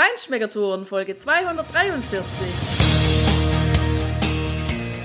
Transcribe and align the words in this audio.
Feinschmeckertouren 0.00 0.86
Folge 0.86 1.14
243. 1.14 2.24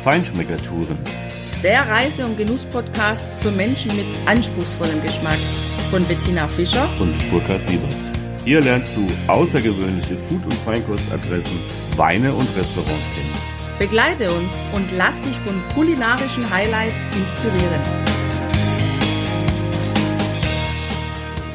Feinschmeckertouren. 0.01 0.97
Der 1.61 1.85
Reise- 1.85 2.25
und 2.25 2.37
Genuss-Podcast 2.37 3.27
für 3.42 3.51
Menschen 3.51 3.93
mit 3.97 4.05
anspruchsvollem 4.25 5.01
Geschmack 5.03 5.37
von 5.92 6.05
Bettina 6.05 6.47
Fischer 6.47 6.87
und 7.01 7.13
Burkhard 7.29 7.67
Siebert. 7.67 7.93
Hier 8.45 8.61
lernst 8.61 8.95
du 8.95 9.05
außergewöhnliche 9.27 10.16
Food- 10.16 10.45
und 10.45 10.54
Feinkostadressen, 10.63 11.59
Weine 11.98 12.34
und 12.34 12.48
Restaurants 12.55 13.16
kennen. 13.16 13.77
Begleite 13.77 14.32
uns 14.32 14.54
und 14.73 14.89
lass 14.93 15.21
dich 15.21 15.36
von 15.39 15.62
kulinarischen 15.73 16.50
Highlights 16.50 17.05
inspirieren. 17.18 17.82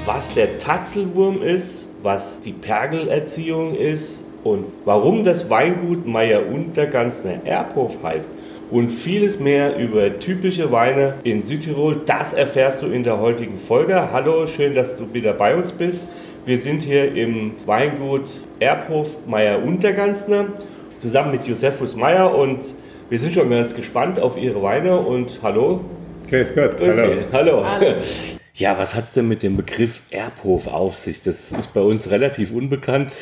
Was 0.04 0.28
der 0.34 0.58
Tatzelwurm 0.58 1.40
ist, 1.40 1.79
was 2.02 2.40
die 2.40 2.52
Pergelerziehung 2.52 3.74
ist 3.74 4.22
und 4.42 4.66
warum 4.84 5.24
das 5.24 5.50
Weingut 5.50 6.06
Meier 6.06 6.46
Unterganzner 6.46 7.44
Erbhof 7.44 7.98
heißt 8.02 8.30
und 8.70 8.88
vieles 8.88 9.38
mehr 9.38 9.76
über 9.76 10.18
typische 10.18 10.70
Weine 10.72 11.14
in 11.24 11.42
Südtirol, 11.42 12.02
das 12.06 12.32
erfährst 12.32 12.82
du 12.82 12.86
in 12.86 13.02
der 13.02 13.20
heutigen 13.20 13.56
Folge. 13.56 14.12
Hallo, 14.12 14.46
schön, 14.46 14.74
dass 14.74 14.96
du 14.96 15.12
wieder 15.12 15.32
bei 15.32 15.54
uns 15.54 15.72
bist. 15.72 16.02
Wir 16.46 16.56
sind 16.56 16.82
hier 16.82 17.14
im 17.14 17.52
Weingut 17.66 18.30
Erbhof 18.60 19.18
Meier 19.26 19.62
Unterganzner 19.62 20.46
zusammen 20.98 21.32
mit 21.32 21.46
Josephus 21.46 21.96
Meier 21.96 22.34
und 22.34 22.58
wir 23.10 23.18
sind 23.18 23.32
schon 23.32 23.50
ganz 23.50 23.74
gespannt 23.74 24.20
auf 24.20 24.38
Ihre 24.38 24.62
Weine 24.62 24.98
und 24.98 25.40
hallo. 25.42 25.80
Grüß 26.28 26.54
Gott, 26.54 26.78
Grüß 26.78 26.96
hallo. 26.96 27.12
Hallo. 27.32 27.64
hallo. 27.66 27.94
Ja, 28.54 28.78
was 28.78 28.94
hat 28.94 29.04
es 29.04 29.14
denn 29.14 29.28
mit 29.28 29.42
dem 29.42 29.56
Begriff 29.56 30.00
Erbhof 30.10 30.66
auf 30.66 30.94
sich? 30.94 31.22
Das 31.22 31.52
ist 31.52 31.72
bei 31.72 31.80
uns 31.80 32.10
relativ 32.10 32.52
unbekannt. 32.52 33.14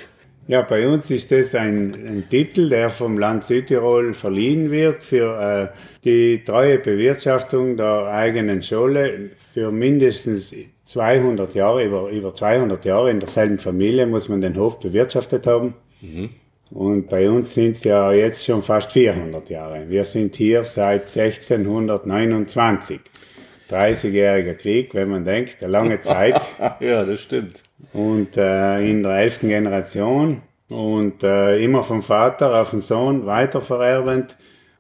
Ja, 0.49 0.63
bei 0.63 0.89
uns 0.89 1.11
ist 1.11 1.31
das 1.31 1.55
ein, 1.55 1.93
ein 1.95 2.25
Titel, 2.31 2.71
der 2.71 2.89
vom 2.89 3.19
Land 3.19 3.45
Südtirol 3.45 4.15
verliehen 4.15 4.70
wird 4.70 5.05
für 5.05 5.39
äh, 5.39 5.69
die 6.05 6.43
treue 6.43 6.79
Bewirtschaftung 6.79 7.77
der 7.77 8.07
eigenen 8.07 8.62
Scholle 8.62 9.29
für 9.53 9.70
mindestens 9.70 10.55
200 10.87 11.55
Jahre, 11.55 11.85
über, 11.85 12.09
über 12.09 12.35
200 12.35 12.83
Jahre 12.87 13.11
in 13.11 13.20
derselben 13.20 13.59
Familie 13.59 14.07
muss 14.07 14.31
man 14.31 14.41
den 14.41 14.57
Hof 14.57 14.81
bewirtschaftet 14.81 15.47
haben. 15.47 15.75
Mhm. 16.01 16.31
Und 16.70 17.11
bei 17.11 17.29
uns 17.29 17.53
sind 17.53 17.73
es 17.73 17.85
ja 17.85 18.11
jetzt 18.13 18.47
schon 18.47 18.63
fast 18.63 18.92
400 18.92 19.51
Jahre. 19.51 19.85
Wir 19.91 20.05
sind 20.05 20.35
hier 20.35 20.65
seit 20.65 21.15
1629. 21.15 23.01
30-jähriger 23.70 24.55
Krieg, 24.55 24.94
wenn 24.94 25.08
man 25.08 25.24
denkt, 25.24 25.62
eine 25.62 25.72
lange 25.72 26.00
Zeit. 26.00 26.41
ja, 26.80 27.05
das 27.05 27.20
stimmt. 27.20 27.62
Und 27.92 28.36
äh, 28.36 28.80
in 28.88 29.02
der 29.02 29.12
elften 29.12 29.48
Generation 29.48 30.42
und 30.70 31.22
äh, 31.22 31.62
immer 31.62 31.83
vom 31.83 32.02
Vater 32.02 32.61
auf 32.61 32.70
den 32.70 32.80
Sohn 32.80 33.27
weitervererbend. 33.27 34.36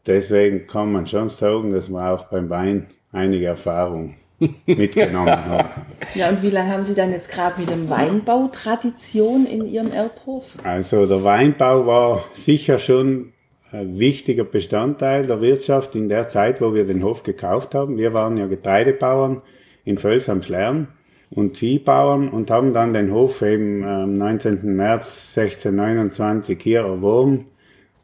Deswegen 0.06 0.66
kann 0.66 0.92
man 0.92 1.06
schon 1.06 1.28
sagen, 1.28 1.72
dass 1.72 1.88
wir 1.88 2.10
auch 2.10 2.26
beim 2.26 2.48
Wein 2.48 2.86
einige 3.12 3.46
Erfahrung 3.46 4.14
mitgenommen 4.66 5.44
haben. 5.44 5.68
Ja, 6.14 6.28
und 6.28 6.42
wie 6.42 6.50
lange 6.50 6.72
haben 6.72 6.84
Sie 6.84 6.94
dann 6.94 7.10
jetzt 7.10 7.30
gerade 7.30 7.60
mit 7.60 7.70
dem 7.70 7.88
Weinbau 7.88 8.48
Tradition 8.52 9.46
in 9.46 9.66
Ihrem 9.66 9.92
Erbhof? 9.92 10.44
Also 10.62 11.06
der 11.06 11.24
Weinbau 11.24 11.86
war 11.86 12.24
sicher 12.32 12.78
schon 12.78 13.32
wichtiger 13.72 14.44
Bestandteil 14.44 15.26
der 15.26 15.40
Wirtschaft 15.40 15.94
in 15.94 16.08
der 16.08 16.28
Zeit, 16.28 16.60
wo 16.60 16.74
wir 16.74 16.86
den 16.86 17.02
Hof 17.02 17.22
gekauft 17.22 17.74
haben. 17.74 17.98
Wir 17.98 18.14
waren 18.14 18.36
ja 18.36 18.46
Getreidebauern 18.46 19.42
in 19.84 19.98
Völs 19.98 20.28
am 20.28 20.42
Schlern 20.42 20.88
und 21.30 21.58
Viehbauern 21.58 22.28
und 22.28 22.50
haben 22.50 22.72
dann 22.72 22.94
den 22.94 23.12
Hof 23.12 23.42
eben 23.42 23.84
am 23.84 24.14
19. 24.14 24.74
März 24.74 25.36
1629 25.36 26.58
hier 26.60 26.80
erworben. 26.80 27.46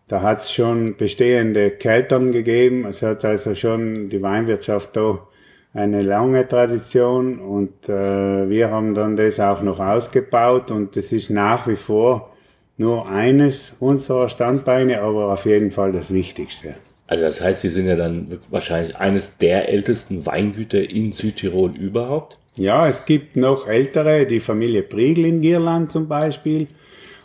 Da 0.09 0.21
hat 0.21 0.41
es 0.41 0.53
schon 0.53 0.97
bestehende 0.97 1.71
Keltern 1.71 2.33
gegeben. 2.33 2.85
Es 2.85 3.03
hat 3.03 3.25
also 3.25 3.55
schon 3.55 4.11
die 4.11 4.21
Weinwirtschaft 4.21 4.95
da 4.97 5.27
eine 5.73 6.03
lange 6.03 6.47
Tradition 6.47 7.41
und 7.41 7.89
äh, 7.89 8.49
wir 8.49 8.71
haben 8.71 8.95
dann 8.95 9.17
das 9.17 9.41
auch 9.41 9.61
noch 9.61 9.81
ausgebaut 9.81 10.71
und 10.71 10.95
das 10.95 11.11
ist 11.11 11.31
nach 11.31 11.67
wie 11.67 11.75
vor 11.75 12.34
nur 12.77 13.07
eines 13.09 13.77
unserer 13.81 14.29
Standbeine, 14.29 15.01
aber 15.01 15.33
auf 15.33 15.47
jeden 15.47 15.71
Fall 15.71 15.93
das 15.93 16.13
Wichtigste. 16.13 16.75
Also 17.07 17.25
das 17.25 17.41
heißt, 17.41 17.63
Sie 17.63 17.69
sind 17.69 17.87
ja 17.87 17.97
dann 17.97 18.39
wahrscheinlich 18.51 18.97
eines 18.97 19.37
der 19.37 19.69
ältesten 19.69 20.25
Weingüter 20.27 20.89
in 20.89 21.13
Südtirol 21.13 21.77
überhaupt? 21.77 22.39
Ja, 22.57 22.89
es 22.89 23.05
gibt 23.05 23.37
noch 23.37 23.69
ältere, 23.69 24.27
die 24.27 24.41
Familie 24.41 24.83
Priegel 24.83 25.27
in 25.27 25.41
Gierland 25.41 25.93
zum 25.93 26.09
Beispiel, 26.09 26.69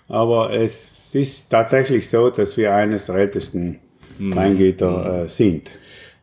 aber 0.08 0.52
es 0.52 1.14
ist 1.16 1.50
tatsächlich 1.50 2.10
so, 2.10 2.30
dass 2.30 2.58
wir 2.58 2.74
eines 2.74 3.06
der 3.06 3.16
ältesten 3.16 3.80
hm. 4.18 4.36
Weingüter 4.36 5.24
äh, 5.24 5.28
sind. 5.28 5.70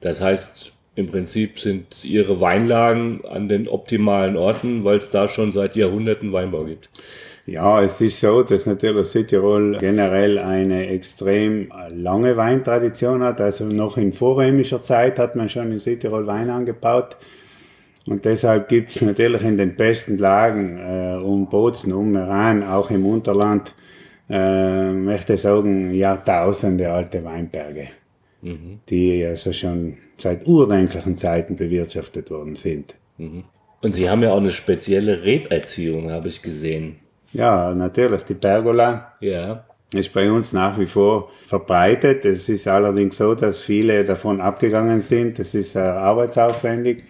Das 0.01 0.21
heißt, 0.21 0.73
im 0.97 1.09
Prinzip 1.09 1.59
sind 1.59 2.05
Ihre 2.05 2.41
Weinlagen 2.41 3.25
an 3.25 3.49
den 3.49 3.69
optimalen 3.69 4.37
Orten, 4.37 4.85
weil 4.85 4.99
es 4.99 5.11
da 5.11 5.29
schon 5.29 5.53
seit 5.53 5.77
Jahrhunderten 5.77 6.33
Weinbau 6.33 6.65
gibt. 6.65 6.91
Ja, 7.47 7.81
es 7.81 8.01
ist 8.01 8.19
so, 8.19 8.43
dass 8.43 8.67
natürlich 8.67 9.07
Südtirol 9.07 9.79
generell 9.79 10.37
eine 10.39 10.89
extrem 10.89 11.73
lange 11.91 12.37
Weintradition 12.37 13.23
hat. 13.23 13.41
Also 13.41 13.65
noch 13.65 13.97
in 13.97 14.13
vorrömischer 14.13 14.83
Zeit 14.83 15.21
hat 15.21 15.37
man 15.37 15.49
schon 15.49 15.71
in 15.71 15.79
Südtirol 15.79 16.27
Wein 16.27 16.51
angebaut. 16.51 17.17
Und 18.07 18.25
deshalb 18.25 18.69
gibt 18.69 18.91
es 18.91 19.01
natürlich 19.01 19.43
in 19.43 19.59
den 19.59 19.77
besten 19.77 20.19
Lagen 20.19 20.79
äh, 20.79 21.17
um 21.23 21.49
Bozen, 21.49 21.93
um 21.93 22.11
Meran, 22.11 22.65
auch 22.65 22.91
im 22.91 23.07
Unterland, 23.07 23.75
äh, 24.29 24.93
möchte 24.93 25.35
ich 25.35 25.43
sagen, 25.43 25.93
Jahrtausende 25.93 26.91
alte 26.91 27.23
Weinberge, 27.23 27.89
mhm. 28.43 28.81
die 28.89 29.25
also 29.25 29.53
schon 29.53 29.99
seit 30.19 30.47
urdenklichen 30.47 31.17
Zeiten 31.17 31.55
bewirtschaftet 31.55 32.31
worden 32.31 32.57
sind. 32.57 32.97
Mhm. 33.19 33.45
Und 33.83 33.95
Sie 33.95 34.09
haben 34.09 34.23
ja 34.23 34.33
auch 34.33 34.39
eine 34.39 34.53
spezielle 34.53 35.23
Reberziehung, 35.23 36.11
habe 36.11 36.29
ich 36.29 36.43
gesehen. 36.43 36.97
Ja, 37.37 37.75
natürlich, 37.75 38.25
die 38.25 38.35
Pergola. 38.35 39.13
Ja. 39.21 39.65
Ist 39.93 40.13
bei 40.15 40.31
uns 40.31 40.55
nach 40.55 40.79
wie 40.79 40.87
vor 40.87 41.31
verbreitet. 41.45 42.25
Es 42.25 42.49
ist 42.49 42.67
allerdings 42.67 43.19
so, 43.19 43.35
dass 43.35 43.61
viele 43.61 44.05
davon 44.05 44.41
abgegangen 44.41 45.01
sind. 45.01 45.39
Das 45.39 45.53
ist 45.55 45.77
äh, 45.77 45.81
arbeitsaufwendig. 45.81 47.05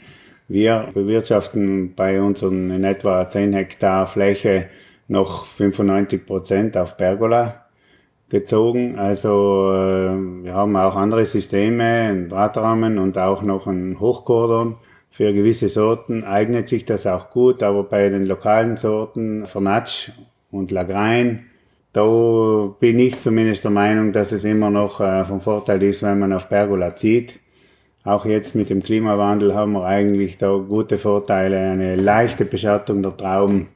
Wir 0.48 0.88
bewirtschaften 0.92 1.94
bei 1.94 2.20
unseren 2.20 2.70
in 2.70 2.82
etwa 2.82 3.28
10 3.28 3.52
Hektar 3.52 4.08
Fläche 4.08 4.66
noch 5.06 5.46
95 5.46 6.26
Prozent 6.26 6.76
auf 6.76 6.96
Pergola 6.96 7.66
gezogen. 8.28 8.98
Also 8.98 9.70
äh, 9.72 10.44
wir 10.44 10.54
haben 10.54 10.76
auch 10.76 10.96
andere 10.96 11.24
Systeme, 11.24 11.84
einen 11.84 12.28
Drahtrahmen 12.28 12.98
und 12.98 13.16
auch 13.16 13.42
noch 13.42 13.68
einen 13.68 14.00
Hochkordon. 14.00 14.76
Für 15.16 15.32
gewisse 15.32 15.70
Sorten 15.70 16.24
eignet 16.24 16.68
sich 16.68 16.84
das 16.84 17.06
auch 17.06 17.30
gut, 17.30 17.62
aber 17.62 17.84
bei 17.84 18.10
den 18.10 18.26
lokalen 18.26 18.76
Sorten, 18.76 19.46
Vernatsch 19.46 20.10
und 20.50 20.70
Lagrein, 20.70 21.46
da 21.94 22.74
bin 22.78 22.98
ich 22.98 23.18
zumindest 23.18 23.64
der 23.64 23.70
Meinung, 23.70 24.12
dass 24.12 24.32
es 24.32 24.44
immer 24.44 24.68
noch 24.68 25.00
äh, 25.00 25.24
vom 25.24 25.40
Vorteil 25.40 25.82
ist, 25.84 26.02
wenn 26.02 26.18
man 26.18 26.34
auf 26.34 26.50
Pergola 26.50 26.96
zieht. 26.96 27.40
Auch 28.04 28.26
jetzt 28.26 28.54
mit 28.54 28.68
dem 28.68 28.82
Klimawandel 28.82 29.54
haben 29.54 29.72
wir 29.72 29.86
eigentlich 29.86 30.36
da 30.36 30.54
gute 30.54 30.98
Vorteile, 30.98 31.60
eine 31.60 31.96
leichte 31.96 32.44
Beschattung 32.44 33.02
der 33.02 33.16
Trauben. 33.16 33.68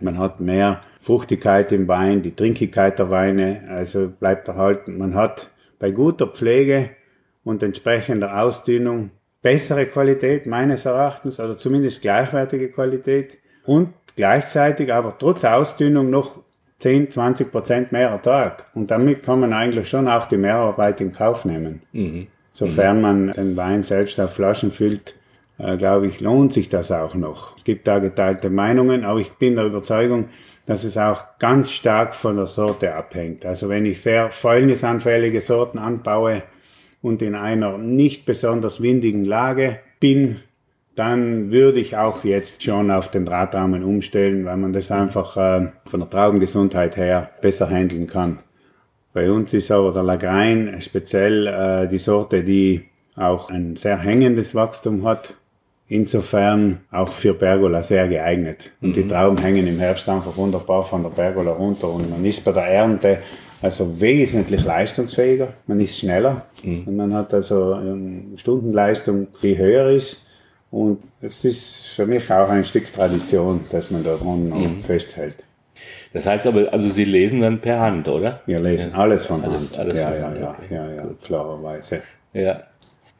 Man 0.00 0.16
hat 0.16 0.40
mehr 0.40 0.80
Fruchtigkeit 1.02 1.72
im 1.72 1.88
Wein, 1.88 2.22
die 2.22 2.34
Trinkigkeit 2.34 2.98
der 2.98 3.10
Weine, 3.10 3.64
also 3.68 4.08
bleibt 4.08 4.48
erhalten. 4.48 4.96
Man 4.96 5.14
hat 5.14 5.50
bei 5.78 5.90
guter 5.90 6.26
Pflege 6.26 6.88
und 7.44 7.62
entsprechender 7.62 8.42
Ausdünnung 8.42 9.10
bessere 9.42 9.86
Qualität 9.86 10.46
meines 10.46 10.84
Erachtens 10.84 11.38
oder 11.40 11.58
zumindest 11.58 12.02
gleichwertige 12.02 12.68
Qualität 12.68 13.38
und 13.64 13.90
gleichzeitig 14.16 14.92
aber 14.92 15.16
trotz 15.18 15.44
Ausdünnung 15.44 16.10
noch 16.10 16.40
10, 16.78 17.10
20 17.10 17.50
Prozent 17.50 17.92
mehr 17.92 18.10
Ertrag. 18.10 18.66
Und 18.74 18.90
damit 18.90 19.22
kann 19.22 19.40
man 19.40 19.52
eigentlich 19.52 19.88
schon 19.88 20.08
auch 20.08 20.26
die 20.26 20.36
Mehrarbeit 20.36 21.00
in 21.00 21.12
Kauf 21.12 21.44
nehmen. 21.44 21.82
Mhm. 21.92 22.26
Sofern 22.52 23.00
man 23.00 23.32
den 23.32 23.56
Wein 23.56 23.82
selbst 23.82 24.18
auf 24.18 24.32
Flaschen 24.32 24.70
füllt, 24.70 25.14
äh, 25.58 25.76
glaube 25.76 26.06
ich, 26.06 26.20
lohnt 26.20 26.52
sich 26.52 26.68
das 26.68 26.90
auch 26.90 27.14
noch. 27.14 27.56
Es 27.56 27.64
gibt 27.64 27.86
da 27.86 27.98
geteilte 27.98 28.50
Meinungen, 28.50 29.04
aber 29.04 29.20
ich 29.20 29.32
bin 29.32 29.56
der 29.56 29.66
Überzeugung, 29.66 30.28
dass 30.66 30.84
es 30.84 30.98
auch 30.98 31.38
ganz 31.38 31.70
stark 31.70 32.14
von 32.14 32.36
der 32.36 32.46
Sorte 32.46 32.94
abhängt. 32.94 33.46
Also 33.46 33.68
wenn 33.68 33.86
ich 33.86 34.02
sehr 34.02 34.30
fäulnisanfällige 34.30 35.40
Sorten 35.40 35.78
anbaue, 35.78 36.42
und 37.06 37.22
in 37.22 37.36
einer 37.36 37.78
nicht 37.78 38.26
besonders 38.26 38.82
windigen 38.82 39.24
Lage 39.24 39.78
bin, 40.00 40.40
dann 40.96 41.52
würde 41.52 41.78
ich 41.78 41.96
auch 41.96 42.24
jetzt 42.24 42.64
schon 42.64 42.90
auf 42.90 43.12
den 43.12 43.24
Drahtrahmen 43.24 43.84
umstellen, 43.84 44.44
weil 44.44 44.56
man 44.56 44.72
das 44.72 44.90
einfach 44.90 45.36
äh, 45.36 45.68
von 45.86 46.00
der 46.00 46.10
Traubengesundheit 46.10 46.96
her 46.96 47.30
besser 47.40 47.70
handeln 47.70 48.08
kann. 48.08 48.40
Bei 49.12 49.30
uns 49.30 49.52
ist 49.52 49.70
aber 49.70 49.92
der 49.92 50.02
Lagrein 50.02 50.80
speziell 50.80 51.46
äh, 51.46 51.86
die 51.86 51.98
Sorte, 51.98 52.42
die 52.42 52.86
auch 53.14 53.50
ein 53.50 53.76
sehr 53.76 53.98
hängendes 53.98 54.56
Wachstum 54.56 55.06
hat. 55.06 55.34
insofern 55.88 56.80
auch 56.90 57.12
für 57.12 57.34
Pergola 57.34 57.82
sehr 57.84 58.08
geeignet. 58.08 58.72
Und 58.80 58.88
mhm. 58.88 58.92
die 58.94 59.06
Trauben 59.06 59.38
hängen 59.38 59.68
im 59.68 59.78
Herbst 59.78 60.08
einfach 60.08 60.36
wunderbar 60.36 60.82
von 60.82 61.04
der 61.04 61.10
Pergola 61.10 61.52
runter 61.52 61.88
und 61.88 62.10
man 62.10 62.24
ist 62.24 62.42
bei 62.42 62.50
der 62.50 62.66
Ernte 62.66 63.18
also 63.66 64.00
wesentlich 64.00 64.64
leistungsfähiger, 64.64 65.48
man 65.66 65.80
ist 65.80 65.98
schneller 65.98 66.46
mhm. 66.62 66.84
und 66.86 66.96
man 66.96 67.12
hat 67.12 67.34
also 67.34 67.72
eine 67.72 68.36
Stundenleistung, 68.36 69.26
die 69.42 69.58
höher 69.58 69.88
ist. 69.88 70.22
Und 70.70 71.02
es 71.20 71.44
ist 71.44 71.86
für 71.96 72.06
mich 72.06 72.30
auch 72.30 72.48
ein 72.48 72.64
Stück 72.64 72.92
Tradition, 72.92 73.64
dass 73.70 73.90
man 73.90 74.04
da 74.04 74.16
dran 74.16 74.48
mhm. 74.48 74.82
festhält. 74.84 75.44
Das 76.12 76.26
heißt 76.26 76.46
aber, 76.46 76.72
also 76.72 76.88
Sie 76.90 77.04
lesen 77.04 77.40
dann 77.40 77.60
per 77.60 77.80
Hand, 77.80 78.06
oder? 78.06 78.40
Wir 78.46 78.60
lesen 78.60 78.92
ja. 78.92 78.98
alles 78.98 79.26
von 79.26 79.42
alles, 79.42 79.56
Hand. 79.56 79.78
Alles 79.78 79.98
ja, 79.98 80.10
von 80.10 80.18
ja, 80.18 80.26
Hand. 80.26 80.40
ja, 80.70 80.76
ja, 80.76 80.92
ja, 80.94 81.06
klarerweise. 81.24 82.02
Ja. 82.32 82.62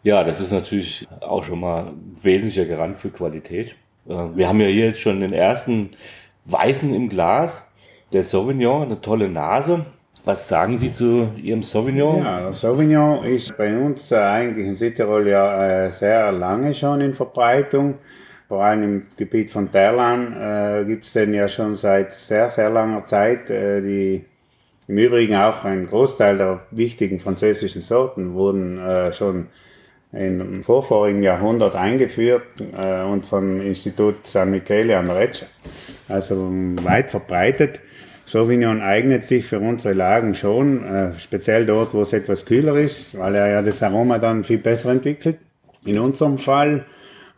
ja, 0.04 0.22
das 0.22 0.40
ist 0.40 0.52
natürlich 0.52 1.08
auch 1.20 1.42
schon 1.42 1.60
mal 1.60 1.87
ein 1.88 2.16
wesentlicher 2.22 2.66
Garant 2.66 2.99
für 2.99 3.10
Qualität. 3.10 3.75
Äh, 4.08 4.14
wir 4.34 4.49
haben 4.49 4.60
ja 4.60 4.69
hier 4.69 4.87
jetzt 4.87 5.00
schon 5.00 5.20
den 5.20 5.32
ersten 5.32 5.90
Weißen 6.44 6.94
im 6.94 7.08
Glas, 7.08 7.66
der 8.12 8.22
Sauvignon, 8.22 8.84
eine 8.84 9.00
tolle 9.00 9.28
Nase. 9.28 9.87
Was 10.26 10.49
sagen 10.49 10.76
Sie 10.76 10.93
zu 10.93 11.28
Ihrem 11.40 11.62
Sauvignon? 11.62 12.19
Ja, 12.19 12.40
der 12.40 12.52
Sauvignon 12.52 13.25
ist 13.25 13.56
bei 13.56 13.78
uns 13.78 14.11
äh, 14.11 14.17
eigentlich 14.17 14.67
in 14.67 14.75
Südtirol 14.75 15.28
ja 15.28 15.84
äh, 15.87 15.93
sehr 15.93 16.32
lange 16.32 16.75
schon 16.75 17.00
in 17.00 17.14
Verbreitung. 17.14 17.99
Vor 18.49 18.64
allem 18.64 18.82
im 18.82 19.06
Gebiet 19.17 19.52
von 19.52 19.70
Terlan 19.70 20.32
äh, 20.32 20.84
gibt 20.84 21.06
es 21.06 21.12
den 21.12 21.32
ja 21.32 21.46
schon 21.46 21.76
seit 21.76 22.12
sehr, 22.12 22.50
sehr 22.50 22.70
langer 22.70 23.05
Zeit. 23.05 23.50
Äh, 23.50 23.81
die, 23.82 24.25
Im 24.88 24.99
Übrigen 24.99 25.37
auch 25.37 25.64
ein 25.64 25.87
Großteil 25.87 26.38
der 26.38 26.61
wichtigen 26.73 27.20
französischen 27.20 27.82
Sorten 27.82 28.34
wurden 28.34 28.81
äh, 28.81 29.12
schon 29.12 29.46
im 30.11 30.64
vorvorigen 30.64 31.23
Jahrhundert 31.23 31.76
eingeführt 31.76 32.43
äh, 32.76 33.05
und 33.05 33.26
vom 33.26 33.61
Institut 33.61 34.26
San 34.26 34.50
Michele 34.50 34.99
an 34.99 35.08
Recce, 35.08 35.46
also 36.08 36.50
weit 36.82 37.12
verbreitet. 37.12 37.78
Sauvignon 38.26 38.82
eignet 38.82 39.25
sich 39.25 39.46
für 39.46 39.61
unsere 39.61 39.94
Lagen 39.94 40.34
schon, 40.34 40.84
äh, 40.84 41.19
speziell 41.19 41.64
dort, 41.64 41.94
wo 41.94 42.02
es 42.02 42.12
etwas 42.12 42.44
kühler 42.44 42.75
ist, 42.75 43.17
weil 43.17 43.37
er 43.37 43.50
ja 43.50 43.62
das 43.62 43.84
Aroma 43.84 44.19
dann 44.19 44.43
viel 44.43 44.58
besser 44.58 44.90
entwickelt. 44.90 45.38
In 45.84 46.00
unserem 46.00 46.37
Fall 46.37 46.84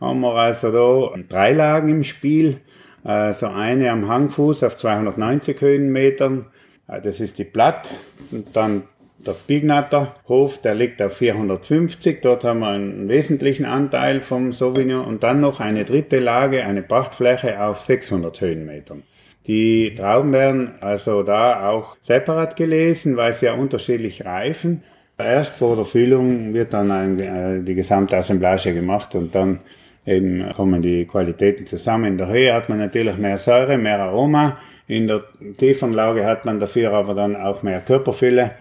haben 0.01 0.21
wir 0.21 0.33
also 0.33 0.71
da 0.71 1.15
drei 1.29 1.53
Lagen 1.53 1.89
im 1.89 2.03
Spiel. 2.03 2.57
Also 3.03 3.47
eine 3.47 3.91
am 3.91 4.07
Hangfuß 4.07 4.63
auf 4.63 4.77
290 4.77 5.61
Höhenmetern, 5.61 6.47
äh, 6.87 6.99
das 6.99 7.21
ist 7.21 7.37
die 7.37 7.45
Platt. 7.45 7.93
Und 8.31 8.47
dann 8.55 8.83
der 9.19 9.35
Bignatter 9.45 10.15
Hof, 10.27 10.59
der 10.59 10.73
liegt 10.73 11.03
auf 11.03 11.17
450. 11.17 12.21
Dort 12.21 12.43
haben 12.43 12.61
wir 12.61 12.69
einen 12.69 13.07
wesentlichen 13.09 13.65
Anteil 13.65 14.21
vom 14.21 14.53
Sauvignon. 14.53 15.05
Und 15.05 15.21
dann 15.21 15.39
noch 15.39 15.59
eine 15.59 15.85
dritte 15.85 16.17
Lage, 16.17 16.65
eine 16.65 16.81
Prachtfläche 16.81 17.61
auf 17.61 17.81
600 17.81 18.41
Höhenmetern. 18.41 19.03
Die 19.49 19.95
Trauben 19.95 20.31
werden 20.31 20.73
also 20.79 21.23
da 21.23 21.71
auch 21.71 21.97
separat 22.01 22.55
gelesen, 22.55 23.17
weil 23.17 23.33
sie 23.33 23.47
ja 23.47 23.53
unterschiedlich 23.55 24.23
reifen. 24.23 24.83
Erst 25.17 25.55
vor 25.55 25.75
der 25.75 25.85
Füllung 25.85 26.53
wird 26.53 26.71
dann 26.71 26.91
ein, 26.91 27.19
äh, 27.19 27.63
die 27.63 27.73
gesamte 27.73 28.15
Assemblage 28.15 28.75
gemacht 28.75 29.15
und 29.15 29.33
dann 29.33 29.61
eben 30.05 30.47
kommen 30.51 30.83
die 30.83 31.07
Qualitäten 31.07 31.65
zusammen. 31.65 32.05
In 32.05 32.17
der 32.19 32.27
Höhe 32.27 32.53
hat 32.53 32.69
man 32.69 32.77
natürlich 32.77 33.17
mehr 33.17 33.39
Säure, 33.39 33.79
mehr 33.79 33.99
Aroma. 33.99 34.59
In 34.85 35.07
der 35.07 35.23
tiefen 35.57 35.93
Lage 35.93 36.27
hat 36.27 36.45
man 36.45 36.59
dafür 36.59 36.93
aber 36.93 37.15
dann 37.15 37.35
auch 37.35 37.63
mehr 37.63 37.81
Körperfülle 37.81 38.51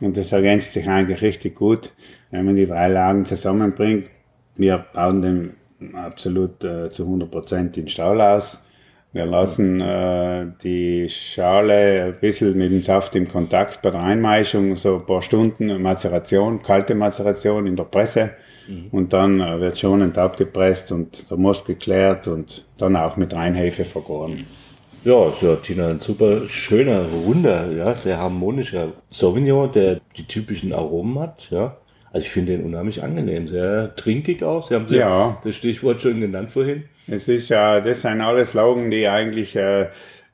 und 0.00 0.16
das 0.16 0.32
ergänzt 0.32 0.72
sich 0.72 0.88
eigentlich 0.88 1.20
richtig 1.20 1.56
gut, 1.56 1.92
wenn 2.30 2.46
man 2.46 2.56
die 2.56 2.66
drei 2.66 2.88
Lagen 2.88 3.26
zusammenbringt. 3.26 4.08
Wir 4.56 4.78
bauen 4.94 5.20
den 5.20 5.50
absolut 5.92 6.64
äh, 6.64 6.88
zu 6.88 7.02
100 7.02 7.30
Prozent 7.30 7.76
in 7.76 7.86
Stahl 7.86 8.18
aus 8.22 8.64
wir 9.12 9.24
lassen 9.24 9.80
äh, 9.80 10.46
die 10.62 11.08
Schale 11.08 12.04
ein 12.04 12.20
bisschen 12.20 12.56
mit 12.56 12.70
dem 12.70 12.82
Saft 12.82 13.14
im 13.16 13.26
Kontakt 13.26 13.80
bei 13.80 13.90
der 13.90 14.00
Einmeischung, 14.00 14.76
so 14.76 14.96
ein 14.96 15.06
paar 15.06 15.22
Stunden 15.22 15.80
Mazeration, 15.80 16.62
kalte 16.62 16.94
Mazeration 16.94 17.66
in 17.66 17.76
der 17.76 17.84
Presse. 17.84 18.32
Mhm. 18.68 18.88
Und 18.90 19.12
dann 19.14 19.40
äh, 19.40 19.60
wird 19.60 19.78
schonend 19.78 20.18
abgepresst 20.18 20.92
und 20.92 21.30
der 21.30 21.38
Most 21.38 21.66
geklärt 21.66 22.28
und 22.28 22.64
dann 22.76 22.96
auch 22.96 23.16
mit 23.16 23.34
Reinhefe 23.34 23.84
vergoren. 23.84 24.44
Ja, 25.04 25.28
ist 25.28 25.42
ja, 25.42 25.56
Tina, 25.56 25.88
ein 25.88 26.00
super 26.00 26.46
schöner, 26.46 27.04
runder, 27.24 27.70
ja, 27.72 27.94
sehr 27.94 28.18
harmonischer 28.18 28.92
Sauvignon, 29.10 29.72
der 29.72 30.00
die 30.16 30.26
typischen 30.26 30.72
Aromen 30.72 31.18
hat, 31.20 31.48
ja. 31.50 31.76
Also 32.12 32.24
ich 32.24 32.30
finde 32.30 32.52
den 32.52 32.64
unheimlich 32.64 33.02
angenehm, 33.02 33.48
sehr 33.48 33.94
trinkig 33.96 34.42
auch. 34.42 34.68
Sie 34.68 34.74
haben 34.74 34.86
ja. 34.88 35.38
das 35.44 35.56
Stichwort 35.56 36.00
schon 36.00 36.20
genannt 36.20 36.50
vorhin. 36.50 36.84
Es 37.06 37.28
ist 37.28 37.48
ja, 37.48 37.80
das 37.80 38.02
sind 38.02 38.20
alles 38.20 38.54
Lagen, 38.54 38.90
die 38.90 39.08
eigentlich 39.08 39.56
äh, 39.56 39.88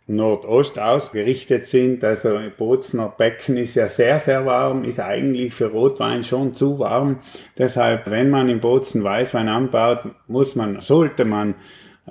Nordost 0.07 0.79
ausgerichtet 0.79 1.67
sind. 1.67 2.05
Also 2.05 2.39
Bozner 2.57 3.13
Becken 3.17 3.57
ist 3.57 3.75
ja 3.75 3.87
sehr, 3.87 4.19
sehr 4.19 4.45
warm, 4.45 4.85
ist 4.85 5.01
eigentlich 5.01 5.55
für 5.55 5.71
Rotwein 5.71 6.25
schon 6.25 6.55
zu 6.55 6.79
warm. 6.79 7.21
Deshalb, 7.57 8.11
wenn 8.11 8.31
man 8.31 8.49
in 8.49 8.61
Bozen 8.61 9.03
Weißwein 9.03 9.49
anbaut, 9.49 10.01
muss 10.29 10.57
man, 10.57 10.81
sollte 10.81 11.25
man 11.25 11.55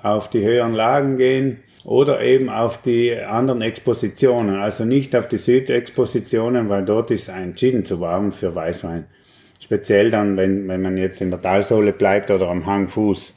auf 0.01 0.30
die 0.30 0.44
höheren 0.44 0.74
Lagen 0.74 1.18
gehen 1.18 1.59
oder 1.86 2.21
eben 2.21 2.50
auf 2.50 2.81
die 2.81 3.16
anderen 3.16 3.62
Expositionen. 3.62 4.59
Also 4.59 4.86
nicht 4.86 5.16
auf 5.16 5.27
die 5.27 5.38
Südexpositionen, 5.38 6.69
weil 6.69 6.83
dort 6.83 7.12
ist 7.12 7.30
entschieden 7.30 7.86
zu 7.86 8.00
warm 8.00 8.31
für 8.31 8.56
Weißwein. 8.56 9.06
Speziell 9.63 10.12
dann, 10.12 10.36
wenn, 10.36 10.68
wenn 10.68 10.81
man 10.81 10.98
jetzt 10.98 11.21
in 11.21 11.31
der 11.31 11.42
Talsohle 11.42 11.94
bleibt 11.94 12.30
oder 12.31 12.50
am 12.50 12.65
Hangfuß. 12.65 13.33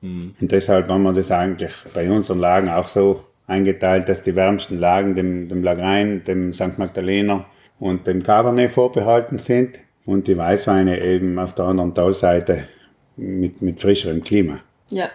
Mhm. 0.00 0.34
Und 0.40 0.50
deshalb 0.50 0.88
haben 0.88 1.02
wir 1.02 1.12
das 1.12 1.30
eigentlich 1.30 1.72
bei 1.92 2.10
unseren 2.10 2.38
Lagen 2.38 2.70
auch 2.70 2.88
so 2.88 3.24
eingeteilt, 3.46 4.08
dass 4.08 4.22
die 4.22 4.34
wärmsten 4.34 4.78
Lagen 4.78 5.14
dem, 5.14 5.50
dem 5.50 5.62
Lagrein, 5.62 6.24
dem 6.24 6.54
St. 6.54 6.78
Magdalena 6.78 7.44
und 7.78 8.06
dem 8.06 8.22
Cabernet 8.22 8.70
vorbehalten 8.70 9.38
sind 9.38 9.78
und 10.06 10.26
die 10.26 10.38
Weißweine 10.38 11.02
eben 11.02 11.38
auf 11.38 11.54
der 11.54 11.66
anderen 11.66 11.94
Talseite 11.94 12.66
mit, 13.16 13.60
mit 13.60 13.78
frischerem 13.78 14.24
Klima. 14.24 14.60
Ja, 14.88 15.10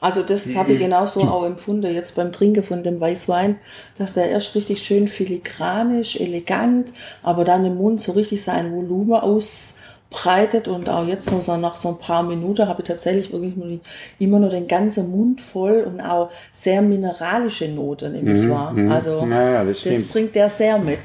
also 0.00 0.22
das 0.22 0.56
habe 0.56 0.72
ich 0.72 0.80
genauso 0.80 1.20
auch 1.22 1.44
empfunden 1.44 1.92
jetzt 1.92 2.16
beim 2.16 2.32
Trinken 2.32 2.64
von 2.64 2.82
dem 2.82 3.00
Weißwein, 3.00 3.58
dass 3.98 4.14
der 4.14 4.28
erst 4.28 4.56
richtig 4.56 4.82
schön 4.82 5.06
filigranisch, 5.06 6.18
elegant, 6.20 6.92
aber 7.22 7.44
dann 7.44 7.64
im 7.64 7.76
Mund 7.76 8.00
so 8.00 8.12
richtig 8.12 8.42
sein 8.42 8.72
Volumen 8.72 9.14
aus, 9.20 9.78
breitet 10.10 10.66
und 10.66 10.88
auch 10.88 11.06
jetzt 11.06 11.30
so 11.30 11.56
nach 11.56 11.76
so 11.76 11.90
ein 11.90 11.98
paar 11.98 12.24
Minuten 12.24 12.66
habe 12.66 12.82
ich 12.82 12.88
tatsächlich 12.88 13.32
wirklich 13.32 13.56
nur 13.56 13.68
die, 13.68 13.80
immer 14.18 14.40
nur 14.40 14.50
den 14.50 14.66
ganzen 14.66 15.10
Mund 15.10 15.40
voll 15.40 15.84
und 15.86 16.00
auch 16.00 16.30
sehr 16.52 16.82
mineralische 16.82 17.68
Noten 17.68 18.12
nehme 18.12 18.32
ich 18.32 18.40
mhm, 18.40 18.50
wahr. 18.50 18.72
Mhm. 18.72 18.90
Also 18.90 19.24
ja, 19.30 19.64
das, 19.64 19.84
das, 19.84 20.02
bringt 20.02 20.34
der 20.34 20.48
sehr 20.48 20.78
mit. 20.78 20.98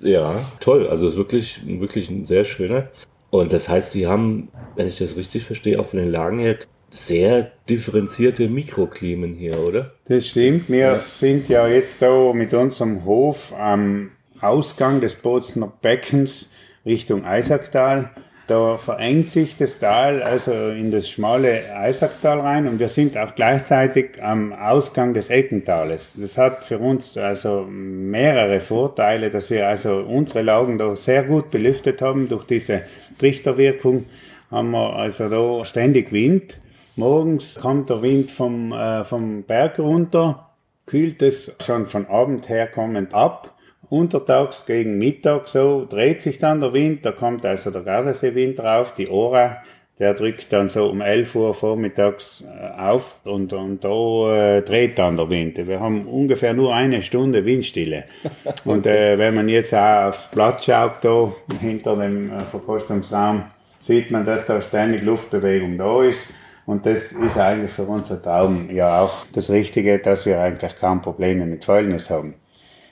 Ja, 0.00 0.34
toll. 0.58 0.88
Also 0.88 1.06
es 1.06 1.12
ist 1.12 1.18
wirklich, 1.18 1.60
wirklich 1.64 2.10
ein 2.10 2.26
sehr 2.26 2.44
schöner. 2.44 2.88
Und 3.30 3.52
das 3.52 3.68
heißt, 3.68 3.92
Sie 3.92 4.08
haben, 4.08 4.48
wenn 4.74 4.88
ich 4.88 4.98
das 4.98 5.16
richtig 5.16 5.44
verstehe, 5.44 5.78
auch 5.78 5.86
von 5.86 6.00
den 6.00 6.10
Lagen 6.10 6.40
her 6.40 6.56
sehr 6.90 7.52
differenzierte 7.68 8.48
Mikroklimen 8.48 9.34
hier, 9.34 9.60
oder? 9.60 9.92
Das 10.06 10.26
stimmt. 10.26 10.68
Wir 10.68 10.78
ja. 10.78 10.98
sind 10.98 11.48
ja 11.48 11.68
jetzt 11.68 12.02
da 12.02 12.32
mit 12.32 12.52
unserem 12.52 13.04
Hof 13.04 13.52
am 13.56 14.10
Ausgang 14.40 15.00
des 15.00 15.14
Bozner 15.14 15.72
Beckens 15.80 16.50
Richtung 16.84 17.24
Eisacktal. 17.24 18.10
Da 18.50 18.78
verengt 18.78 19.30
sich 19.30 19.56
das 19.56 19.78
Tal 19.78 20.24
also 20.24 20.50
in 20.50 20.90
das 20.90 21.08
schmale 21.08 21.72
Eisacktal 21.72 22.40
rein 22.40 22.66
und 22.66 22.80
wir 22.80 22.88
sind 22.88 23.16
auch 23.16 23.36
gleichzeitig 23.36 24.20
am 24.20 24.52
Ausgang 24.52 25.14
des 25.14 25.30
Eckentales. 25.30 26.14
Das 26.16 26.36
hat 26.36 26.64
für 26.64 26.80
uns 26.80 27.16
also 27.16 27.64
mehrere 27.70 28.58
Vorteile, 28.58 29.30
dass 29.30 29.50
wir 29.50 29.68
also 29.68 29.98
unsere 29.98 30.42
Lagen 30.42 30.78
da 30.78 30.96
sehr 30.96 31.22
gut 31.22 31.52
belüftet 31.52 32.02
haben 32.02 32.28
durch 32.28 32.42
diese 32.42 32.82
Trichterwirkung. 33.20 34.06
Haben 34.50 34.72
wir 34.72 34.96
also 34.96 35.28
da 35.28 35.64
ständig 35.64 36.10
Wind. 36.10 36.58
Morgens 36.96 37.54
kommt 37.54 37.88
der 37.88 38.02
Wind 38.02 38.32
vom, 38.32 38.72
äh, 38.72 39.04
vom 39.04 39.44
Berg 39.44 39.78
runter, 39.78 40.50
kühlt 40.86 41.22
es 41.22 41.52
schon 41.64 41.86
von 41.86 42.04
Abend 42.08 42.48
her 42.48 42.66
kommend 42.66 43.14
ab 43.14 43.54
untertags 43.90 44.64
gegen 44.66 44.98
Mittag 44.98 45.48
so 45.48 45.84
dreht 45.88 46.22
sich 46.22 46.38
dann 46.38 46.60
der 46.60 46.72
Wind, 46.72 47.04
da 47.04 47.12
kommt 47.12 47.44
also 47.44 47.70
der 47.70 47.82
Gardaseewind 47.82 48.58
drauf, 48.58 48.94
die 48.94 49.08
Ora, 49.08 49.58
der 49.98 50.14
drückt 50.14 50.50
dann 50.50 50.70
so 50.70 50.88
um 50.88 51.02
11 51.02 51.34
Uhr 51.34 51.52
vormittags 51.52 52.42
äh, 52.42 52.80
auf 52.80 53.20
und, 53.24 53.52
und 53.52 53.84
da 53.84 54.56
äh, 54.56 54.62
dreht 54.62 54.98
dann 54.98 55.16
der 55.16 55.28
Wind. 55.28 55.58
Wir 55.58 55.78
haben 55.78 56.06
ungefähr 56.06 56.54
nur 56.54 56.74
eine 56.74 57.02
Stunde 57.02 57.44
Windstille. 57.44 58.04
Und 58.64 58.86
äh, 58.86 59.18
wenn 59.18 59.34
man 59.34 59.50
jetzt 59.50 59.74
auch 59.74 60.08
aufs 60.08 60.28
Blatt 60.28 60.64
schaut, 60.64 61.02
da 61.02 61.30
hinter 61.60 61.96
dem 61.96 62.32
äh, 62.32 62.44
Verkostungsraum, 62.46 63.44
sieht 63.78 64.10
man, 64.10 64.24
dass 64.24 64.46
da 64.46 64.62
ständig 64.62 65.02
Luftbewegung 65.02 65.76
da 65.76 66.02
ist. 66.02 66.32
Und 66.64 66.86
das 66.86 67.12
ist 67.12 67.36
eigentlich 67.36 67.70
für 67.70 67.82
unsere 67.82 68.22
Tauben 68.22 68.70
ja 68.74 69.02
auch 69.02 69.26
das 69.34 69.50
Richtige, 69.50 69.98
dass 69.98 70.24
wir 70.24 70.40
eigentlich 70.40 70.78
kaum 70.78 71.02
Probleme 71.02 71.44
mit 71.44 71.66
Fäulnis 71.66 72.08
haben. 72.08 72.36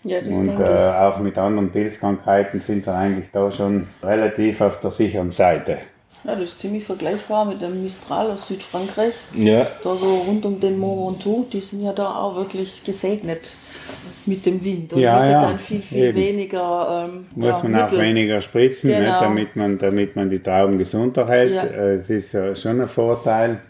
Ja, 0.04 0.20
das 0.20 0.36
und 0.36 0.48
äh, 0.60 0.62
auch 0.64 1.18
mit 1.18 1.36
anderen 1.36 1.70
Pilzkrankheiten 1.70 2.60
sind 2.60 2.86
wir 2.86 2.94
eigentlich 2.94 3.26
da 3.32 3.50
schon 3.50 3.88
relativ 4.02 4.60
auf 4.60 4.80
der 4.80 4.90
sicheren 4.90 5.30
Seite. 5.30 5.78
Ja, 6.24 6.34
das 6.34 6.44
ist 6.50 6.58
ziemlich 6.58 6.84
vergleichbar 6.84 7.44
mit 7.44 7.62
dem 7.62 7.82
Mistral 7.82 8.30
aus 8.30 8.48
Südfrankreich. 8.48 9.14
Ja. 9.34 9.66
Da 9.82 9.96
so 9.96 10.16
rund 10.16 10.44
um 10.44 10.58
den 10.60 10.78
Mont 10.78 11.24
Ventoux, 11.24 11.46
die 11.52 11.60
sind 11.60 11.82
ja 11.84 11.92
da 11.92 12.14
auch 12.16 12.36
wirklich 12.36 12.82
gesegnet 12.84 13.56
mit 14.26 14.44
dem 14.44 14.62
Wind. 14.64 14.92
Und 14.92 15.00
Ja, 15.00 15.16
muss 15.16 15.28
ja, 15.28 15.42
dann 15.42 15.58
viel, 15.58 15.80
viel 15.80 16.04
eben. 16.06 16.18
weniger. 16.18 17.08
Ähm, 17.08 17.26
Muss 17.34 17.48
ja, 17.62 17.68
man 17.68 17.82
auch 17.82 17.90
Mittel- 17.90 18.04
weniger 18.04 18.40
spritzen, 18.42 18.90
Genau. 18.90 19.00
nicht, 19.10 19.20
damit, 19.20 19.56
man, 19.56 19.78
damit 19.78 20.16
man 20.16 20.28
die 20.28 20.40
Trauben 20.42 20.76
gesund 20.76 21.16
erhält. 21.16 21.54
Ja. 21.54 21.62
Äh, 21.62 21.94
Es 21.94 22.10
ist 22.10 22.32
ja 22.32 22.54
schon 22.54 22.80
ein 22.80 22.88
Vorteil. 22.88 23.60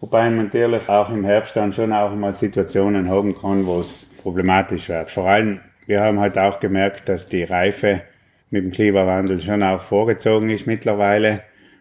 Wobei 0.00 0.30
man 0.30 0.44
natürlich 0.46 0.88
auch 0.88 1.10
im 1.10 1.24
Herbst 1.24 1.56
dann 1.56 1.72
schon 1.72 1.92
auch 1.92 2.14
mal 2.14 2.32
Situationen 2.34 3.08
haben 3.08 3.34
kann, 3.38 3.66
wo 3.66 3.80
es 3.80 4.06
problematisch 4.22 4.88
wird. 4.88 5.10
Vor 5.10 5.28
allem, 5.28 5.60
wir 5.88 6.02
haben 6.02 6.20
halt 6.20 6.38
auch 6.38 6.60
gemerkt, 6.60 7.08
dass 7.08 7.28
die 7.28 7.44
Reife 7.44 8.02
mit 8.50 8.62
dem 8.62 8.70
Klimawandel 8.70 9.40
schon 9.40 9.62
auch 9.62 9.82
vorgezogen 9.82 10.50
ist 10.50 10.66
mittlerweile 10.66 11.40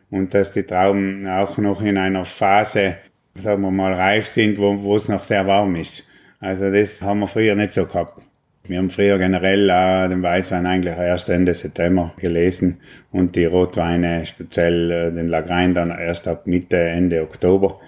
und 0.09 0.33
dass 0.33 0.53
die 0.53 0.63
Trauben 0.63 1.27
auch 1.27 1.57
noch 1.57 1.81
in 1.81 1.97
einer 1.97 2.23
Phase, 2.23 2.95
sagen 3.35 3.63
wir 3.63 3.71
mal, 3.71 3.93
reif 3.93 4.27
sind, 4.27 4.57
wo, 4.59 4.81
wo 4.81 4.95
es 4.95 5.09
noch 5.09 5.25
sehr 5.25 5.45
warm 5.45 5.75
ist. 5.75 6.07
Also 6.39 6.71
das 6.71 7.01
haben 7.01 7.19
wir 7.19 7.27
früher 7.27 7.55
nicht 7.55 7.73
so 7.73 7.85
gehabt. 7.85 8.21
Wir 8.63 8.77
haben 8.77 8.89
früher 8.89 9.17
generell 9.17 9.69
äh, 9.69 10.07
den 10.07 10.23
Weißwein 10.23 10.65
eigentlich 10.65 10.95
erst 10.95 11.27
Ende 11.27 11.53
September 11.53 12.13
gelesen 12.17 12.77
und 13.11 13.35
die 13.35 13.45
Rotweine, 13.45 14.25
speziell 14.25 14.89
äh, 14.89 15.11
den 15.11 15.27
Lagrein, 15.27 15.73
dann 15.73 15.91
erst 15.91 16.29
ab 16.29 16.47
Mitte, 16.47 16.77
Ende 16.77 17.23
Oktober. 17.23 17.81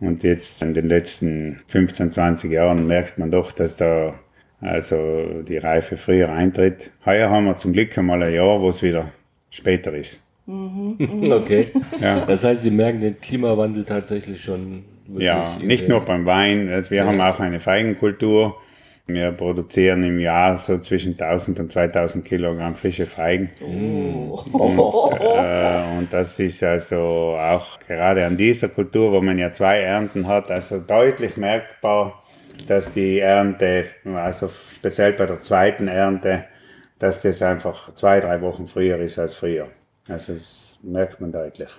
Und 0.00 0.22
jetzt 0.22 0.62
in 0.62 0.72
den 0.72 0.88
letzten 0.88 1.60
15, 1.68 2.12
20 2.12 2.50
Jahren 2.50 2.86
merkt 2.86 3.18
man 3.18 3.30
doch, 3.30 3.52
dass 3.52 3.76
da 3.76 4.14
also 4.60 5.42
die 5.42 5.58
Reife 5.58 5.96
früher 5.96 6.32
eintritt. 6.32 6.92
Heuer 7.04 7.30
haben 7.30 7.44
wir 7.44 7.56
zum 7.56 7.72
Glück 7.72 7.96
einmal 7.98 8.22
ein 8.22 8.34
Jahr, 8.34 8.60
wo 8.60 8.70
es 8.70 8.82
wieder 8.82 9.12
später 9.50 9.92
ist. 9.94 10.22
Okay. 10.48 11.72
Ja. 12.00 12.24
Das 12.24 12.44
heißt, 12.44 12.62
Sie 12.62 12.70
merken 12.70 13.00
den 13.00 13.20
Klimawandel 13.20 13.84
tatsächlich 13.84 14.42
schon 14.42 14.84
wirklich. 15.06 15.26
Ja, 15.26 15.56
nicht 15.60 15.88
nur 15.88 16.00
beim 16.00 16.24
Wein. 16.24 16.68
Also 16.68 16.90
wir 16.90 17.04
haben 17.04 17.20
auch 17.20 17.40
eine 17.40 17.60
Feigenkultur. 17.60 18.56
Wir 19.08 19.30
produzieren 19.30 20.02
im 20.02 20.18
Jahr 20.18 20.56
so 20.58 20.78
zwischen 20.78 21.12
1000 21.12 21.60
und 21.60 21.72
2000 21.72 22.24
Kilogramm 22.24 22.74
frische 22.74 23.06
Feigen. 23.06 23.50
Äh, 25.36 25.98
und 25.98 26.12
das 26.12 26.38
ist 26.38 26.62
also 26.62 27.36
auch 27.38 27.78
gerade 27.80 28.24
an 28.26 28.36
dieser 28.36 28.68
Kultur, 28.68 29.12
wo 29.12 29.20
man 29.20 29.38
ja 29.38 29.50
zwei 29.50 29.80
Ernten 29.80 30.26
hat, 30.26 30.50
also 30.50 30.78
deutlich 30.78 31.36
merkbar, 31.36 32.22
dass 32.66 32.92
die 32.92 33.20
Ernte, 33.20 33.86
also 34.04 34.48
speziell 34.48 35.12
bei 35.12 35.26
der 35.26 35.40
zweiten 35.40 35.88
Ernte, 35.88 36.46
dass 36.98 37.20
das 37.20 37.42
einfach 37.42 37.94
zwei, 37.94 38.20
drei 38.20 38.40
Wochen 38.40 38.66
früher 38.66 38.98
ist 38.98 39.18
als 39.18 39.34
früher. 39.34 39.68
Also 40.08 40.34
das 40.34 40.78
merkt 40.82 41.20
man 41.20 41.32
deutlich. 41.32 41.70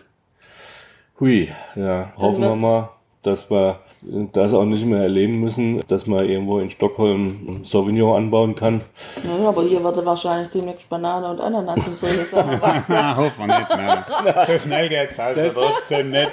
Hui, 1.20 1.52
ja, 1.76 2.14
hoffen 2.16 2.42
wir 2.42 2.56
mal, 2.56 2.92
dass 3.24 3.50
wir 3.50 3.80
das 4.02 4.54
auch 4.54 4.66
nicht 4.66 4.86
mehr 4.86 5.02
erleben 5.02 5.40
müssen, 5.40 5.82
dass 5.88 6.06
man 6.06 6.28
irgendwo 6.28 6.60
in 6.60 6.70
Stockholm 6.70 7.62
Sauvignon 7.64 8.16
anbauen 8.16 8.56
kann. 8.56 8.82
Ja, 9.24 9.50
aber 9.50 9.64
hier 9.64 9.84
wird 9.84 10.06
wahrscheinlich 10.06 10.50
demnächst 10.50 10.90
Banane 10.90 11.30
und 11.30 11.42
Ananas 11.42 11.88
und 11.88 11.98
solche 11.98 12.26
Sachen 12.26 12.62
wachsen. 12.62 12.96
Na, 12.96 13.16
hoffen 13.16 13.48
wir 13.48 13.60
nicht. 13.60 13.70
Nein. 13.70 14.48
So 14.48 14.60
schnell 14.60 14.90
geht's 14.90 15.20
also 15.20 15.50
trotzdem 15.54 16.12
nicht. 16.12 16.32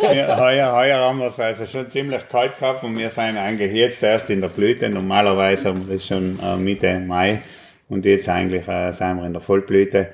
Wir, 0.00 0.36
heuer, 0.36 0.72
heuer 0.74 0.98
haben 0.98 1.18
wir 1.18 1.28
es 1.28 1.38
also 1.38 1.66
schon 1.66 1.88
ziemlich 1.88 2.28
kalt 2.28 2.58
gehabt 2.58 2.82
und 2.84 2.98
wir 2.98 3.10
sind 3.10 3.36
eigentlich 3.36 3.72
jetzt 3.72 4.02
erst 4.02 4.28
in 4.30 4.40
der 4.40 4.48
Blüte. 4.48 4.88
Normalerweise 4.88 5.68
haben 5.68 5.86
wir 5.86 5.94
es 5.94 6.06
schon 6.06 6.38
äh, 6.42 6.56
Mitte 6.56 6.98
Mai 7.00 7.42
und 7.88 8.04
jetzt 8.04 8.28
eigentlich 8.28 8.66
äh, 8.68 8.92
sind 8.92 9.16
wir 9.16 9.26
in 9.26 9.32
der 9.32 9.42
Vollblüte. 9.42 10.08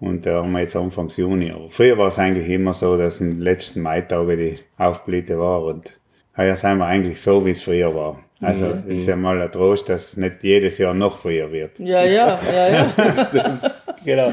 Und 0.00 0.26
da 0.26 0.42
haben 0.42 0.52
wir 0.52 0.60
jetzt 0.60 0.76
Anfang 0.76 1.08
Juni. 1.08 1.50
Aber 1.50 1.68
früher 1.70 1.98
war 1.98 2.08
es 2.08 2.18
eigentlich 2.18 2.48
immer 2.48 2.72
so, 2.72 2.96
dass 2.96 3.20
in 3.20 3.30
den 3.30 3.40
letzten 3.40 3.80
Maitagen 3.80 4.38
die 4.38 4.58
Aufblüte 4.76 5.38
war. 5.38 5.64
Und 5.64 5.98
heuer 6.38 6.56
sind 6.56 6.78
wir 6.78 6.86
eigentlich 6.86 7.20
so, 7.20 7.44
wie 7.44 7.50
es 7.50 7.60
früher 7.62 7.94
war. 7.94 8.18
Also 8.40 8.66
es 8.88 8.98
ist 9.00 9.06
ja 9.08 9.16
mal 9.16 9.42
ein 9.42 9.50
Trost, 9.50 9.88
dass 9.88 10.10
es 10.10 10.16
nicht 10.16 10.36
jedes 10.42 10.78
Jahr 10.78 10.94
noch 10.94 11.18
früher 11.18 11.50
wird. 11.50 11.72
Ja, 11.78 12.04
ja, 12.04 12.38
ja, 12.54 12.68
ja. 12.68 13.60
Genau. 14.04 14.32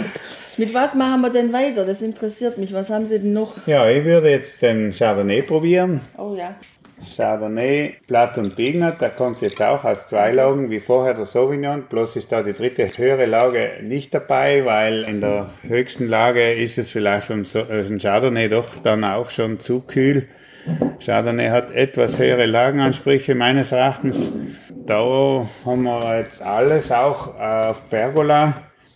Mit 0.58 0.74
was 0.74 0.94
machen 0.96 1.22
wir 1.22 1.32
denn 1.32 1.52
weiter? 1.52 1.86
Das 1.86 2.02
interessiert 2.04 2.58
mich. 2.60 2.72
Was 2.72 2.90
haben 2.92 3.06
Sie 3.08 3.20
denn 3.20 3.34
noch? 3.34 3.66
Ja, 3.68 3.90
ich 3.90 4.06
würde 4.06 4.30
jetzt 4.30 4.62
den 4.62 4.92
Chardonnay 4.92 5.42
probieren. 5.42 6.02
Oh 6.18 6.36
ja. 6.38 6.56
Chardonnay, 7.16 7.96
Blatt 8.08 8.38
und 8.38 8.56
Bignat, 8.56 9.02
der 9.02 9.10
kommt 9.10 9.42
jetzt 9.42 9.62
auch 9.62 9.84
aus 9.84 10.08
zwei 10.08 10.32
Lagen, 10.32 10.70
wie 10.70 10.80
vorher 10.80 11.14
der 11.14 11.26
Sauvignon, 11.26 11.84
bloß 11.90 12.16
ist 12.16 12.32
da 12.32 12.42
die 12.42 12.54
dritte 12.54 12.88
höhere 12.98 13.26
Lage 13.26 13.72
nicht 13.82 14.14
dabei, 14.14 14.64
weil 14.66 15.04
in 15.04 15.20
der 15.20 15.50
höchsten 15.68 16.08
Lage 16.08 16.54
ist 16.54 16.78
es 16.78 16.92
vielleicht 16.92 17.28
So- 17.46 17.60
äh, 17.60 17.98
Chardonnay 18.00 18.48
doch 18.48 18.78
dann 18.82 19.04
auch 19.04 19.30
schon 19.30 19.60
zu 19.60 19.82
kühl. 19.82 20.28
Chardonnay 21.04 21.50
hat 21.50 21.72
etwas 21.72 22.18
höhere 22.18 22.46
Lagenansprüche 22.46 23.36
meines 23.36 23.72
Erachtens. 23.72 24.32
Da 24.86 25.48
haben 25.66 25.84
wir 25.84 26.20
jetzt 26.20 26.42
alles 26.42 26.92
auch 26.92 27.40
auf 27.40 27.90
Pergola 27.90 28.54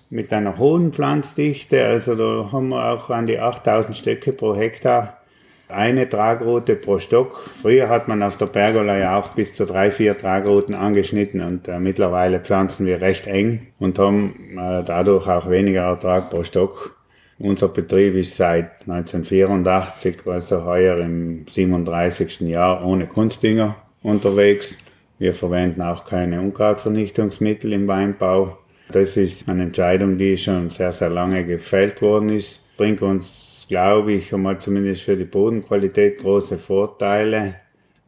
mit 0.09 0.33
einer 0.33 0.57
hohen 0.57 0.91
Pflanzdichte, 0.91 1.85
also 1.85 2.15
da 2.15 2.51
haben 2.51 2.69
wir 2.69 2.93
auch 2.93 3.09
an 3.09 3.27
die 3.27 3.39
8000 3.39 3.95
Stöcke 3.95 4.33
pro 4.33 4.55
Hektar 4.55 5.19
eine 5.67 6.09
Tragroute 6.09 6.75
pro 6.75 6.97
Stock. 6.97 7.47
Früher 7.61 7.89
hat 7.89 8.07
man 8.07 8.23
auf 8.23 8.38
der 8.38 8.47
Pergola 8.47 8.97
ja 8.97 9.17
auch 9.19 9.29
bis 9.29 9.53
zu 9.53 9.65
drei, 9.65 9.91
vier 9.91 10.17
Tragrouten 10.17 10.73
angeschnitten 10.73 11.41
und 11.41 11.67
äh, 11.67 11.79
mittlerweile 11.79 12.39
pflanzen 12.39 12.88
wir 12.88 13.01
recht 13.01 13.27
eng 13.27 13.67
und 13.77 13.99
haben 13.99 14.57
äh, 14.57 14.83
dadurch 14.83 15.27
auch 15.27 15.49
weniger 15.49 15.83
Ertrag 15.83 16.31
pro 16.31 16.43
Stock. 16.43 16.99
Unser 17.41 17.69
Betrieb 17.69 18.15
ist 18.15 18.36
seit 18.36 18.81
1984, 18.81 20.27
also 20.27 20.65
heuer 20.65 20.98
im 20.98 21.46
37. 21.48 22.41
Jahr 22.41 22.86
ohne 22.86 23.08
Kunstdünger 23.08 23.77
unterwegs. 24.03 24.77
Wir 25.19 25.34
verwenden 25.34 25.81
auch 25.81 26.05
keine 26.05 26.41
Unkrautvernichtungsmittel 26.41 27.72
im 27.72 27.88
Weinbau. 27.88 28.58
Das 28.91 29.15
ist 29.15 29.48
eine 29.48 29.63
Entscheidung, 29.63 30.17
die 30.17 30.38
schon 30.38 30.69
sehr, 30.69 30.91
sehr 30.91 31.10
lange 31.10 31.46
gefällt 31.46 32.01
worden 32.01 32.27
ist. 32.27 32.75
Bringt 32.75 33.01
uns, 33.01 33.65
glaube 33.69 34.13
ich, 34.13 34.34
einmal 34.34 34.58
zumindest 34.60 35.03
für 35.03 35.15
die 35.15 35.24
Bodenqualität 35.24 36.17
große 36.17 36.58
Vorteile. 36.58 37.55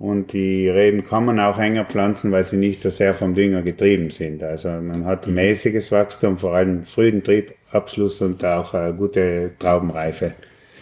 Und 0.01 0.33
die 0.33 0.67
Reben 0.67 1.03
kann 1.03 1.25
man 1.25 1.39
auch 1.39 1.59
enger 1.59 1.85
pflanzen, 1.85 2.31
weil 2.31 2.43
sie 2.43 2.57
nicht 2.57 2.81
so 2.81 2.89
sehr 2.89 3.13
vom 3.13 3.35
Dünger 3.35 3.61
getrieben 3.61 4.09
sind. 4.09 4.43
Also 4.43 4.69
man 4.69 5.05
hat 5.05 5.27
mäßiges 5.27 5.91
Wachstum, 5.91 6.39
vor 6.39 6.55
allem 6.55 6.81
frühen 6.81 7.21
Triebabschluss 7.21 8.19
und 8.21 8.43
auch 8.43 8.73
eine 8.73 8.95
gute 8.95 9.51
Traubenreife. 9.59 10.33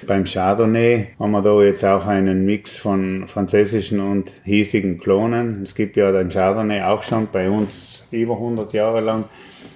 Beim 0.07 0.23
Chardonnay 0.23 1.07
haben 1.19 1.31
wir 1.31 1.41
da 1.41 1.61
jetzt 1.61 1.83
auch 1.83 2.07
einen 2.07 2.45
Mix 2.45 2.77
von 2.77 3.27
französischen 3.27 3.99
und 3.99 4.31
hiesigen 4.45 4.99
Klonen. 4.99 5.63
Es 5.63 5.75
gibt 5.75 5.97
ja 5.97 6.13
den 6.13 6.29
Chardonnay 6.29 6.83
auch 6.83 7.03
schon 7.03 7.27
bei 7.29 7.49
uns 7.49 8.07
über 8.11 8.35
100 8.35 8.71
Jahre 8.71 9.01
lang. 9.01 9.25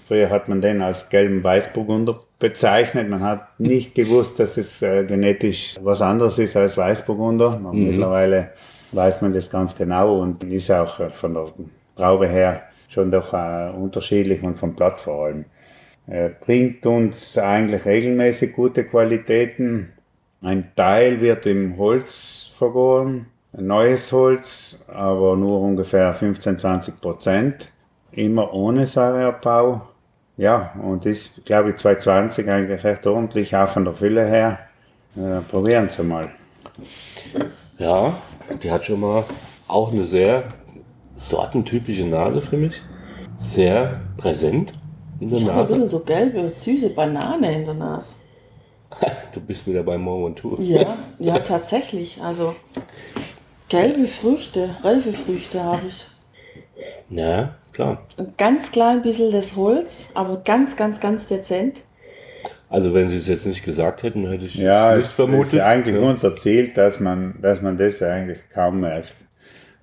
Früher 0.08 0.30
hat 0.30 0.48
man 0.48 0.62
den 0.62 0.82
als 0.82 1.10
gelben 1.10 1.44
Weißburgunder 1.44 2.22
bezeichnet. 2.40 3.10
Man 3.10 3.22
hat 3.22 3.60
nicht 3.60 3.94
gewusst, 3.94 4.40
dass 4.40 4.56
es 4.56 4.82
äh, 4.82 5.04
genetisch 5.04 5.76
was 5.84 6.02
anderes 6.02 6.40
ist 6.40 6.56
als 6.56 6.78
Weißburgunder. 6.78 7.60
Mittlerweile 7.74 8.52
weiß 8.96 9.22
man 9.22 9.34
das 9.34 9.50
ganz 9.50 9.76
genau 9.76 10.20
und 10.22 10.44
ist 10.44 10.72
auch 10.72 11.00
äh, 11.00 11.10
von 11.10 11.34
der 11.34 11.48
Traube 11.96 12.28
her 12.28 12.64
schon 12.90 13.12
doch 13.12 13.34
äh, 13.34 13.70
unterschiedlich 13.72 14.44
und 14.44 14.58
vom 14.58 14.76
Blatt 14.76 15.02
vor 15.02 15.26
allem. 15.26 15.46
Er 16.06 16.30
bringt 16.30 16.86
uns 16.86 17.38
eigentlich 17.38 17.86
regelmäßig 17.86 18.54
gute 18.54 18.84
Qualitäten. 18.84 19.94
Ein 20.42 20.72
Teil 20.76 21.22
wird 21.22 21.46
im 21.46 21.78
Holz 21.78 22.52
vergoren, 22.58 23.28
neues 23.54 24.12
Holz, 24.12 24.84
aber 24.88 25.38
nur 25.38 25.62
ungefähr 25.62 26.14
15-20 26.14 27.00
Prozent. 27.00 27.72
Immer 28.12 28.54
ohne 28.54 28.86
Säureabbau. 28.86 29.82
Ja, 30.36 30.74
und 30.82 31.06
ist, 31.06 31.46
glaube 31.46 31.70
ich, 31.70 31.78
2020 31.78 32.50
eigentlich 32.50 32.84
recht 32.84 33.06
ordentlich, 33.08 33.56
auch 33.56 33.70
von 33.70 33.86
der 33.86 33.94
Fülle 33.94 34.26
her. 34.26 34.60
Äh, 35.16 35.42
probieren 35.50 35.90
Sie 35.90 36.04
mal. 36.04 36.30
Ja, 37.78 38.16
die 38.62 38.72
hat 38.72 38.86
schon 38.86 39.00
mal 39.00 39.24
auch 39.68 39.92
eine 39.92 40.04
sehr 40.04 40.44
sortentypische 41.16 42.06
Nase 42.06 42.42
für 42.42 42.58
mich. 42.58 42.82
Sehr 43.40 44.02
präsent 44.18 44.74
in 45.20 45.30
der 45.30 45.38
Ich 45.38 45.44
habe 45.46 45.52
ein 45.54 45.58
Nase. 45.58 45.74
bisschen 45.74 45.90
so 45.90 46.00
gelbe, 46.00 46.50
süße 46.50 46.90
Banane 46.92 47.54
in 47.54 47.66
der 47.66 47.74
Nase. 47.74 48.16
Du 49.34 49.42
bist 49.42 49.66
wieder 49.68 49.82
bei 49.84 49.98
Mont 49.98 50.44
Ventoux. 50.44 50.62
Ja, 50.62 50.98
ja, 51.20 51.40
tatsächlich. 51.40 52.22
Also 52.22 52.54
gelbe 53.70 54.06
Früchte, 54.06 54.76
reife 54.84 55.12
Früchte 55.14 55.64
habe 55.64 55.88
ich. 55.88 56.06
Ja, 57.10 57.56
klar. 57.72 58.04
Ein 58.18 58.34
ganz 58.38 58.72
klein 58.72 59.02
bisschen 59.02 59.32
das 59.32 59.56
Holz, 59.56 60.10
aber 60.14 60.38
ganz, 60.38 60.76
ganz, 60.76 61.00
ganz 61.00 61.28
dezent. 61.28 61.82
Also 62.74 62.94
wenn 62.94 63.10
sie 63.10 63.18
es 63.18 63.28
jetzt 63.28 63.46
nicht 63.46 63.64
gesagt 63.64 64.04
hätten, 64.04 64.28
hätte 64.28 64.46
ich 64.46 64.56
Ja, 64.56 64.96
nicht 64.96 65.08
es 65.08 65.14
vermutet. 65.14 65.48
ist 65.48 65.54
ja 65.54 65.66
eigentlich 65.68 65.96
Ja. 65.96 66.02
unser 66.02 66.36
Ziel, 66.36 66.70
dass 66.74 67.00
man, 67.00 67.36
dass 67.42 67.62
man 67.62 67.78
das 67.78 68.02
eigentlich 68.02 68.40
kaum 68.54 68.80
merkt. 68.82 69.16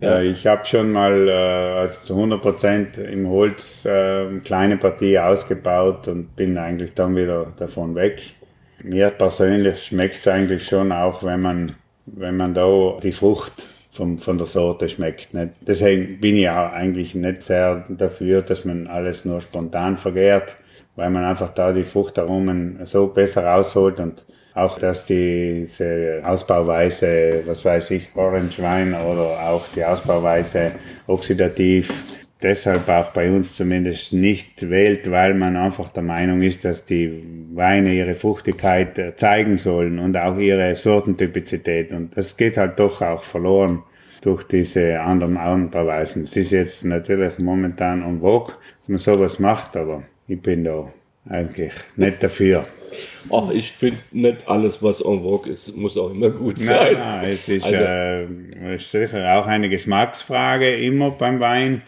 Äh, 0.02 0.26
ich 0.26 0.46
habe 0.46 0.64
schon 0.64 0.92
mal 0.92 1.28
äh, 1.28 1.32
also 1.32 2.00
zu 2.04 2.14
100% 2.16 2.98
im 2.98 3.28
Holz 3.28 3.84
äh, 3.86 3.90
eine 3.90 4.40
kleine 4.40 4.76
Partie 4.76 5.18
ausgebaut 5.18 6.08
und 6.08 6.34
bin 6.36 6.58
eigentlich 6.58 6.94
dann 6.94 7.16
wieder 7.16 7.52
davon 7.58 7.94
weg. 7.94 8.22
mir 8.82 9.10
persönlich 9.10 9.84
schmeckt 9.84 10.20
es 10.20 10.28
eigentlich 10.28 10.64
schon 10.66 10.90
auch, 10.92 11.22
wenn 11.22 11.40
man, 11.42 11.72
wenn 12.06 12.36
man 12.36 12.54
da 12.54 12.98
die 13.02 13.12
Frucht 13.12 13.52
vom, 13.92 14.18
von 14.18 14.38
der 14.38 14.46
Sorte 14.46 14.88
schmeckt. 14.88 15.34
Nicht? 15.34 15.50
Deswegen 15.60 16.20
bin 16.20 16.36
ich 16.36 16.48
auch 16.48 16.72
eigentlich 16.72 17.14
nicht 17.14 17.42
sehr 17.42 17.84
dafür, 17.90 18.42
dass 18.42 18.64
man 18.64 18.86
alles 18.86 19.24
nur 19.26 19.40
spontan 19.42 19.98
vergärt, 19.98 20.56
weil 21.00 21.10
man 21.10 21.24
einfach 21.24 21.48
da 21.50 21.72
die 21.72 21.84
Fruchtaromen 21.84 22.80
so 22.84 23.06
besser 23.06 23.44
rausholt 23.46 23.98
und 24.00 24.24
auch, 24.54 24.78
dass 24.78 25.06
diese 25.06 26.20
Ausbauweise, 26.24 27.42
was 27.46 27.64
weiß 27.64 27.92
ich, 27.92 28.08
Orange 28.14 28.60
Wein 28.62 28.94
oder 28.94 29.48
auch 29.48 29.66
die 29.74 29.84
Ausbauweise 29.84 30.72
oxidativ 31.06 31.90
deshalb 32.42 32.88
auch 32.88 33.10
bei 33.12 33.30
uns 33.30 33.54
zumindest 33.54 34.12
nicht 34.12 34.68
wählt, 34.68 35.10
weil 35.10 35.34
man 35.34 35.56
einfach 35.56 35.88
der 35.88 36.02
Meinung 36.02 36.42
ist, 36.42 36.64
dass 36.64 36.84
die 36.84 37.22
Weine 37.52 37.94
ihre 37.94 38.14
Fruchtigkeit 38.14 38.98
äh, 38.98 39.16
zeigen 39.16 39.58
sollen 39.58 39.98
und 39.98 40.16
auch 40.16 40.38
ihre 40.38 40.74
Sortentypizität. 40.74 41.92
Und 41.92 42.16
das 42.16 42.36
geht 42.36 42.56
halt 42.56 42.78
doch 42.78 43.02
auch 43.02 43.22
verloren 43.22 43.82
durch 44.22 44.44
diese 44.44 45.00
anderen 45.00 45.36
Anbauweisen. 45.36 46.24
Es 46.24 46.36
ist 46.36 46.52
jetzt 46.52 46.84
natürlich 46.84 47.38
momentan 47.38 48.02
en 48.02 48.20
vogue, 48.20 48.54
dass 48.78 48.88
man 48.88 48.98
sowas 48.98 49.38
macht, 49.38 49.76
aber 49.76 50.02
ich 50.30 50.40
bin 50.40 50.64
da 50.64 50.92
eigentlich 51.28 51.72
nicht 51.96 52.22
dafür. 52.22 52.64
Ach, 53.30 53.50
ich 53.50 53.72
finde 53.72 53.98
nicht 54.12 54.48
alles, 54.48 54.82
was 54.82 55.00
en 55.00 55.22
vogue 55.22 55.52
ist, 55.52 55.76
muss 55.76 55.96
auch 55.96 56.10
immer 56.10 56.30
gut 56.30 56.58
sein. 56.58 56.94
Nein, 56.94 56.94
nein, 56.94 57.30
es 57.32 57.48
ist, 57.48 57.64
also, 57.64 57.76
äh, 57.78 58.74
ist 58.76 58.90
sicher 58.90 59.38
auch 59.38 59.46
eine 59.46 59.68
Geschmacksfrage 59.68 60.74
immer 60.76 61.10
beim 61.10 61.40
Wein. 61.40 61.82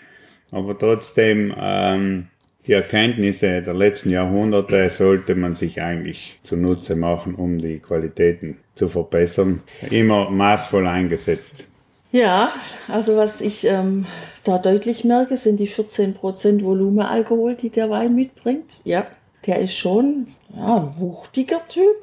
Aber 0.51 0.79
trotzdem, 0.79 1.55
ähm, 1.59 2.29
die 2.67 2.73
Erkenntnisse 2.73 3.63
der 3.63 3.75
letzten 3.75 4.11
Jahrhunderte 4.11 4.89
sollte 4.91 5.35
man 5.35 5.55
sich 5.55 5.83
eigentlich 5.83 6.39
zunutze 6.43 6.95
machen, 6.95 7.35
um 7.35 7.59
die 7.59 7.79
Qualitäten 7.79 8.59
zu 8.75 8.89
verbessern. 8.89 9.63
Immer 9.91 10.31
maßvoll 10.31 10.87
eingesetzt. 10.87 11.67
Ja, 12.13 12.53
also 12.89 13.17
was 13.17 13.41
ich 13.41 13.65
ähm, 13.65 14.07
da 14.45 14.59
deutlich 14.59 15.05
merke, 15.05 15.37
sind 15.37 15.59
die 15.59 15.69
14% 15.69 16.63
Volumenalkohol, 16.63 17.55
die 17.55 17.71
der 17.71 17.91
Wein 17.91 18.15
mitbringt. 18.15 18.81
Ja, 18.85 19.07
der 19.47 19.61
ist 19.61 19.75
schon 19.75 20.29
ja, 20.55 20.77
ein 20.77 21.01
wuchtiger 21.01 21.67
Typ, 21.69 21.97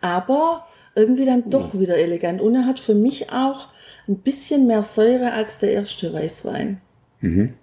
aber 0.00 0.66
irgendwie 0.94 1.24
dann 1.24 1.50
doch 1.50 1.74
ja. 1.74 1.80
wieder 1.80 1.96
elegant. 1.96 2.40
Und 2.40 2.54
er 2.54 2.66
hat 2.66 2.78
für 2.78 2.94
mich 2.94 3.32
auch 3.32 3.68
ein 4.06 4.18
bisschen 4.18 4.66
mehr 4.66 4.82
Säure 4.82 5.32
als 5.32 5.58
der 5.58 5.72
erste 5.72 6.12
Weißwein. 6.12 6.80
Mhm. 7.20 7.54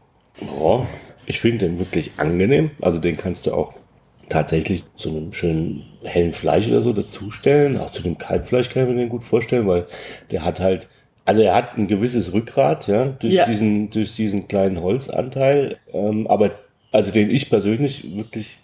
Ja, 0.41 0.87
ich 1.27 1.39
finde 1.39 1.67
den 1.67 1.79
wirklich 1.79 2.13
angenehm. 2.17 2.71
Also 2.81 2.99
den 2.99 3.15
kannst 3.15 3.45
du 3.45 3.53
auch 3.53 3.73
tatsächlich 4.27 4.83
zu 4.95 5.09
einem 5.09 5.33
schönen 5.33 5.83
hellen 6.03 6.33
Fleisch 6.33 6.67
oder 6.67 6.81
so 6.81 6.93
dazustellen. 6.93 7.77
Auch 7.77 7.91
zu 7.91 8.01
dem 8.01 8.17
Kalbfleisch 8.17 8.69
kann 8.69 8.83
ich 8.83 8.89
mir 8.89 8.95
den 8.95 9.09
gut 9.09 9.23
vorstellen, 9.23 9.67
weil 9.67 9.85
der 10.31 10.43
hat 10.43 10.59
halt, 10.59 10.87
also 11.25 11.41
er 11.41 11.55
hat 11.55 11.77
ein 11.77 11.87
gewisses 11.87 12.33
Rückgrat, 12.33 12.87
ja, 12.87 13.05
durch 13.05 13.33
ja. 13.33 13.45
diesen, 13.45 13.89
durch 13.89 14.15
diesen 14.15 14.47
kleinen 14.47 14.81
Holzanteil. 14.81 15.77
Ähm, 15.93 16.27
aber 16.27 16.51
also 16.91 17.11
den 17.11 17.29
ich 17.29 17.49
persönlich 17.49 18.15
wirklich 18.17 18.57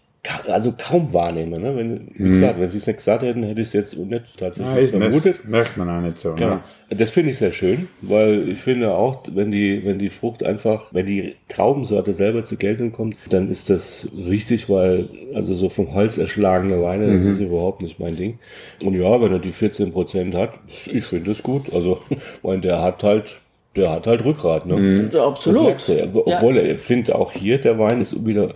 also 0.48 0.74
kaum 0.78 1.14
wahrnehme. 1.14 1.60
Ne? 1.60 1.76
Wenn, 1.76 2.08
wie 2.16 2.24
mhm. 2.24 2.34
gesagt, 2.34 2.60
wenn 2.60 2.70
sie 2.70 2.78
es 2.78 2.88
nicht 2.88 2.98
gesagt 2.98 3.24
hätten, 3.24 3.44
hätte 3.44 3.62
ich 3.62 3.68
es 3.68 3.74
jetzt 3.74 3.98
nicht 3.98 4.38
tatsächlich 4.38 4.92
ja, 4.92 5.00
vermutet. 5.00 5.48
Merkt 5.48 5.78
man 5.78 5.90
auch 5.90 6.02
nicht 6.02 6.20
so. 6.20 6.34
Genau. 6.34 6.56
Ne? 6.56 6.62
Das 6.90 7.10
finde 7.10 7.32
ich 7.32 7.38
sehr 7.38 7.52
schön, 7.52 7.88
weil 8.02 8.50
ich 8.50 8.60
finde 8.60 8.92
auch, 8.92 9.24
wenn 9.32 9.52
die, 9.52 9.86
wenn 9.86 10.00
die 10.00 10.10
Frucht 10.10 10.44
einfach, 10.44 10.86
wenn 10.92 11.06
die 11.06 11.36
Traubensorte 11.50 12.14
selber 12.14 12.44
zur 12.44 12.58
Geltung 12.58 12.92
kommt, 12.92 13.18
dann 13.30 13.50
ist 13.50 13.70
das 13.70 14.10
richtig, 14.16 14.70
weil 14.70 15.10
also 15.34 15.54
so 15.56 15.70
vom 15.70 15.94
Holz 15.94 16.18
erschlagene 16.18 16.82
Weine, 16.82 17.08
mhm. 17.08 17.18
das 17.18 17.26
ist 17.26 17.40
überhaupt 17.40 17.82
nicht 17.82 18.00
mein 18.00 18.16
Ding. 18.16 18.40
Und 18.86 18.96
ja, 18.96 19.22
wenn 19.22 19.32
er 19.32 19.40
die 19.40 19.52
14 19.52 19.92
Prozent 19.92 20.36
hat, 20.36 20.54
ich 20.86 21.06
finde 21.06 21.32
es 21.32 21.44
gut. 21.44 21.74
Also, 21.74 22.00
weil 22.42 22.62
der 22.62 22.82
hat 22.82 23.04
halt 23.04 23.40
der 23.78 23.92
hat 23.92 24.08
halt 24.08 24.26
Rückgrat, 24.26 24.66
ne? 24.66 24.76
Mhm. 24.76 25.16
Absolut. 25.16 25.76
Obwohl 26.16 26.58
ja. 26.58 26.64
er 26.64 26.80
finde 26.80 27.16
auch 27.16 27.32
hier 27.32 27.60
der 27.60 27.78
Wein 27.78 28.02
ist 28.02 28.26
wieder 28.26 28.56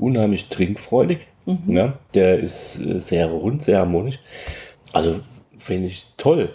unheimlich 0.00 0.48
trinkfreudig. 0.48 1.18
Mhm. 1.46 1.76
Ja, 1.76 1.98
der 2.14 2.38
ist 2.38 2.80
äh, 2.80 3.00
sehr 3.00 3.26
rund, 3.26 3.62
sehr 3.62 3.78
harmonisch. 3.78 4.18
Also 4.92 5.20
finde 5.56 5.86
ich 5.86 6.06
toll. 6.16 6.50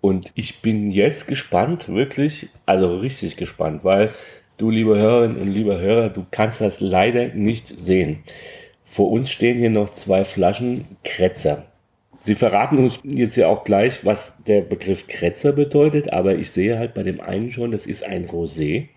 Und 0.00 0.32
ich 0.34 0.62
bin 0.62 0.90
jetzt 0.90 1.28
gespannt, 1.28 1.88
wirklich, 1.88 2.48
also 2.66 2.96
richtig 2.96 3.36
gespannt, 3.36 3.84
weil 3.84 4.10
du, 4.56 4.70
liebe 4.70 4.96
Hörerinnen 4.98 5.40
und 5.40 5.52
lieber 5.52 5.78
Hörer, 5.78 6.08
du 6.08 6.26
kannst 6.30 6.60
das 6.60 6.80
leider 6.80 7.28
nicht 7.28 7.78
sehen. 7.78 8.24
Vor 8.84 9.10
uns 9.10 9.30
stehen 9.30 9.58
hier 9.58 9.70
noch 9.70 9.90
zwei 9.90 10.24
Flaschen 10.24 10.84
Kretzer. 11.04 11.66
Sie 12.20 12.34
verraten 12.34 12.78
uns 12.78 13.00
jetzt 13.02 13.36
ja 13.36 13.48
auch 13.48 13.64
gleich, 13.64 14.04
was 14.04 14.36
der 14.46 14.60
Begriff 14.60 15.08
Kretzer 15.08 15.52
bedeutet, 15.52 16.12
aber 16.12 16.36
ich 16.36 16.50
sehe 16.50 16.78
halt 16.78 16.94
bei 16.94 17.02
dem 17.02 17.20
einen 17.20 17.50
schon, 17.50 17.72
das 17.72 17.86
ist 17.86 18.04
ein 18.04 18.28
Rosé. 18.28 18.88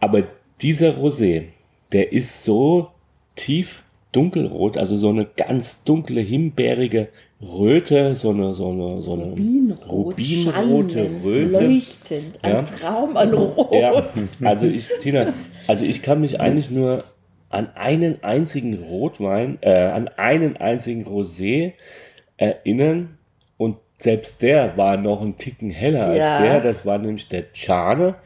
Aber 0.00 0.24
dieser 0.60 0.96
Rosé, 0.96 1.44
der 1.92 2.12
ist 2.12 2.42
so 2.42 2.90
tief 3.40 3.82
dunkelrot, 4.12 4.76
also 4.76 4.96
so 4.96 5.08
eine 5.08 5.24
ganz 5.24 5.84
dunkle, 5.84 6.20
himbeerige 6.20 7.08
Röte, 7.40 8.14
so 8.14 8.30
eine, 8.30 8.52
so 8.52 8.70
eine, 8.70 9.00
so 9.02 9.14
eine 9.14 9.24
Rubinrot, 9.24 9.88
rubinrote 9.88 11.08
Röte. 11.24 11.44
Leuchtend, 11.44 12.38
ein 12.42 12.52
ja. 12.52 12.62
Traum 12.62 13.16
an 13.16 13.32
Rot. 13.32 13.72
Ja. 13.72 14.08
Also 14.42 14.66
ich, 14.66 14.88
Tina, 15.00 15.32
also 15.66 15.84
ich 15.84 16.02
kann 16.02 16.20
mich 16.20 16.40
eigentlich 16.40 16.70
nur 16.70 17.04
an 17.48 17.68
einen 17.74 18.22
einzigen 18.22 18.82
Rotwein, 18.82 19.58
äh, 19.62 19.70
an 19.70 20.08
einen 20.08 20.56
einzigen 20.56 21.06
Rosé 21.06 21.72
erinnern 22.36 23.18
und 23.56 23.76
selbst 23.96 24.42
der 24.42 24.76
war 24.76 24.96
noch 24.96 25.22
ein 25.22 25.38
Ticken 25.38 25.70
heller 25.70 26.14
ja. 26.14 26.34
als 26.34 26.42
der, 26.42 26.60
das 26.60 26.84
war 26.84 26.98
nämlich 26.98 27.28
der 27.28 27.52
Chane 27.52 28.16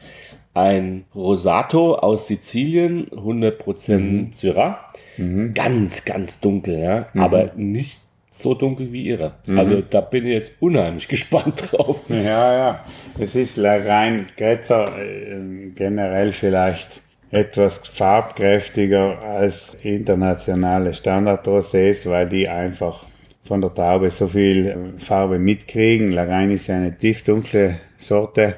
ein 0.55 1.05
Rosato 1.13 1.95
aus 1.95 2.27
Sizilien, 2.27 3.07
100% 3.11 3.97
mhm. 3.97 4.29
Syrah. 4.31 4.87
Mhm. 5.17 5.53
Ganz, 5.53 6.05
ganz 6.05 6.39
dunkel, 6.39 6.79
ja. 6.79 7.07
Mhm. 7.13 7.21
Aber 7.21 7.51
nicht 7.55 7.99
so 8.29 8.53
dunkel 8.53 8.91
wie 8.91 9.03
ihre. 9.03 9.33
Mhm. 9.47 9.59
Also 9.59 9.81
da 9.81 10.01
bin 10.01 10.25
ich 10.25 10.33
jetzt 10.33 10.51
unheimlich 10.61 11.07
gespannt 11.09 11.71
drauf. 11.71 12.01
Ja, 12.09 12.53
ja. 12.53 12.85
Es 13.19 13.35
ist 13.35 13.59
rein 13.59 14.27
Grätzer 14.37 14.97
äh, 14.97 15.69
generell 15.75 16.31
vielleicht 16.31 17.01
etwas 17.31 17.79
farbkräftiger 17.79 19.21
als 19.21 19.75
internationale 19.81 20.93
Standard-Rosés, 20.93 22.09
weil 22.09 22.29
die 22.29 22.47
einfach 22.47 23.05
von 23.43 23.59
der 23.59 23.73
Taube 23.73 24.09
so 24.09 24.27
viel 24.27 24.67
äh, 24.67 24.99
Farbe 24.99 25.37
mitkriegen. 25.37 26.13
Lagrein 26.13 26.51
ist 26.51 26.67
ja 26.67 26.75
eine 26.75 26.97
tiefdunkle 26.97 27.75
Sorte 27.97 28.55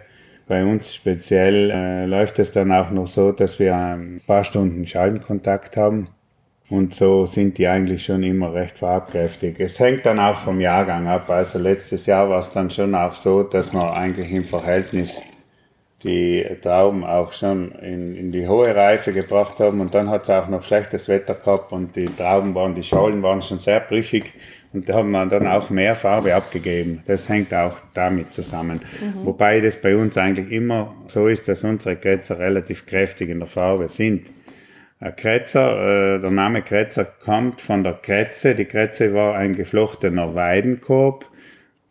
bei 0.47 0.63
uns 0.63 0.93
speziell 0.93 1.69
äh, 1.71 2.05
läuft 2.05 2.39
es 2.39 2.51
dann 2.51 2.71
auch 2.71 2.89
noch 2.89 3.07
so, 3.07 3.31
dass 3.31 3.59
wir 3.59 3.75
ein 3.75 4.21
paar 4.25 4.43
Stunden 4.43 4.87
Schallenkontakt 4.87 5.75
haben. 5.77 6.07
Und 6.69 6.95
so 6.95 7.25
sind 7.25 7.57
die 7.57 7.67
eigentlich 7.67 8.03
schon 8.03 8.23
immer 8.23 8.53
recht 8.53 8.77
farbkräftig. 8.77 9.59
Es 9.59 9.79
hängt 9.79 10.05
dann 10.05 10.19
auch 10.19 10.37
vom 10.37 10.59
Jahrgang 10.59 11.07
ab. 11.07 11.29
Also 11.29 11.59
letztes 11.59 12.05
Jahr 12.05 12.29
war 12.29 12.39
es 12.39 12.49
dann 12.49 12.69
schon 12.69 12.93
auch 12.93 13.13
so, 13.13 13.43
dass 13.43 13.71
wir 13.71 13.93
eigentlich 13.93 14.31
im 14.31 14.43
Verhältnis 14.43 15.21
die 16.03 16.45
Trauben 16.61 17.03
auch 17.03 17.31
schon 17.31 17.71
in, 17.81 18.15
in 18.15 18.31
die 18.31 18.47
hohe 18.47 18.75
Reife 18.75 19.13
gebracht 19.13 19.59
haben. 19.59 19.79
Und 19.79 19.95
dann 19.95 20.09
hat 20.09 20.23
es 20.23 20.29
auch 20.29 20.47
noch 20.49 20.63
schlechtes 20.63 21.07
Wetter 21.07 21.35
gehabt 21.35 21.71
und 21.71 21.95
die 21.95 22.07
Trauben 22.07 22.53
waren, 22.53 22.75
die 22.75 22.83
Schalen 22.83 23.23
waren 23.23 23.41
schon 23.41 23.59
sehr 23.59 23.79
brüchig. 23.79 24.33
Und 24.73 24.89
da 24.89 24.95
haben 24.95 25.11
wir 25.11 25.25
dann 25.25 25.47
auch 25.47 25.69
mehr 25.69 25.95
Farbe 25.95 26.35
abgegeben. 26.35 27.01
Das 27.07 27.29
hängt 27.29 27.53
auch 27.53 27.79
damit 27.93 28.33
zusammen. 28.33 28.81
Mhm. 28.99 29.25
Wobei 29.25 29.61
das 29.61 29.77
bei 29.77 29.95
uns 29.95 30.17
eigentlich 30.17 30.51
immer 30.51 30.93
so 31.07 31.27
ist, 31.27 31.47
dass 31.47 31.63
unsere 31.63 31.95
Kretzer 31.95 32.37
relativ 32.37 32.85
kräftig 32.85 33.29
in 33.29 33.39
der 33.39 33.47
Farbe 33.47 33.87
sind. 33.87 34.27
Kretzer, 35.15 36.15
äh, 36.15 36.19
der 36.19 36.31
Name 36.31 36.63
Kretzer 36.63 37.05
kommt 37.05 37.61
von 37.61 37.83
der 37.83 37.93
Kretze. 37.93 38.55
Die 38.55 38.65
Kretze 38.65 39.13
war 39.13 39.35
ein 39.35 39.55
geflochtener 39.55 40.33
Weidenkorb, 40.33 41.25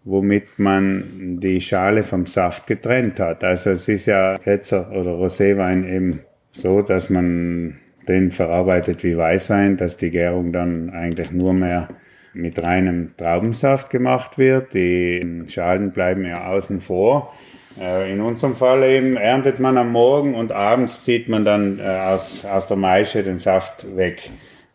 womit 0.05 0.59
man 0.59 1.39
die 1.41 1.61
Schale 1.61 2.03
vom 2.03 2.27
Saft 2.27 2.67
getrennt 2.67 3.21
hat. 3.21 3.45
Also 3.45 3.71
es 3.71 3.87
ist 3.89 4.07
ja 4.07 4.39
Kretzer 4.39 4.91
oder 4.91 5.13
Roséwein 5.13 5.89
eben 5.89 6.21
so, 6.51 6.83
dass 6.83 7.09
man 7.09 7.79
den 8.09 8.33
verarbeitet 8.33 9.05
wie 9.05 9.17
Weißwein, 9.17 9.77
dass 9.77 9.97
die 9.97 10.11
Gärung 10.11 10.53
dann 10.53 10.91
eigentlich 10.91 11.31
nur 11.31 11.53
mehr 11.53 11.89
mit 12.37 12.63
reinem 12.63 13.17
Traubensaft 13.17 13.91
gemacht 13.91 14.39
wird. 14.39 14.75
Die 14.75 15.45
Schalen 15.49 15.91
bleiben 15.91 16.25
ja 16.25 16.47
außen 16.49 16.81
vor. 16.81 17.35
Äh, 17.81 18.13
in 18.13 18.21
unserem 18.21 18.55
Fall 18.55 18.83
eben 18.85 19.17
erntet 19.17 19.61
man 19.61 19.77
am 19.77 19.93
Morgen 19.93 20.35
und 20.35 20.53
abends 20.53 21.05
zieht 21.05 21.29
man 21.29 21.45
dann 21.45 21.79
äh, 21.79 21.83
aus, 21.83 22.45
aus 22.45 22.67
der 22.67 22.77
Maische 22.77 23.23
den 23.23 23.39
Saft 23.39 23.97
weg. 23.97 24.31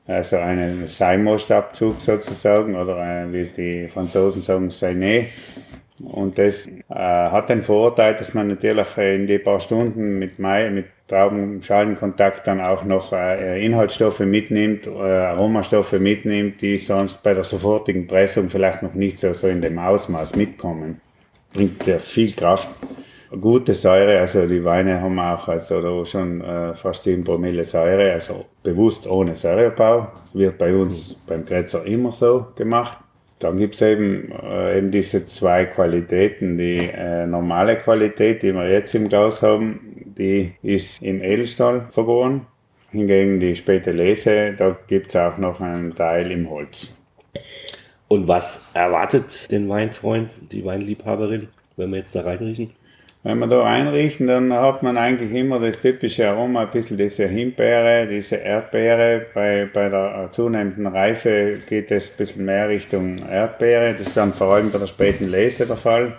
Also 0.07 0.37
einen 0.37 0.87
Seimostabzug 0.87 2.01
sozusagen 2.01 2.75
oder 2.75 3.27
wie 3.31 3.39
es 3.39 3.53
die 3.53 3.87
Franzosen 3.87 4.41
sagen, 4.41 4.69
Sainé. 4.69 5.27
Und 6.03 6.37
das 6.37 6.67
äh, 6.67 6.73
hat 6.89 7.49
den 7.49 7.61
Vorteil, 7.61 8.15
dass 8.15 8.33
man 8.33 8.47
natürlich 8.47 8.97
in 8.97 9.27
die 9.27 9.37
paar 9.37 9.59
Stunden 9.59 10.17
mit, 10.17 10.39
Mai, 10.39 10.69
mit 10.69 10.85
Traubenschalenkontakt 11.11 12.47
dann 12.47 12.61
auch 12.61 12.85
noch 12.85 13.11
äh, 13.11 13.65
Inhaltsstoffe 13.65 14.21
mitnimmt, 14.21 14.87
äh, 14.87 14.91
Aromastoffe 14.91 15.99
mitnimmt, 15.99 16.61
die 16.61 16.77
sonst 16.77 17.21
bei 17.21 17.33
der 17.33 17.43
sofortigen 17.43 18.07
Pressung 18.07 18.49
vielleicht 18.49 18.81
noch 18.81 18.93
nicht 18.93 19.19
so, 19.19 19.33
so 19.33 19.47
in 19.47 19.61
dem 19.61 19.77
Ausmaß 19.77 20.37
mitkommen. 20.37 21.01
Bringt 21.53 21.85
ja 21.85 21.99
viel 21.99 22.31
Kraft. 22.33 22.69
Gute 23.41 23.73
Säure, 23.73 24.19
also 24.19 24.45
die 24.45 24.63
Weine 24.63 25.01
haben 25.01 25.19
auch 25.19 25.47
also 25.49 26.05
schon 26.05 26.41
äh, 26.41 26.75
fast 26.75 27.03
7 27.03 27.23
Promille 27.25 27.65
Säure, 27.65 28.13
also 28.13 28.45
bewusst 28.63 29.05
ohne 29.05 29.35
Säurebau. 29.35 30.07
Wird 30.33 30.57
bei 30.57 30.73
uns 30.73 31.13
beim 31.27 31.43
Kretzer 31.43 31.85
immer 31.85 32.13
so 32.13 32.47
gemacht. 32.55 32.97
Dann 33.43 33.57
gibt's 33.57 33.81
eben, 33.81 34.31
äh, 34.31 34.77
eben 34.77 34.91
diese 34.91 35.25
zwei 35.25 35.65
Qualitäten. 35.65 36.57
Die 36.57 36.77
äh, 36.77 37.25
normale 37.25 37.77
Qualität, 37.77 38.43
die 38.43 38.53
wir 38.53 38.69
jetzt 38.69 38.93
im 38.93 39.09
Glas 39.09 39.41
haben, 39.41 40.13
die 40.17 40.53
ist 40.61 41.01
im 41.01 41.23
Edelstahl 41.23 41.87
vergoren. 41.89 42.45
Hingegen 42.91 43.39
die 43.39 43.55
späte 43.55 43.91
Lese, 43.91 44.53
da 44.57 44.77
gibt's 44.87 45.15
auch 45.15 45.37
noch 45.37 45.61
einen 45.61 45.95
Teil 45.95 46.29
im 46.31 46.49
Holz. 46.49 46.93
Und 48.07 48.27
was 48.27 48.69
erwartet 48.73 49.49
den 49.51 49.69
Weinfreund, 49.69 50.29
die 50.51 50.65
Weinliebhaberin, 50.65 51.47
wenn 51.77 51.91
wir 51.91 51.99
jetzt 51.99 52.13
da 52.13 52.21
reinriechen? 52.21 52.71
Wenn 53.23 53.37
wir 53.37 53.45
da 53.45 53.61
reinriechen, 53.61 54.25
dann 54.25 54.51
hat 54.51 54.81
man 54.81 54.97
eigentlich 54.97 55.31
immer 55.31 55.59
das 55.59 55.79
typische 55.79 56.27
Aroma, 56.27 56.63
ein 56.63 56.71
bisschen 56.71 56.97
diese 56.97 57.27
Himbeere, 57.27 58.07
diese 58.07 58.37
Erdbeere. 58.37 59.27
Bei, 59.35 59.69
bei 59.71 59.89
der 59.89 60.29
zunehmenden 60.31 60.87
Reife 60.87 61.59
geht 61.67 61.91
es 61.91 62.09
ein 62.09 62.17
bisschen 62.17 62.45
mehr 62.45 62.67
Richtung 62.67 63.19
Erdbeere. 63.19 63.93
Das 63.93 64.07
ist 64.07 64.17
dann 64.17 64.33
vor 64.33 64.55
allem 64.55 64.71
bei 64.71 64.79
der 64.79 64.87
späten 64.87 65.29
Lese 65.29 65.67
der 65.67 65.77
Fall. 65.77 66.13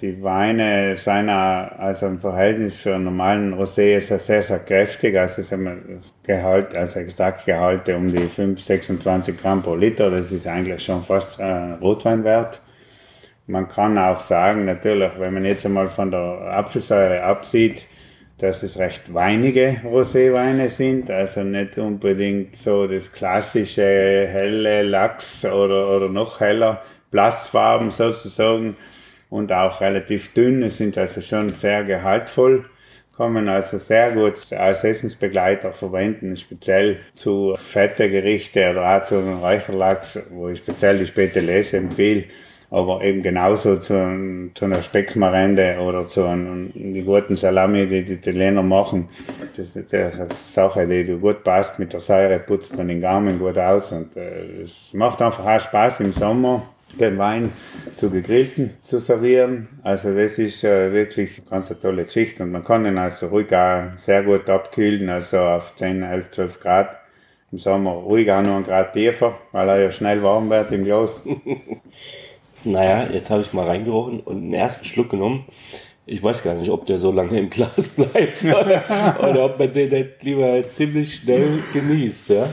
Die 0.00 0.22
Weine 0.22 0.96
sind 0.96 1.28
auch, 1.28 1.78
also 1.78 2.06
im 2.06 2.20
Verhältnis 2.20 2.80
für 2.80 2.94
einen 2.94 3.04
normalen 3.04 3.54
Rosé 3.54 3.96
ist 3.96 4.08
sehr, 4.08 4.42
sehr 4.42 4.58
kräftig. 4.60 5.18
Also 5.18 5.42
das 5.42 6.14
Gehalt, 6.22 6.72
also 6.76 7.00
Extraktgehalte 7.00 7.96
um 7.96 8.06
die 8.06 8.28
5, 8.28 8.62
26 8.62 9.36
Gramm 9.36 9.60
pro 9.60 9.74
Liter. 9.74 10.08
Das 10.08 10.30
ist 10.30 10.46
eigentlich 10.46 10.84
schon 10.84 11.02
fast 11.02 11.40
äh, 11.40 11.72
Rotweinwert. 11.80 12.60
Man 13.46 13.66
kann 13.66 13.98
auch 13.98 14.20
sagen, 14.20 14.64
natürlich, 14.64 15.10
wenn 15.18 15.34
man 15.34 15.44
jetzt 15.44 15.66
einmal 15.66 15.88
von 15.88 16.10
der 16.10 16.20
Apfelsäure 16.52 17.22
absieht, 17.24 17.82
dass 18.38 18.62
es 18.62 18.78
recht 18.78 19.12
weinige 19.12 19.80
Roséweine 19.84 20.68
sind, 20.68 21.10
also 21.10 21.42
nicht 21.42 21.76
unbedingt 21.76 22.56
so 22.56 22.86
das 22.86 23.12
klassische 23.12 23.82
helle 23.82 24.82
Lachs 24.82 25.44
oder, 25.44 25.90
oder 25.94 26.08
noch 26.08 26.40
heller, 26.40 26.82
Blassfarben 27.10 27.90
sozusagen. 27.90 28.76
Und 29.28 29.52
auch 29.52 29.80
relativ 29.80 30.34
dünn, 30.34 30.62
es 30.62 30.76
sind 30.76 30.96
also 30.98 31.20
schon 31.20 31.50
sehr 31.50 31.84
gehaltvoll, 31.84 32.66
man 33.18 33.48
also 33.48 33.78
sehr 33.78 34.10
gut 34.10 34.52
als 34.52 34.84
Essensbegleiter 34.84 35.72
verwenden, 35.72 36.36
speziell 36.36 36.98
zu 37.14 37.54
fette 37.56 38.10
Gerichte 38.10 38.70
oder 38.70 38.96
auch 38.96 39.02
zu 39.04 39.16
einem 39.18 39.38
Räucherlachs, 39.38 40.26
wo 40.30 40.48
ich 40.48 40.58
speziell 40.58 40.98
die 40.98 41.06
späte 41.06 41.40
Lese 41.40 41.76
empfehle 41.76 42.24
aber 42.72 43.04
eben 43.04 43.22
genauso 43.22 43.76
zu, 43.76 44.50
zu 44.54 44.64
einer 44.64 44.82
Speckmarende 44.82 45.76
oder 45.78 46.08
zu 46.08 46.24
einem, 46.24 46.72
einem 46.74 47.04
guten 47.04 47.36
Salami, 47.36 47.86
die 47.86 48.02
die 48.02 48.14
Italiener 48.14 48.62
machen. 48.62 49.08
Das 49.54 49.76
ist 49.76 49.94
eine 49.94 50.28
Sache, 50.30 50.86
die 50.86 51.04
gut 51.18 51.44
passt. 51.44 51.78
Mit 51.78 51.92
der 51.92 52.00
Säure 52.00 52.38
putzt 52.38 52.74
man 52.74 52.88
den 52.88 53.02
Gaumen 53.02 53.38
gut 53.38 53.58
aus 53.58 53.92
und 53.92 54.16
äh, 54.16 54.62
es 54.62 54.94
macht 54.94 55.20
einfach 55.20 55.44
auch 55.44 55.60
Spaß 55.60 56.00
im 56.00 56.12
Sommer 56.12 56.66
den 56.98 57.18
Wein 57.18 57.52
zu 57.96 58.08
gegrillten 58.08 58.70
zu 58.80 59.00
servieren. 59.00 59.68
Also 59.82 60.14
das 60.14 60.38
ist 60.38 60.64
äh, 60.64 60.92
wirklich 60.92 61.42
ganz 61.50 61.70
eine 61.70 61.78
tolle 61.78 62.04
Geschichte 62.06 62.42
und 62.42 62.52
man 62.52 62.64
kann 62.64 62.86
ihn 62.86 62.96
also 62.96 63.26
ruhig 63.26 63.54
auch 63.54 63.84
sehr 63.96 64.22
gut 64.22 64.48
abkühlen, 64.48 65.10
also 65.10 65.38
auf 65.38 65.76
10, 65.76 66.02
11, 66.02 66.30
12 66.30 66.60
Grad. 66.60 66.88
Im 67.50 67.58
Sommer 67.58 67.90
ruhig 67.90 68.32
auch 68.32 68.40
noch 68.40 68.56
einen 68.56 68.64
Grad 68.64 68.94
tiefer, 68.94 69.38
weil 69.52 69.68
er 69.68 69.78
ja 69.78 69.92
schnell 69.92 70.22
warm 70.22 70.48
wird 70.48 70.72
im 70.72 70.84
Glas. 70.84 71.20
Naja, 72.64 73.08
jetzt 73.12 73.30
habe 73.30 73.42
ich 73.42 73.52
mal 73.52 73.66
reingerochen 73.66 74.20
und 74.20 74.36
einen 74.36 74.54
ersten 74.54 74.84
Schluck 74.84 75.10
genommen. 75.10 75.46
Ich 76.04 76.22
weiß 76.22 76.42
gar 76.42 76.54
nicht, 76.54 76.70
ob 76.70 76.86
der 76.86 76.98
so 76.98 77.12
lange 77.12 77.38
im 77.38 77.50
Glas 77.50 77.88
bleibt 77.96 78.44
oder, 78.44 79.16
oder 79.30 79.44
ob 79.44 79.58
man 79.58 79.72
den 79.72 79.90
nicht 79.90 80.22
lieber 80.22 80.66
ziemlich 80.66 81.14
schnell 81.16 81.62
genießt. 81.72 82.30
Ja? 82.30 82.48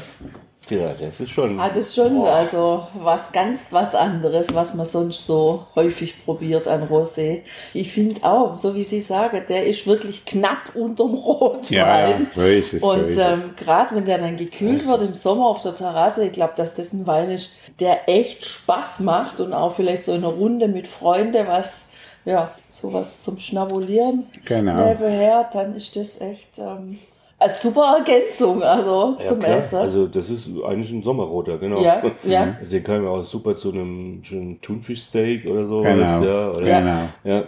Ja, 0.70 0.94
das 0.94 1.20
ist 1.20 1.32
schon. 1.32 1.60
Ah, 1.60 1.70
das 1.70 1.88
ist 1.88 1.96
schon 1.96 2.16
boah. 2.16 2.32
also 2.32 2.88
was 2.94 3.32
ganz 3.32 3.72
was 3.72 3.96
anderes, 3.96 4.48
was 4.54 4.74
man 4.74 4.86
sonst 4.86 5.26
so 5.26 5.66
häufig 5.76 6.24
probiert 6.26 6.68
an 6.68 6.88
Rosé. 6.88 7.42
Ich 7.74 7.92
finde 7.92 8.24
auch, 8.24 8.58
so 8.58 8.76
wie 8.76 8.84
Sie 8.84 9.02
sagen, 9.02 9.42
der 9.48 9.66
ist 9.66 9.88
wirklich 9.88 10.26
knapp 10.26 10.76
unterm 10.76 11.14
Rotwein. 11.14 11.64
Ja, 11.70 12.10
ja, 12.10 12.22
so 12.34 12.42
ist 12.42 12.74
es. 12.74 12.84
Und 12.84 13.12
so 13.12 13.22
ähm, 13.22 13.56
gerade 13.58 13.96
wenn 13.96 14.06
der 14.06 14.18
dann 14.20 14.38
gekühlt 14.38 14.86
wird 14.86 15.02
im 15.02 15.14
Sommer 15.14 15.48
auf 15.48 15.62
der 15.62 15.74
Terrasse, 15.74 16.26
ich 16.26 16.34
glaube, 16.34 16.54
dass 16.56 16.76
das 16.76 16.94
ein 16.94 17.08
Wein 17.08 17.30
ist, 17.32 17.52
der 17.80 18.08
echt 18.10 18.46
Spaß 18.46 19.02
macht 19.02 19.40
und 19.40 19.54
auch 19.54 19.74
vielleicht 19.74 20.04
so 20.04 20.14
in 20.14 20.24
einer 20.24 20.34
Runde 20.34 20.68
mit 20.68 20.88
Freunden 20.88 21.48
was, 21.48 21.90
ja, 22.26 22.52
sowas 22.68 23.22
zum 23.24 23.40
Schnabulieren 23.40 24.28
genau. 24.46 24.86
nebenher, 24.86 25.50
dann 25.52 25.76
ist 25.76 25.96
das 25.96 26.22
echt. 26.22 26.60
Ähm, 26.60 27.00
eine 27.40 27.50
super 27.50 27.96
Ergänzung, 27.98 28.62
also 28.62 29.16
ja, 29.18 29.26
zum 29.26 29.40
klar. 29.40 29.58
Essen. 29.58 29.78
Also 29.78 30.08
das 30.08 30.30
ist 30.30 30.50
eigentlich 30.66 30.92
ein 30.92 31.02
Sommerroter, 31.02 31.58
genau. 31.58 31.82
Ja, 31.82 32.04
ja. 32.24 32.56
Also 32.60 32.72
den 32.72 32.84
kann 32.84 33.02
man 33.02 33.14
auch 33.14 33.24
super 33.24 33.56
zu 33.56 33.72
einem 33.72 34.22
schönen 34.24 34.60
Thunfischsteak 34.62 35.46
oder 35.46 35.66
so. 35.66 35.82
Genau. 35.82 36.22
ja, 36.22 36.52
oder, 36.52 36.62
genau. 36.62 37.02
Ja. 37.24 37.44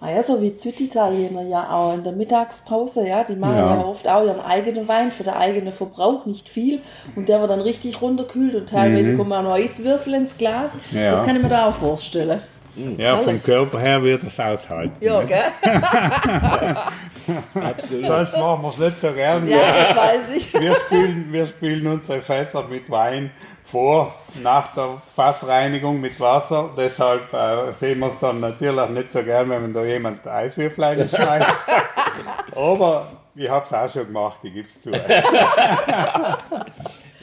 Ah 0.00 0.10
ja, 0.10 0.22
so 0.22 0.40
wie 0.40 0.50
Süditaliener 0.54 1.42
ja 1.42 1.70
auch 1.70 1.94
in 1.94 2.04
der 2.04 2.12
Mittagspause, 2.12 3.06
ja, 3.06 3.24
die 3.24 3.36
machen 3.36 3.56
ja. 3.56 3.76
ja 3.76 3.84
oft 3.84 4.06
auch 4.08 4.24
ihren 4.24 4.40
eigenen 4.40 4.86
Wein 4.86 5.10
für 5.10 5.24
den 5.24 5.34
eigenen 5.34 5.72
Verbrauch, 5.72 6.26
nicht 6.26 6.48
viel. 6.48 6.80
Und 7.16 7.28
der 7.28 7.40
wird 7.40 7.50
dann 7.50 7.60
richtig 7.60 8.00
runterkühlt 8.02 8.54
und 8.54 8.68
teilweise 8.68 9.12
mhm. 9.12 9.18
kommen 9.18 9.32
auch 9.32 9.42
noch 9.42 9.54
Eiswürfel 9.54 10.14
ins 10.14 10.36
Glas. 10.36 10.78
Ja. 10.92 11.12
Das 11.12 11.24
kann 11.24 11.36
ich 11.36 11.42
mir 11.42 11.48
da 11.48 11.68
auch 11.68 11.74
vorstellen. 11.74 12.42
Ja, 12.96 13.14
Alles. 13.14 13.24
vom 13.24 13.42
Körper 13.42 13.80
her 13.80 14.02
wird 14.02 14.22
es 14.22 14.40
aushalten. 14.40 14.96
Ja, 15.00 15.20
ne? 15.20 15.26
gell? 15.26 15.52
Absolut. 17.54 18.06
Sonst 18.06 18.36
machen 18.36 18.62
wir 18.62 18.68
es 18.68 18.78
nicht 18.78 19.00
so 19.00 19.12
gern. 19.12 19.48
Ja, 19.48 19.58
das 19.72 19.96
weiß 19.96 20.30
ich. 20.36 20.54
Wir 20.54 20.74
spülen, 20.76 21.28
wir 21.30 21.46
spülen 21.46 21.86
unsere 21.86 22.20
Fässer 22.22 22.64
mit 22.68 22.90
Wein 22.90 23.30
vor, 23.64 24.14
nach 24.42 24.74
der 24.74 25.00
Fassreinigung 25.14 26.00
mit 26.00 26.18
Wasser. 26.18 26.70
Deshalb 26.76 27.32
äh, 27.32 27.72
sehen 27.72 27.98
wir 28.00 28.08
es 28.08 28.18
dann 28.18 28.40
natürlich 28.40 28.88
nicht 28.88 29.10
so 29.10 29.22
gern, 29.22 29.50
wenn 29.50 29.62
man 29.62 29.74
da 29.74 29.84
jemand 29.84 30.26
Eiswürfel 30.26 30.84
reinschmeißt. 30.84 31.50
Aber 32.56 33.12
ich 33.34 33.48
habe 33.48 33.64
es 33.66 33.72
auch 33.72 33.90
schon 33.90 34.06
gemacht, 34.06 34.40
ich 34.42 34.52
gebe 34.52 34.68
es 34.68 34.80
zu. 34.80 34.92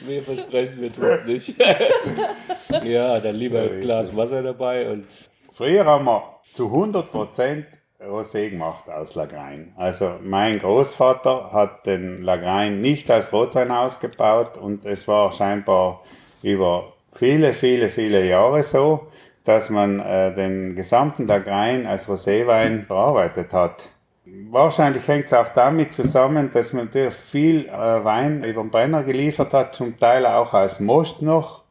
Wir 0.06 0.22
versprechen, 0.22 0.80
wir 0.80 0.94
tun 0.94 1.04
es 1.04 1.24
nicht. 1.26 1.62
ja, 2.84 3.20
dann 3.20 3.34
lieber 3.34 3.64
so 3.64 3.74
ein 3.74 3.80
Glas 3.82 4.16
Wasser 4.16 4.42
dabei 4.42 4.88
und 4.88 5.04
Früher 5.60 5.84
haben 5.84 6.06
wir 6.06 6.22
zu 6.54 6.68
100% 6.68 7.64
Rosé 8.08 8.48
gemacht 8.48 8.88
aus 8.88 9.14
Lagrein. 9.14 9.74
Also 9.76 10.12
mein 10.22 10.58
Großvater 10.58 11.52
hat 11.52 11.84
den 11.84 12.22
Lagrein 12.22 12.80
nicht 12.80 13.10
als 13.10 13.30
Rotwein 13.30 13.70
ausgebaut 13.70 14.56
und 14.56 14.86
es 14.86 15.06
war 15.06 15.32
scheinbar 15.32 16.00
über 16.42 16.94
viele, 17.12 17.52
viele, 17.52 17.90
viele 17.90 18.26
Jahre 18.26 18.62
so, 18.62 19.08
dass 19.44 19.68
man 19.68 20.00
äh, 20.00 20.34
den 20.34 20.76
gesamten 20.76 21.26
Lagrein 21.26 21.86
als 21.86 22.08
Roséwein 22.08 22.86
bearbeitet 22.86 23.52
hat. 23.52 23.90
Wahrscheinlich 24.24 25.06
hängt 25.06 25.26
es 25.26 25.34
auch 25.34 25.48
damit 25.54 25.92
zusammen, 25.92 26.50
dass 26.50 26.72
man 26.72 26.86
natürlich 26.86 27.12
viel 27.12 27.68
äh, 27.68 28.02
Wein 28.02 28.44
über 28.44 28.62
den 28.62 28.70
Brenner 28.70 29.02
geliefert 29.02 29.52
hat, 29.52 29.74
zum 29.74 29.98
Teil 29.98 30.24
auch 30.24 30.54
als 30.54 30.80
Most 30.80 31.20
noch. 31.20 31.64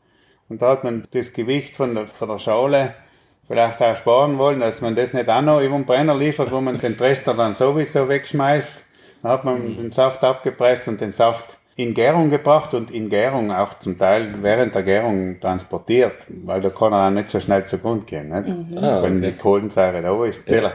Und 0.48 0.62
da 0.62 0.74
hat 0.74 0.84
man 0.84 1.08
das 1.10 1.34
Gewicht 1.34 1.76
von 1.76 1.96
der, 1.96 2.06
von 2.06 2.30
der 2.30 2.38
Schale 2.38 2.94
vielleicht 3.50 3.82
auch 3.82 3.98
sparen 3.98 4.38
wollen, 4.38 4.60
dass 4.60 4.80
man 4.80 4.96
das 4.96 5.12
nicht 5.12 5.28
auch 5.28 5.42
noch 5.42 5.60
über 5.60 5.76
den 5.76 5.86
Brenner 5.86 6.16
liefert, 6.16 6.52
wo 6.52 6.62
man 6.62 6.78
den 6.78 6.96
Trester 6.96 7.34
dann 7.34 7.56
sowieso 7.56 8.08
wegschmeißt. 8.08 8.86
Dann 9.24 9.32
hat 9.32 9.44
man 9.44 9.64
mhm. 9.64 9.78
den 9.78 9.92
Saft 9.92 10.24
abgepresst 10.24 10.88
und 10.88 11.02
den 11.02 11.12
Saft 11.12 11.58
in 11.76 11.94
Gärung 11.96 12.30
gebracht 12.30 12.74
und 12.76 12.92
in 12.92 13.10
Gärung 13.10 13.52
auch 13.52 13.80
zum 13.80 13.98
Teil 13.98 14.44
während 14.44 14.76
der 14.76 14.84
Gärung 14.84 15.40
transportiert, 15.40 16.28
weil 16.28 16.62
da 16.62 16.70
kann 16.70 16.94
er 16.94 17.08
auch 17.08 17.10
nicht 17.10 17.30
so 17.30 17.40
schnell 17.40 17.66
zugrund 17.66 18.06
gehen. 18.06 18.30
Nicht? 18.30 18.48
Mhm. 18.48 18.78
Ah, 18.78 19.02
Wenn 19.02 19.22
die 19.22 19.32
Kohlensäure 19.32 20.02
da 20.02 20.26
ist, 20.26 20.48
ja. 20.48 20.74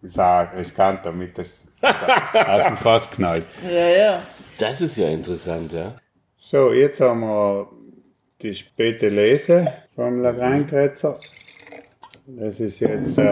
ist 0.00 0.20
auch 0.20 0.46
riskant, 0.56 1.00
damit 1.04 1.36
das 1.36 1.64
aus 1.82 2.64
dem 2.64 2.76
Fass 2.76 3.10
knallt. 3.10 3.46
Ja, 3.68 3.88
ja. 3.88 4.22
Das 4.58 4.80
ist 4.80 4.96
ja 4.96 5.08
interessant, 5.08 5.72
ja. 5.72 5.94
So, 6.38 6.72
jetzt 6.72 7.00
haben 7.00 7.20
wir 7.20 7.66
die 8.40 8.54
späte 8.54 9.08
Lese 9.08 9.66
vom 9.96 10.22
Lagreinkretzer. 10.22 11.16
Das 12.26 12.58
ist 12.58 12.80
jetzt 12.80 13.18
äh, 13.18 13.22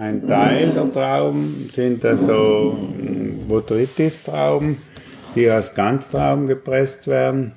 ein 0.00 0.26
Teil 0.26 0.70
der 0.70 0.92
Trauben, 0.92 1.70
sind 1.70 2.04
also 2.04 2.76
Botrytis-Trauben, 3.46 4.78
die 5.36 5.48
als 5.48 5.72
Ganztrauben 5.74 6.48
gepresst 6.48 7.06
werden. 7.06 7.52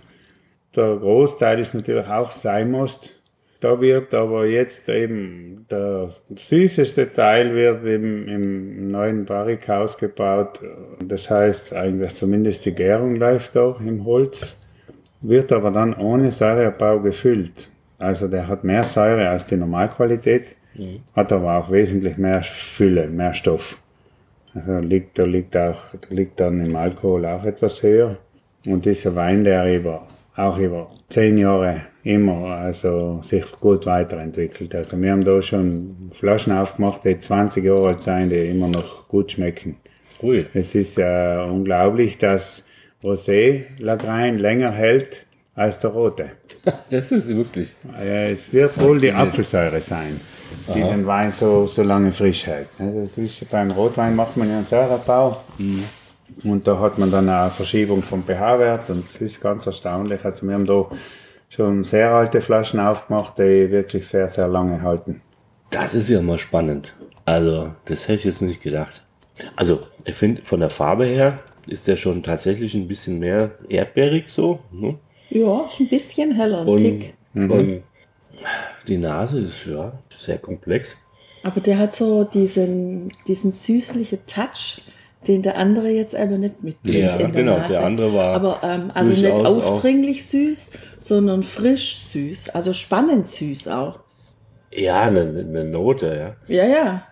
Der 0.75 0.95
Großteil 0.97 1.59
ist 1.59 1.73
natürlich 1.73 2.07
auch 2.07 2.29
Seimost. 2.29 3.09
Da 3.61 3.81
wird 3.81 4.13
aber 4.13 4.45
jetzt 4.45 4.87
eben 4.89 5.65
der 5.71 6.09
süßeste 6.35 7.11
Teil 7.11 7.55
wird 7.55 7.83
im, 7.87 8.27
im 8.27 8.91
neuen 8.91 9.25
Barrikhaus 9.25 9.97
gebaut. 9.97 10.61
Das 11.03 11.31
heißt 11.31 11.73
eigentlich 11.73 12.13
zumindest 12.13 12.63
die 12.65 12.75
Gärung 12.75 13.15
läuft 13.15 13.55
da 13.55 13.75
im 13.79 14.05
Holz, 14.05 14.59
wird 15.21 15.51
aber 15.51 15.71
dann 15.71 15.95
ohne 15.95 16.29
Säureabbau 16.29 16.99
gefüllt. 16.99 17.71
Also 17.99 18.27
der 18.27 18.47
hat 18.47 18.63
mehr 18.63 18.83
Säure 18.83 19.29
als 19.29 19.45
die 19.45 19.57
Normalqualität, 19.57 20.55
mhm. 20.75 21.01
hat 21.15 21.31
aber 21.31 21.57
auch 21.57 21.71
wesentlich 21.71 22.17
mehr 22.17 22.43
Fülle, 22.43 23.07
mehr 23.07 23.33
Stoff. 23.33 23.79
Also 24.53 24.79
liegt, 24.79 25.19
da 25.19 25.23
liegt 25.23 25.55
auch, 25.55 25.79
liegt 26.09 26.39
dann 26.39 26.63
im 26.65 26.75
Alkohol 26.75 27.25
auch 27.25 27.43
etwas 27.43 27.83
höher. 27.83 28.17
Und 28.65 28.85
dieser 28.85 29.15
Wein, 29.15 29.43
der 29.43 29.75
über, 29.75 30.07
auch 30.35 30.57
über 30.57 30.89
zehn 31.09 31.37
Jahre 31.37 31.81
immer 32.03 32.45
also 32.55 33.19
sich 33.23 33.45
gut 33.59 33.85
weiterentwickelt. 33.85 34.73
Also 34.73 34.99
wir 34.99 35.11
haben 35.11 35.23
da 35.23 35.41
schon 35.41 36.09
Flaschen 36.13 36.53
aufgemacht, 36.53 37.03
die 37.03 37.19
20 37.19 37.63
Jahre 37.63 37.89
alt 37.89 38.03
sind, 38.03 38.29
die 38.29 38.49
immer 38.49 38.69
noch 38.69 39.07
gut 39.07 39.33
schmecken. 39.33 39.77
Cool. 40.21 40.47
Es 40.53 40.73
ist 40.73 40.97
äh, 40.97 41.37
unglaublich, 41.47 42.17
dass 42.17 42.63
Rosé 43.03 43.65
Lagrein 43.77 44.39
länger 44.39 44.71
hält 44.71 45.26
als 45.57 45.79
der 45.79 45.89
rote. 45.89 46.31
Das 46.89 47.11
ist 47.11 47.29
wirklich. 47.29 47.73
Es 47.97 48.51
wird 48.51 48.79
wohl 48.79 48.99
die 48.99 49.11
Apfelsäure 49.11 49.79
sein, 49.81 50.19
die 50.73 50.83
Aha. 50.83 50.89
den 50.89 51.05
Wein 51.05 51.31
so, 51.31 51.65
so 51.65 51.81
lange 51.81 52.11
frisch 52.11 52.45
hält. 52.45 52.67
Das 52.77 53.17
ist, 53.17 53.49
beim 53.49 53.71
Rotwein 53.71 54.15
macht 54.15 54.35
man 54.35 54.49
ja 54.49 54.57
einen 54.57 54.65
Säurebau. 54.65 55.43
Mhm. 55.57 55.83
Und 56.43 56.67
da 56.67 56.77
hat 56.79 56.97
man 56.97 57.09
dann 57.09 57.29
eine 57.29 57.49
Verschiebung 57.49 58.03
vom 58.03 58.23
pH-Wert 58.23 58.89
und 58.89 59.07
es 59.07 59.15
ist 59.15 59.41
ganz 59.41 59.65
erstaunlich. 59.65 60.23
Also 60.25 60.45
wir 60.45 60.55
haben 60.55 60.65
da 60.65 60.85
schon 61.49 61.85
sehr 61.85 62.11
alte 62.11 62.41
Flaschen 62.41 62.81
aufgemacht, 62.81 63.37
die 63.37 63.71
wirklich 63.71 64.05
sehr, 64.07 64.27
sehr 64.27 64.47
lange 64.49 64.81
halten. 64.81 65.21
Das 65.69 65.95
ist 65.95 66.09
ja 66.09 66.21
mal 66.21 66.37
spannend. 66.37 66.95
Also, 67.25 67.71
das 67.85 68.07
hätte 68.07 68.15
ich 68.15 68.23
jetzt 68.25 68.41
nicht 68.41 68.61
gedacht. 68.61 69.03
Also, 69.55 69.79
ich 70.03 70.15
finde, 70.15 70.41
von 70.43 70.59
der 70.59 70.69
Farbe 70.69 71.05
her 71.05 71.39
ist 71.65 71.87
der 71.87 71.95
schon 71.95 72.23
tatsächlich 72.23 72.73
ein 72.73 72.87
bisschen 72.87 73.19
mehr 73.19 73.51
erdbeerig 73.69 74.25
so. 74.29 74.59
Ne? 74.71 74.97
Ja, 75.29 75.65
ist 75.65 75.79
ein 75.79 75.89
bisschen 75.89 76.31
heller, 76.31 76.61
ein 76.61 76.67
und, 76.67 76.77
Tick. 76.77 77.13
Mhm. 77.33 77.51
Und 77.51 77.83
die 78.87 78.97
Nase 78.97 79.39
ist 79.41 79.65
ja 79.65 79.99
sehr 80.17 80.37
komplex. 80.37 80.95
Aber 81.43 81.61
der 81.61 81.77
hat 81.77 81.95
so 81.95 82.23
diesen, 82.23 83.11
diesen 83.27 83.51
süßlichen 83.51 84.19
Touch, 84.27 84.81
den 85.27 85.43
der 85.43 85.57
andere 85.57 85.89
jetzt 85.89 86.15
aber 86.15 86.37
nicht 86.37 86.63
mitbringt. 86.63 86.97
Ja, 86.97 87.13
in 87.13 87.17
der 87.17 87.29
genau, 87.29 87.57
Nase. 87.57 87.73
der 87.73 87.85
andere 87.85 88.13
war. 88.13 88.35
Aber 88.35 88.59
ähm, 88.63 88.91
also 88.93 89.11
nicht 89.11 89.39
aufdringlich 89.39 90.27
süß, 90.27 90.71
sondern 90.99 91.43
frisch 91.43 91.99
süß, 91.99 92.49
also 92.49 92.73
spannend 92.73 93.29
süß 93.29 93.67
auch. 93.67 93.99
Ja, 94.71 95.01
eine, 95.03 95.21
eine 95.21 95.63
Note, 95.63 96.35
ja. 96.47 96.55
Ja, 96.55 96.65
ja. 96.65 97.07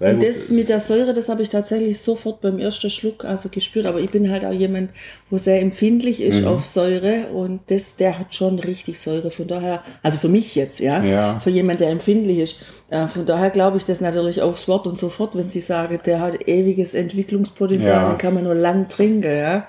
Und 0.00 0.22
das 0.22 0.50
mit 0.50 0.68
der 0.68 0.80
Säure, 0.80 1.14
das 1.14 1.28
habe 1.28 1.42
ich 1.42 1.48
tatsächlich 1.48 2.00
sofort 2.00 2.40
beim 2.40 2.58
ersten 2.58 2.90
Schluck 2.90 3.24
also 3.24 3.48
gespürt. 3.48 3.86
Aber 3.86 4.00
ich 4.00 4.10
bin 4.10 4.30
halt 4.30 4.44
auch 4.44 4.52
jemand, 4.52 4.90
wo 5.30 5.38
sehr 5.38 5.60
empfindlich 5.60 6.20
ist 6.20 6.42
mhm. 6.42 6.48
auf 6.48 6.66
Säure 6.66 7.28
und 7.32 7.60
das, 7.68 7.96
der 7.96 8.18
hat 8.18 8.34
schon 8.34 8.58
richtig 8.58 9.00
Säure. 9.00 9.30
Von 9.30 9.46
daher, 9.46 9.82
also 10.02 10.18
für 10.18 10.28
mich 10.28 10.54
jetzt, 10.54 10.80
ja, 10.80 11.02
ja. 11.02 11.40
für 11.40 11.50
jemand, 11.50 11.80
der 11.80 11.90
empfindlich 11.90 12.38
ist. 12.38 12.56
Äh, 12.90 13.08
von 13.08 13.24
daher 13.26 13.50
glaube 13.50 13.76
ich 13.76 13.84
das 13.84 14.00
natürlich 14.00 14.42
aufs 14.42 14.68
Wort 14.68 14.86
und 14.86 14.98
sofort, 14.98 15.36
wenn 15.36 15.48
Sie 15.48 15.60
sagen, 15.60 16.00
der 16.04 16.20
hat 16.20 16.48
ewiges 16.48 16.94
Entwicklungspotenzial, 16.94 18.02
ja. 18.02 18.08
den 18.10 18.18
kann 18.18 18.34
man 18.34 18.44
nur 18.44 18.54
lang 18.54 18.88
trinken, 18.88 19.36
ja. 19.36 19.68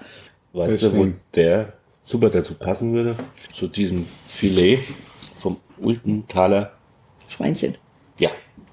Weißt 0.54 0.82
du, 0.82 0.96
wo 0.96 1.08
der 1.34 1.74
super 2.04 2.30
dazu 2.30 2.54
passen 2.54 2.94
würde? 2.94 3.16
Zu 3.54 3.68
diesem 3.68 4.06
Filet 4.28 4.80
vom 5.38 5.58
Ultenthaler 5.78 6.72
Schweinchen. 7.28 7.76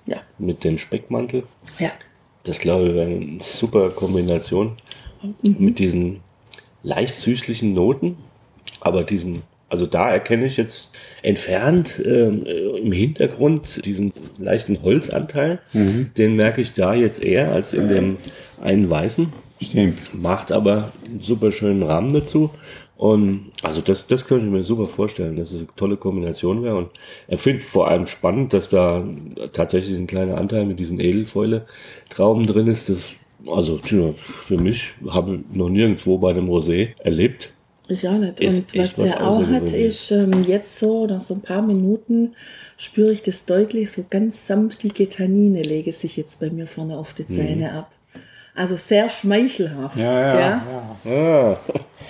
Ja. 0.07 0.19
Mit 0.39 0.65
dem 0.65 0.79
Speckmantel. 0.79 1.45
Ja. 1.79 1.91
Das 2.45 2.59
glaube 2.59 2.89
ich 2.89 2.95
wäre 2.95 3.07
eine 3.07 3.41
super 3.41 3.91
Kombination 3.91 4.79
mhm. 5.23 5.57
mit 5.59 5.79
diesen 5.79 6.21
leicht 6.83 7.17
süßlichen 7.17 7.73
Noten, 7.75 8.17
aber 8.81 9.05
diesem, 9.05 9.43
also 9.69 9.87
da 9.87 10.11
erkenne 10.11 10.47
ich 10.47 10.57
jetzt 10.57 10.91
entfernt 11.23 12.01
äh, 12.01 12.29
im 12.29 12.91
Hintergrund 12.91 13.85
diesen 13.85 14.13
leichten 14.39 14.83
Holzanteil. 14.83 15.61
Mhm. 15.73 16.11
Den 16.17 16.35
merke 16.35 16.61
ich 16.61 16.73
da 16.73 16.95
jetzt 16.95 17.23
eher 17.23 17.53
als 17.53 17.73
in 17.73 17.89
dem 17.89 18.17
einen 18.61 18.91
weißen. 18.91 19.33
Stimmt. 19.61 19.99
Macht 20.21 20.51
aber 20.51 20.91
einen 21.05 21.23
super 21.23 21.53
schönen 21.53 21.85
Rahmen 21.85 22.13
dazu. 22.13 22.51
Und 22.97 23.51
also 23.63 23.81
das, 23.81 24.07
das 24.07 24.27
könnte 24.27 24.47
ich 24.47 24.53
mir 24.53 24.63
super 24.63 24.87
vorstellen, 24.87 25.37
dass 25.37 25.51
es 25.51 25.59
eine 25.59 25.69
tolle 25.77 25.97
Kombination 25.97 26.63
wäre. 26.63 26.77
Und 26.77 26.91
er 27.27 27.39
findet 27.39 27.65
vor 27.65 27.89
allem 27.89 28.07
spannend, 28.07 28.53
dass 28.53 28.69
da 28.69 29.05
tatsächlich 29.53 29.99
ein 29.99 30.07
kleiner 30.07 30.37
Anteil 30.37 30.67
mit 30.67 30.79
diesen 30.79 31.01
Edelfäule-Trauben 31.01 32.47
drin 32.47 32.69
ist. 32.69 32.89
Das, 32.89 33.07
also 33.47 33.79
für 33.79 34.57
mich 34.57 34.93
habe 35.09 35.37
ich 35.37 35.57
noch 35.57 35.69
nirgendwo 35.69 36.19
bei 36.19 36.31
einem 36.31 36.49
Rosé 36.49 36.91
erlebt. 37.01 37.51
Ich 37.89 38.09
auch 38.09 38.19
nicht. 38.19 38.41
Ist, 38.41 38.75
und 38.75 38.81
was 38.81 38.95
der 38.95 39.27
auch 39.27 39.47
hat, 39.47 39.71
ist 39.73 40.11
ähm, 40.13 40.45
jetzt 40.47 40.79
so, 40.79 41.07
nach 41.07 41.21
so 41.21 41.35
ein 41.35 41.43
paar 41.43 41.67
Minuten 41.67 42.35
spüre 42.77 43.13
ich 43.13 43.23
das 43.23 43.45
deutlich, 43.45 43.91
so 43.91 44.05
ganz 44.09 44.47
samtige 44.47 45.09
Tannine 45.09 45.63
lege 45.63 45.93
sich 45.93 46.17
jetzt 46.17 46.41
bei 46.41 46.51
mir 46.51 46.67
vorne 46.67 46.97
auf 46.97 47.13
die 47.15 47.27
Zähne 47.27 47.71
mhm. 47.71 47.77
ab. 47.79 47.93
Also 48.55 48.77
sehr 48.77 49.09
schmeichelhaft. 49.09 49.97
Ja, 49.97 50.13
ja. 50.13 50.39
Ja, 50.39 50.63
ja. 51.05 51.57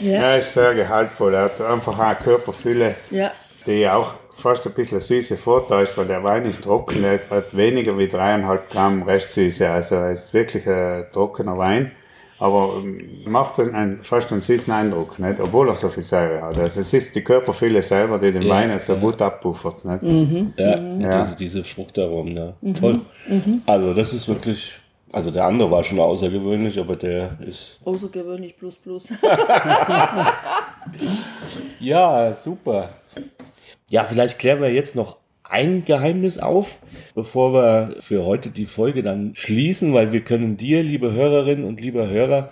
ja. 0.00 0.12
ja 0.12 0.36
ist 0.36 0.52
sehr 0.52 0.74
gehaltvoll. 0.74 1.34
Er 1.34 1.44
hat 1.44 1.60
einfach 1.60 1.98
eine 1.98 2.16
Körperfülle, 2.16 2.96
ja. 3.10 3.30
die 3.64 3.88
auch 3.88 4.14
fast 4.34 4.66
ein 4.66 4.72
bisschen 4.72 5.00
süße 5.00 5.36
vortäuscht, 5.36 5.96
weil 5.96 6.08
der 6.08 6.24
Wein 6.24 6.44
ist 6.44 6.64
trocken. 6.64 7.04
Er 7.04 7.20
hat 7.30 7.56
weniger 7.56 7.96
wie 7.96 8.08
dreieinhalb 8.08 8.70
Gramm 8.70 9.04
Restsüße. 9.04 9.68
Also 9.70 9.94
er 9.94 10.12
ist 10.12 10.34
wirklich 10.34 10.68
ein 10.68 11.04
trockener 11.12 11.56
Wein. 11.56 11.92
Aber 12.40 12.82
ähm, 12.82 13.22
macht 13.26 13.60
einen, 13.60 14.02
fast 14.02 14.32
einen 14.32 14.42
süßen 14.42 14.72
Eindruck, 14.72 15.16
nicht? 15.20 15.38
obwohl 15.38 15.68
er 15.68 15.76
so 15.76 15.88
viel 15.88 16.02
Säure 16.02 16.42
hat. 16.42 16.58
Also 16.58 16.80
es 16.80 16.92
ist 16.92 17.14
die 17.14 17.22
Körperfülle 17.22 17.84
selber, 17.84 18.18
die 18.18 18.32
den 18.32 18.42
ja, 18.42 18.52
Wein 18.52 18.80
so 18.80 18.94
ja. 18.94 19.00
gut 19.00 19.22
abpuffert. 19.22 19.84
Nicht? 19.84 20.02
Mhm. 20.02 20.52
Ja, 20.56 20.76
mhm. 20.76 21.00
ja. 21.00 21.22
Diese, 21.22 21.36
diese 21.36 21.62
Fruchtaromen, 21.62 22.36
ja. 22.36 22.52
Mhm. 22.60 22.74
toll. 22.74 23.00
Mhm. 23.28 23.62
Also 23.64 23.94
das 23.94 24.12
ist 24.12 24.26
wirklich 24.26 24.74
also 25.12 25.30
der 25.30 25.44
andere 25.44 25.70
war 25.70 25.84
schon 25.84 26.00
außergewöhnlich, 26.00 26.78
aber 26.80 26.96
der 26.96 27.38
ist. 27.46 27.78
Außergewöhnlich 27.84 28.56
plus 28.56 28.76
plus. 28.76 29.08
ja, 31.80 32.32
super. 32.32 32.90
Ja, 33.88 34.04
vielleicht 34.04 34.38
klären 34.38 34.62
wir 34.62 34.72
jetzt 34.72 34.96
noch 34.96 35.18
ein 35.44 35.84
Geheimnis 35.84 36.38
auf, 36.38 36.78
bevor 37.14 37.52
wir 37.52 37.96
für 38.00 38.24
heute 38.24 38.48
die 38.48 38.64
Folge 38.64 39.02
dann 39.02 39.32
schließen, 39.34 39.92
weil 39.92 40.12
wir 40.12 40.22
können 40.22 40.56
dir, 40.56 40.82
liebe 40.82 41.12
Hörerinnen 41.12 41.66
und 41.66 41.78
lieber 41.78 42.08
Hörer, 42.08 42.50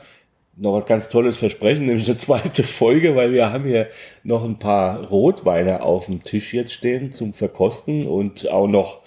noch 0.57 0.75
was 0.75 0.85
ganz 0.85 1.09
Tolles 1.09 1.38
versprechen, 1.38 1.87
nämlich 1.87 2.07
eine 2.07 2.18
zweite 2.18 2.62
Folge, 2.62 3.16
weil 3.16 3.33
wir 3.33 3.51
haben 3.51 3.64
hier 3.64 3.88
noch 4.23 4.44
ein 4.44 4.59
paar 4.59 5.07
Rotweine 5.07 5.83
auf 5.83 6.07
dem 6.07 6.23
Tisch 6.23 6.53
jetzt 6.53 6.75
stehen 6.75 7.12
zum 7.12 7.33
Verkosten 7.33 8.07
und 8.07 8.51
auch 8.51 8.66
noch 8.66 9.01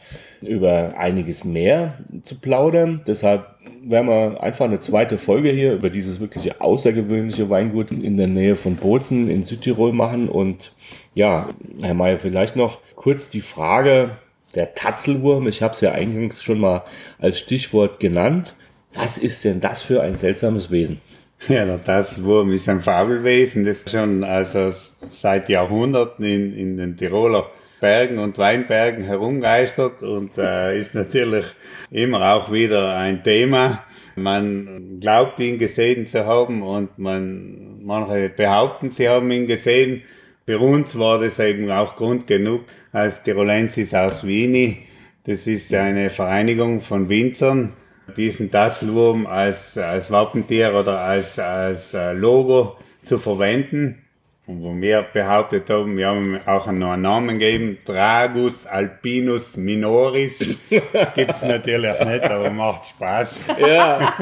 über 0.45 0.93
einiges 0.97 1.43
mehr 1.43 1.99
zu 2.23 2.39
plaudern. 2.39 3.01
Deshalb 3.08 3.45
werden 3.84 4.08
wir 4.08 4.41
einfach 4.41 4.65
eine 4.65 4.79
zweite 4.79 5.17
Folge 5.17 5.49
hier 5.49 5.73
über 5.73 5.89
dieses 5.89 6.19
wirklich 6.19 6.62
außergewöhnliche 6.62 7.49
Weingut 7.49 7.91
in 7.91 8.17
der 8.17 8.27
Nähe 8.27 8.56
von 8.56 8.75
Bozen 8.75 9.29
in 9.29 9.43
Südtirol 9.43 9.93
machen. 9.93 10.29
Und 10.29 10.73
ja, 11.13 11.49
Herr 11.82 11.93
Mayer, 11.93 12.19
vielleicht 12.19 12.56
noch 12.56 12.79
kurz 12.95 13.29
die 13.29 13.41
Frage 13.41 14.12
der 14.56 14.73
Tatzelwurm. 14.73 15.47
Ich 15.47 15.62
habe 15.62 15.73
es 15.73 15.82
ja 15.82 15.91
eingangs 15.91 16.43
schon 16.43 16.60
mal 16.60 16.84
als 17.19 17.39
Stichwort 17.39 17.99
genannt. 17.99 18.56
Was 18.93 19.17
ist 19.17 19.43
denn 19.43 19.60
das 19.60 19.82
für 19.82 20.01
ein 20.01 20.15
seltsames 20.15 20.71
Wesen? 20.71 21.01
Ja, 21.49 21.65
der 21.65 21.84
Tatzelwurm 21.84 22.51
ist 22.53 22.69
ein 22.69 22.79
Fabelwesen, 22.79 23.65
das 23.65 23.84
schon 23.89 24.23
also 24.23 24.71
seit 25.10 25.49
Jahrhunderten 25.49 26.23
in, 26.23 26.56
in 26.56 26.77
den 26.77 26.95
Tiroler 26.95 27.49
Bergen 27.83 28.17
und 28.17 28.37
Weinbergen 28.37 29.03
herumgeistert 29.03 30.03
und 30.03 30.37
äh, 30.37 30.79
ist 30.79 30.95
natürlich 30.95 31.43
immer 31.91 32.33
auch 32.33 32.49
wieder 32.49 32.95
ein 32.95 33.25
Thema. 33.25 33.83
Man 34.15 35.01
glaubt 35.01 35.37
ihn 35.41 35.57
gesehen 35.57 36.07
zu 36.07 36.25
haben 36.25 36.63
und 36.63 36.97
man, 36.97 37.83
manche 37.83 38.29
behaupten, 38.29 38.91
sie 38.91 39.09
haben 39.09 39.29
ihn 39.31 39.47
gesehen. 39.47 40.01
Für 40.45 40.59
uns 40.59 40.97
war 40.97 41.19
das 41.19 41.39
eben 41.39 41.69
auch 41.71 41.97
Grund 41.97 42.25
genug 42.25 42.61
als 42.93 43.21
Tirolensis 43.21 43.93
aus 43.93 44.25
Wien. 44.25 44.77
Das 45.25 45.45
ist 45.45 45.73
eine 45.73 46.09
Vereinigung 46.09 46.79
von 46.79 47.09
Winzern, 47.09 47.73
diesen 48.15 48.49
Tatzelwurm 48.49 49.27
als, 49.27 49.77
als 49.77 50.09
Wappentier 50.09 50.73
oder 50.73 50.99
als, 50.99 51.37
als 51.37 51.93
äh, 51.93 52.13
Logo 52.13 52.77
zu 53.03 53.17
verwenden. 53.17 54.02
Und 54.45 54.62
wo 54.62 54.75
wir 54.75 55.03
behauptet 55.03 55.69
haben, 55.69 55.95
wir 55.95 56.08
haben 56.08 56.38
auch 56.45 56.69
noch 56.69 56.91
einen 56.91 57.01
Namen 57.01 57.39
gegeben, 57.39 57.77
Dragus 57.86 58.65
alpinus 58.65 59.56
minoris. 59.56 60.56
Gibt's 61.15 61.43
natürlich 61.43 61.97
nicht, 61.99 62.23
aber 62.23 62.49
macht 62.49 62.88
Spaß. 62.88 63.39
Ja, 63.58 64.13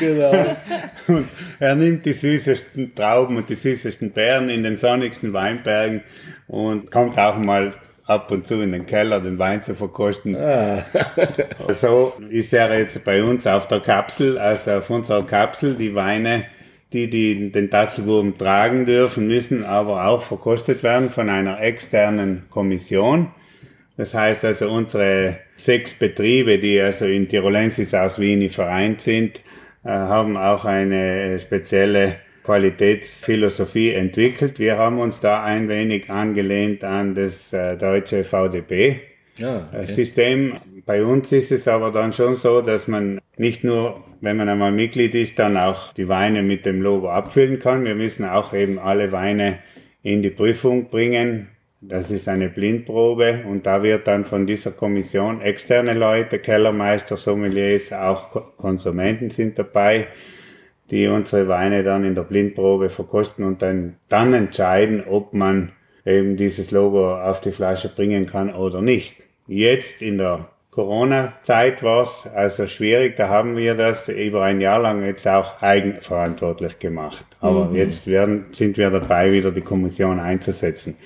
genau. 0.00 0.56
Und 1.06 1.28
er 1.60 1.76
nimmt 1.76 2.04
die 2.04 2.12
süßesten 2.12 2.92
Trauben 2.96 3.36
und 3.36 3.48
die 3.48 3.54
süßesten 3.54 4.10
Beeren 4.10 4.48
in 4.48 4.64
den 4.64 4.76
sonnigsten 4.76 5.32
Weinbergen 5.32 6.02
und 6.48 6.90
kommt 6.90 7.16
auch 7.16 7.36
mal 7.36 7.72
ab 8.06 8.30
und 8.30 8.46
zu 8.46 8.60
in 8.60 8.72
den 8.72 8.86
Keller 8.86 9.20
den 9.20 9.38
Wein 9.38 9.62
zu 9.62 9.74
verkosten. 9.74 10.36
Ah. 10.36 10.84
so 11.74 12.14
ist 12.30 12.52
er 12.52 12.76
jetzt 12.78 13.04
bei 13.04 13.22
uns 13.22 13.46
auf 13.46 13.68
der 13.68 13.80
Kapsel, 13.80 14.38
also 14.38 14.72
auf 14.72 14.90
unserer 14.90 15.24
Kapsel, 15.24 15.74
die 15.74 15.94
Weine, 15.94 16.46
die, 16.92 17.10
die 17.10 17.50
den 17.50 17.70
Tatzelwurm 17.70 18.38
tragen 18.38 18.86
dürfen, 18.86 19.26
müssen 19.26 19.64
aber 19.64 20.06
auch 20.06 20.22
verkostet 20.22 20.82
werden 20.82 21.10
von 21.10 21.28
einer 21.28 21.60
externen 21.60 22.44
Kommission. 22.50 23.32
Das 23.96 24.14
heißt 24.14 24.44
also, 24.44 24.70
unsere 24.70 25.38
sechs 25.56 25.94
Betriebe, 25.94 26.58
die 26.58 26.80
also 26.80 27.06
in 27.06 27.28
Tirolensis 27.28 27.94
aus 27.94 28.18
Wien 28.18 28.48
vereint 28.50 29.00
sind, 29.00 29.40
äh, 29.84 29.88
haben 29.88 30.36
auch 30.36 30.64
eine 30.64 31.38
spezielle 31.40 32.16
Qualitätsphilosophie 32.44 33.92
entwickelt. 33.92 34.58
Wir 34.58 34.78
haben 34.78 35.00
uns 35.00 35.18
da 35.18 35.42
ein 35.42 35.68
wenig 35.68 36.10
angelehnt 36.10 36.84
an 36.84 37.14
das 37.14 37.52
äh, 37.52 37.76
deutsche 37.76 38.22
VDP. 38.22 39.00
Ja, 39.38 39.68
okay. 39.72 39.86
System. 39.86 40.54
Bei 40.86 41.04
uns 41.04 41.32
ist 41.32 41.50
es 41.50 41.66
aber 41.66 41.90
dann 41.90 42.12
schon 42.12 42.34
so, 42.34 42.62
dass 42.62 42.86
man 42.86 43.20
nicht 43.38 43.64
nur, 43.64 44.02
wenn 44.20 44.36
man 44.36 44.48
einmal 44.48 44.72
Mitglied 44.72 45.14
ist, 45.14 45.38
dann 45.38 45.56
auch 45.56 45.92
die 45.92 46.08
Weine 46.08 46.42
mit 46.42 46.64
dem 46.64 46.80
Logo 46.80 47.10
abfüllen 47.10 47.58
kann. 47.58 47.84
Wir 47.84 47.94
müssen 47.94 48.24
auch 48.24 48.54
eben 48.54 48.78
alle 48.78 49.12
Weine 49.12 49.58
in 50.02 50.22
die 50.22 50.30
Prüfung 50.30 50.88
bringen. 50.88 51.48
Das 51.80 52.10
ist 52.10 52.28
eine 52.28 52.48
Blindprobe 52.48 53.44
und 53.46 53.66
da 53.66 53.82
wird 53.82 54.08
dann 54.08 54.24
von 54.24 54.46
dieser 54.46 54.70
Kommission 54.70 55.42
externe 55.42 55.92
Leute, 55.92 56.38
Kellermeister, 56.38 57.16
Sommeliers, 57.16 57.92
auch 57.92 58.56
Konsumenten 58.56 59.30
sind 59.30 59.58
dabei, 59.58 60.08
die 60.90 61.06
unsere 61.06 61.48
Weine 61.48 61.84
dann 61.84 62.04
in 62.04 62.14
der 62.14 62.22
Blindprobe 62.22 62.88
verkosten 62.88 63.44
und 63.44 63.60
dann, 63.60 63.96
dann 64.08 64.32
entscheiden, 64.32 65.04
ob 65.06 65.34
man 65.34 65.72
eben 66.06 66.36
dieses 66.36 66.70
Logo 66.70 67.20
auf 67.20 67.40
die 67.40 67.52
Flasche 67.52 67.88
bringen 67.88 68.26
kann 68.26 68.54
oder 68.54 68.80
nicht. 68.80 69.16
Jetzt 69.46 70.00
in 70.00 70.18
der 70.18 70.48
Corona-Zeit 70.76 71.82
war 71.82 72.02
es 72.02 72.28
also 72.34 72.66
schwierig, 72.66 73.16
da 73.16 73.30
haben 73.30 73.56
wir 73.56 73.74
das 73.74 74.10
über 74.10 74.42
ein 74.42 74.60
Jahr 74.60 74.78
lang 74.78 75.02
jetzt 75.06 75.26
auch 75.26 75.62
eigenverantwortlich 75.62 76.78
gemacht. 76.78 77.24
Aber 77.40 77.64
mhm. 77.64 77.76
jetzt 77.76 78.06
werden, 78.06 78.44
sind 78.52 78.76
wir 78.76 78.90
dabei, 78.90 79.32
wieder 79.32 79.52
die 79.52 79.62
Kommission 79.62 80.20
einzusetzen, 80.20 80.96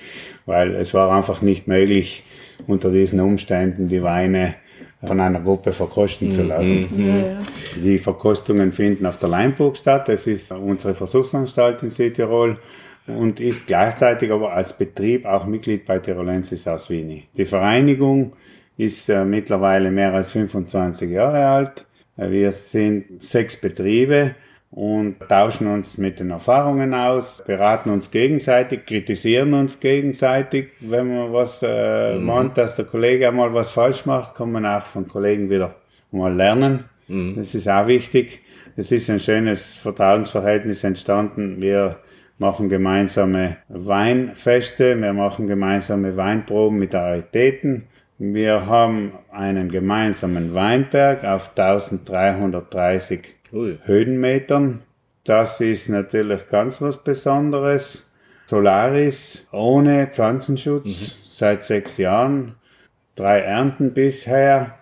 weil 0.45 0.75
es 0.75 0.93
war 0.93 1.09
einfach 1.15 1.41
nicht 1.41 1.69
möglich, 1.69 2.25
unter 2.67 2.91
diesen 2.91 3.21
Umständen 3.21 3.87
die 3.87 4.03
Weine 4.03 4.55
von 5.01 5.21
einer 5.21 5.39
Gruppe 5.39 5.71
verkosten 5.71 6.33
zu 6.33 6.41
mhm. 6.41 6.47
lassen. 6.49 6.89
Mhm. 6.91 7.81
Die 7.81 7.97
Verkostungen 7.97 8.73
finden 8.73 9.05
auf 9.05 9.19
der 9.19 9.29
Leinburg 9.29 9.77
statt. 9.77 10.09
Das 10.09 10.27
ist 10.27 10.51
unsere 10.51 10.95
Versuchsanstalt 10.95 11.81
in 11.81 11.89
Südtirol 11.89 12.59
und 13.07 13.39
ist 13.39 13.67
gleichzeitig 13.67 14.33
aber 14.33 14.51
als 14.51 14.73
Betrieb 14.73 15.25
auch 15.25 15.45
Mitglied 15.45 15.85
bei 15.85 15.99
Tirolensis 15.99 16.67
aus 16.67 16.89
Wien. 16.89 17.23
Die 17.37 17.45
Vereinigung 17.45 18.33
ist 18.81 19.09
äh, 19.09 19.23
mittlerweile 19.23 19.91
mehr 19.91 20.13
als 20.13 20.31
25 20.31 21.11
Jahre 21.11 21.47
alt. 21.47 21.85
Wir 22.17 22.51
sind 22.51 23.23
sechs 23.23 23.55
Betriebe 23.55 24.35
und 24.71 25.19
tauschen 25.27 25.67
uns 25.67 25.97
mit 25.97 26.19
den 26.19 26.31
Erfahrungen 26.31 26.93
aus, 26.93 27.43
beraten 27.45 27.89
uns 27.89 28.09
gegenseitig, 28.09 28.85
kritisieren 28.85 29.53
uns 29.53 29.79
gegenseitig. 29.79 30.69
Wenn 30.79 31.13
man 31.13 31.33
was 31.33 31.61
äh, 31.63 32.15
mhm. 32.15 32.25
meint, 32.25 32.57
dass 32.57 32.75
der 32.75 32.85
Kollege 32.85 33.27
einmal 33.27 33.53
was 33.53 33.71
falsch 33.71 34.05
macht, 34.05 34.35
kann 34.35 34.51
man 34.51 34.65
auch 34.65 34.85
von 34.85 35.07
Kollegen 35.07 35.49
wieder 35.49 35.75
mal 36.11 36.33
lernen. 36.33 36.85
Mhm. 37.07 37.35
Das 37.35 37.53
ist 37.53 37.67
auch 37.67 37.87
wichtig. 37.87 38.39
Es 38.75 38.91
ist 38.91 39.09
ein 39.09 39.19
schönes 39.19 39.73
Vertrauensverhältnis 39.73 40.83
entstanden. 40.83 41.61
Wir 41.61 41.97
machen 42.37 42.69
gemeinsame 42.69 43.57
Weinfeste, 43.67 44.99
wir 44.99 45.13
machen 45.13 45.47
gemeinsame 45.47 46.17
Weinproben 46.17 46.79
mit 46.79 46.95
Raritäten. 46.95 47.87
Wir 48.23 48.67
haben 48.67 49.13
einen 49.31 49.71
gemeinsamen 49.71 50.53
Weinberg 50.53 51.23
auf 51.23 51.57
1330 51.57 53.21
Ui. 53.51 53.79
Höhenmetern. 53.83 54.83
Das 55.23 55.59
ist 55.59 55.89
natürlich 55.89 56.47
ganz 56.47 56.79
was 56.81 57.03
Besonderes. 57.03 58.07
Solaris 58.45 59.47
ohne 59.51 60.05
Pflanzenschutz 60.05 60.85
mhm. 60.85 61.29
seit 61.29 61.63
sechs 61.63 61.97
Jahren. 61.97 62.53
Drei 63.15 63.39
Ernten 63.39 63.91
bisher. 63.91 64.75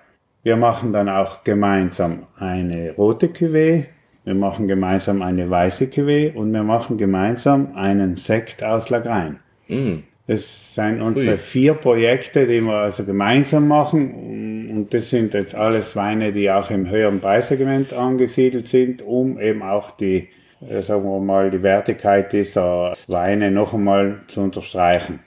Wir 0.44 0.58
machen 0.58 0.92
dann 0.92 1.08
auch 1.08 1.46
gemeinsam 1.46 2.28
eine 2.38 2.92
rote 2.92 3.28
Cuvée. 3.28 3.86
Wir 4.26 4.36
machen 4.36 4.68
gemeinsam 4.68 5.22
eine 5.22 5.50
weiße 5.50 5.86
Cuvée 5.86 6.34
und 6.34 6.52
wir 6.52 6.64
machen 6.64 6.98
gemeinsam 6.98 7.74
einen 7.74 8.18
Sekt 8.18 8.66
aus 8.66 8.90
Lagrein. 8.90 9.40
Mhm. 9.70 10.04
Das 10.30 10.76
sind 10.76 11.02
unsere 11.02 11.32
Ui. 11.32 11.38
vier 11.40 11.74
Projekte, 11.74 12.46
die 12.46 12.62
wir 12.62 12.76
also 12.76 13.04
gemeinsam 13.04 13.68
machen. 13.68 14.70
Und 14.70 14.94
das 14.94 15.10
sind 15.10 15.34
jetzt 15.34 15.56
alles 15.56 15.96
Weine, 15.96 16.32
die 16.32 16.52
auch 16.52 16.70
im 16.70 16.88
höheren 16.88 17.20
Preissegment 17.20 17.94
angesiedelt 17.94 18.68
sind, 18.68 19.02
um 19.02 19.40
eben 19.40 19.64
auch 19.64 19.90
die, 19.90 20.28
äh, 20.70 20.84
sagen 20.84 21.04
wir 21.04 21.20
mal, 21.20 21.50
die 21.50 21.64
Wertigkeit 21.64 22.32
dieser 22.32 22.94
Weine 23.08 23.50
noch 23.50 23.74
einmal 23.74 24.22
zu 24.28 24.42
unterstreichen. 24.42 25.22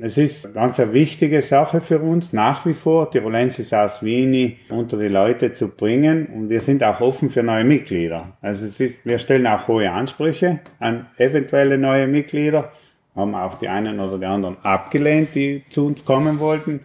Es 0.00 0.18
ist 0.18 0.46
eine 0.46 0.54
ganz 0.54 0.80
eine 0.80 0.92
wichtige 0.92 1.42
Sache 1.42 1.80
für 1.80 2.00
uns, 2.00 2.32
nach 2.32 2.66
wie 2.66 2.74
vor 2.74 3.12
Tirolensis 3.12 3.72
aus 3.72 4.02
Wien 4.02 4.56
unter 4.70 4.96
die 4.96 5.06
Leute 5.06 5.52
zu 5.52 5.68
bringen. 5.68 6.26
Und 6.34 6.48
wir 6.48 6.60
sind 6.60 6.82
auch 6.82 7.00
offen 7.00 7.30
für 7.30 7.44
neue 7.44 7.62
Mitglieder. 7.62 8.36
Also 8.40 8.66
es 8.66 8.80
ist, 8.80 9.06
wir 9.06 9.18
stellen 9.18 9.46
auch 9.46 9.68
hohe 9.68 9.88
Ansprüche 9.88 10.58
an 10.80 11.06
eventuelle 11.16 11.78
neue 11.78 12.08
Mitglieder 12.08 12.72
haben 13.18 13.34
auch 13.34 13.58
die 13.58 13.68
einen 13.68 14.00
oder 14.00 14.16
die 14.16 14.24
anderen 14.24 14.56
abgelehnt, 14.62 15.34
die 15.34 15.64
zu 15.68 15.86
uns 15.86 16.04
kommen 16.04 16.38
wollten. 16.38 16.80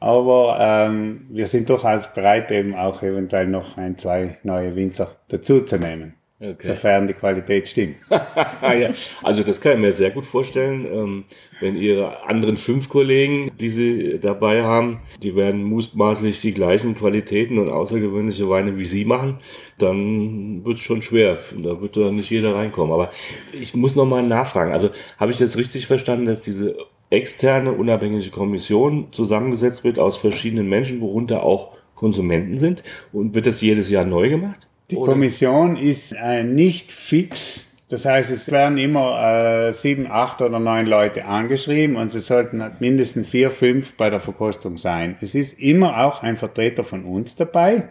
Aber 0.00 0.58
ähm, 0.60 1.26
wir 1.30 1.46
sind 1.46 1.68
durchaus 1.68 2.12
bereit, 2.12 2.50
eben 2.50 2.74
auch 2.74 3.02
eventuell 3.02 3.46
noch 3.46 3.76
ein, 3.76 3.98
zwei 3.98 4.38
neue 4.42 4.76
Winzer 4.76 5.16
dazuzunehmen. 5.28 6.14
Okay. 6.40 6.66
Sofern 6.66 7.06
die 7.06 7.14
Qualität 7.14 7.68
stimmt. 7.68 7.96
ja, 8.10 8.90
also 9.22 9.44
das 9.44 9.60
kann 9.60 9.74
ich 9.74 9.78
mir 9.78 9.92
sehr 9.92 10.10
gut 10.10 10.26
vorstellen, 10.26 10.84
ähm, 10.84 11.24
wenn 11.60 11.76
Ihre 11.76 12.24
anderen 12.24 12.56
fünf 12.56 12.88
Kollegen, 12.88 13.52
die 13.60 13.70
Sie 13.70 14.18
dabei 14.18 14.64
haben, 14.64 15.00
die 15.22 15.36
werden 15.36 15.62
mutmaßlich 15.62 16.40
die 16.40 16.52
gleichen 16.52 16.96
Qualitäten 16.96 17.58
und 17.58 17.70
außergewöhnliche 17.70 18.50
Weine 18.50 18.76
wie 18.76 18.84
Sie 18.84 19.04
machen, 19.04 19.38
dann 19.78 20.64
wird 20.64 20.78
es 20.78 20.82
schon 20.82 21.02
schwer. 21.02 21.38
Da 21.56 21.80
wird 21.80 21.96
da 21.96 22.10
nicht 22.10 22.30
jeder 22.30 22.56
reinkommen. 22.56 22.92
Aber 22.92 23.10
ich 23.52 23.72
muss 23.74 23.94
noch 23.94 24.06
mal 24.06 24.22
nachfragen. 24.22 24.72
Also 24.72 24.90
habe 25.18 25.30
ich 25.30 25.38
jetzt 25.38 25.56
richtig 25.56 25.86
verstanden, 25.86 26.26
dass 26.26 26.42
diese 26.42 26.76
externe 27.10 27.72
unabhängige 27.72 28.30
Kommission 28.30 29.08
zusammengesetzt 29.12 29.84
wird 29.84 30.00
aus 30.00 30.16
verschiedenen 30.16 30.68
Menschen, 30.68 31.00
worunter 31.00 31.44
auch 31.44 31.76
Konsumenten 31.94 32.58
sind? 32.58 32.82
Und 33.12 33.34
wird 33.34 33.46
das 33.46 33.60
jedes 33.60 33.88
Jahr 33.88 34.04
neu 34.04 34.28
gemacht? 34.28 34.66
Die 34.94 35.00
Oder? 35.00 35.12
Kommission 35.12 35.76
ist 35.76 36.12
äh, 36.12 36.44
nicht 36.44 36.92
fix. 36.92 37.66
Das 37.88 38.04
heißt, 38.04 38.30
es 38.30 38.50
werden 38.52 38.78
immer 38.78 39.68
äh, 39.68 39.72
sieben, 39.72 40.06
acht 40.08 40.40
oder 40.40 40.60
neun 40.60 40.86
Leute 40.86 41.24
angeschrieben 41.24 41.96
und 41.96 42.14
es 42.14 42.28
sollten 42.28 42.62
mindestens 42.78 43.28
vier, 43.28 43.50
fünf 43.50 43.94
bei 43.94 44.08
der 44.08 44.20
Verkostung 44.20 44.76
sein. 44.76 45.16
Es 45.20 45.34
ist 45.34 45.58
immer 45.58 46.04
auch 46.04 46.22
ein 46.22 46.36
Vertreter 46.36 46.84
von 46.84 47.04
uns 47.04 47.34
dabei, 47.34 47.88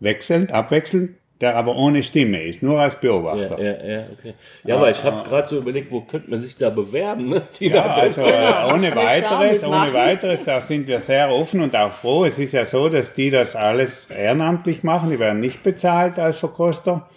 wechselnd, 0.00 0.50
abwechselnd, 0.50 1.10
der 1.40 1.56
aber 1.56 1.74
ohne 1.74 2.02
Stimme 2.02 2.42
ist, 2.42 2.62
nur 2.62 2.78
als 2.78 2.96
Beobachter. 2.96 3.58
Ja, 3.58 3.72
ja, 3.72 3.98
ja 3.98 4.06
okay. 4.12 4.34
Ja, 4.64 4.76
aber 4.76 4.90
ich 4.90 5.02
habe 5.02 5.26
gerade 5.26 5.48
so 5.48 5.56
überlegt, 5.56 5.90
wo 5.90 6.02
könnte 6.02 6.28
man 6.28 6.38
sich 6.38 6.56
da 6.56 6.68
bewerben? 6.68 7.30
Ne? 7.30 7.42
ja, 7.60 7.86
also 7.86 8.22
genau, 8.22 8.74
ohne 8.74 8.94
weiteres, 8.94 9.64
ohne 9.64 9.94
weiteres, 9.94 10.44
da 10.44 10.60
sind 10.60 10.86
wir 10.86 11.00
sehr 11.00 11.30
offen 11.30 11.62
und 11.62 11.74
auch 11.74 11.92
froh. 11.92 12.26
Es 12.26 12.38
ist 12.38 12.52
ja 12.52 12.64
so, 12.66 12.88
dass 12.90 13.14
die 13.14 13.30
das 13.30 13.56
alles 13.56 14.06
ehrenamtlich 14.10 14.82
machen, 14.82 15.08
die 15.10 15.18
werden 15.18 15.40
nicht 15.40 15.62
bezahlt 15.62 16.18
als 16.18 16.38
Verkoster, 16.38 17.08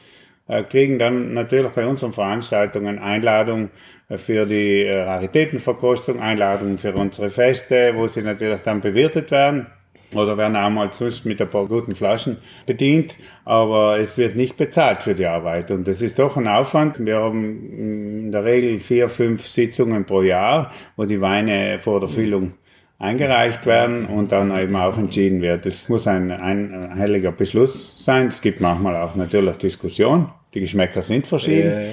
äh, 0.47 0.63
kriegen 0.63 0.99
dann 0.99 1.33
natürlich 1.33 1.71
bei 1.71 1.85
unseren 1.85 2.13
Veranstaltungen 2.13 2.99
Einladung 2.99 3.71
äh, 4.07 4.17
für 4.17 4.45
die 4.45 4.83
äh, 4.83 5.01
Raritätenverkostung, 5.01 6.21
Einladungen 6.21 6.77
für 6.77 6.93
unsere 6.93 7.29
Feste, 7.29 7.91
wo 7.95 8.07
sie 8.07 8.21
natürlich 8.21 8.61
dann 8.61 8.79
bewirtet 8.79 9.31
werden 9.31 9.67
oder 10.15 10.37
werden 10.37 10.55
auch 10.55 10.69
mal 10.69 10.91
sonst 10.91 11.25
mit 11.25 11.41
ein 11.41 11.49
paar 11.49 11.65
guten 11.65 11.95
Flaschen 11.95 12.37
bedient, 12.65 13.15
aber 13.45 13.99
es 13.99 14.17
wird 14.17 14.35
nicht 14.35 14.57
bezahlt 14.57 15.03
für 15.03 15.15
die 15.15 15.27
Arbeit 15.27 15.71
und 15.71 15.87
das 15.87 16.01
ist 16.01 16.19
doch 16.19 16.37
ein 16.37 16.47
Aufwand. 16.47 17.03
Wir 17.03 17.17
haben 17.17 18.23
in 18.25 18.31
der 18.31 18.43
Regel 18.43 18.79
vier, 18.79 19.09
fünf 19.09 19.45
Sitzungen 19.47 20.05
pro 20.05 20.21
Jahr, 20.21 20.71
wo 20.95 21.05
die 21.05 21.21
Weine 21.21 21.79
vor 21.79 21.99
der 21.99 22.09
Füllung 22.09 22.53
eingereicht 22.99 23.65
werden 23.65 24.05
und 24.05 24.31
dann 24.31 24.57
eben 24.57 24.75
auch 24.75 24.97
entschieden 24.97 25.41
wird. 25.41 25.65
Es 25.65 25.89
muss 25.89 26.07
ein 26.07 26.31
einhelliger 26.31 27.31
Beschluss 27.31 27.93
sein. 28.03 28.27
Es 28.27 28.41
gibt 28.41 28.61
manchmal 28.61 28.95
auch 28.95 29.15
natürlich 29.15 29.57
Diskussion. 29.57 30.29
Die 30.53 30.61
Geschmäcker 30.61 31.03
sind 31.03 31.27
verschieden. 31.27 31.71
Ja. 31.71 31.87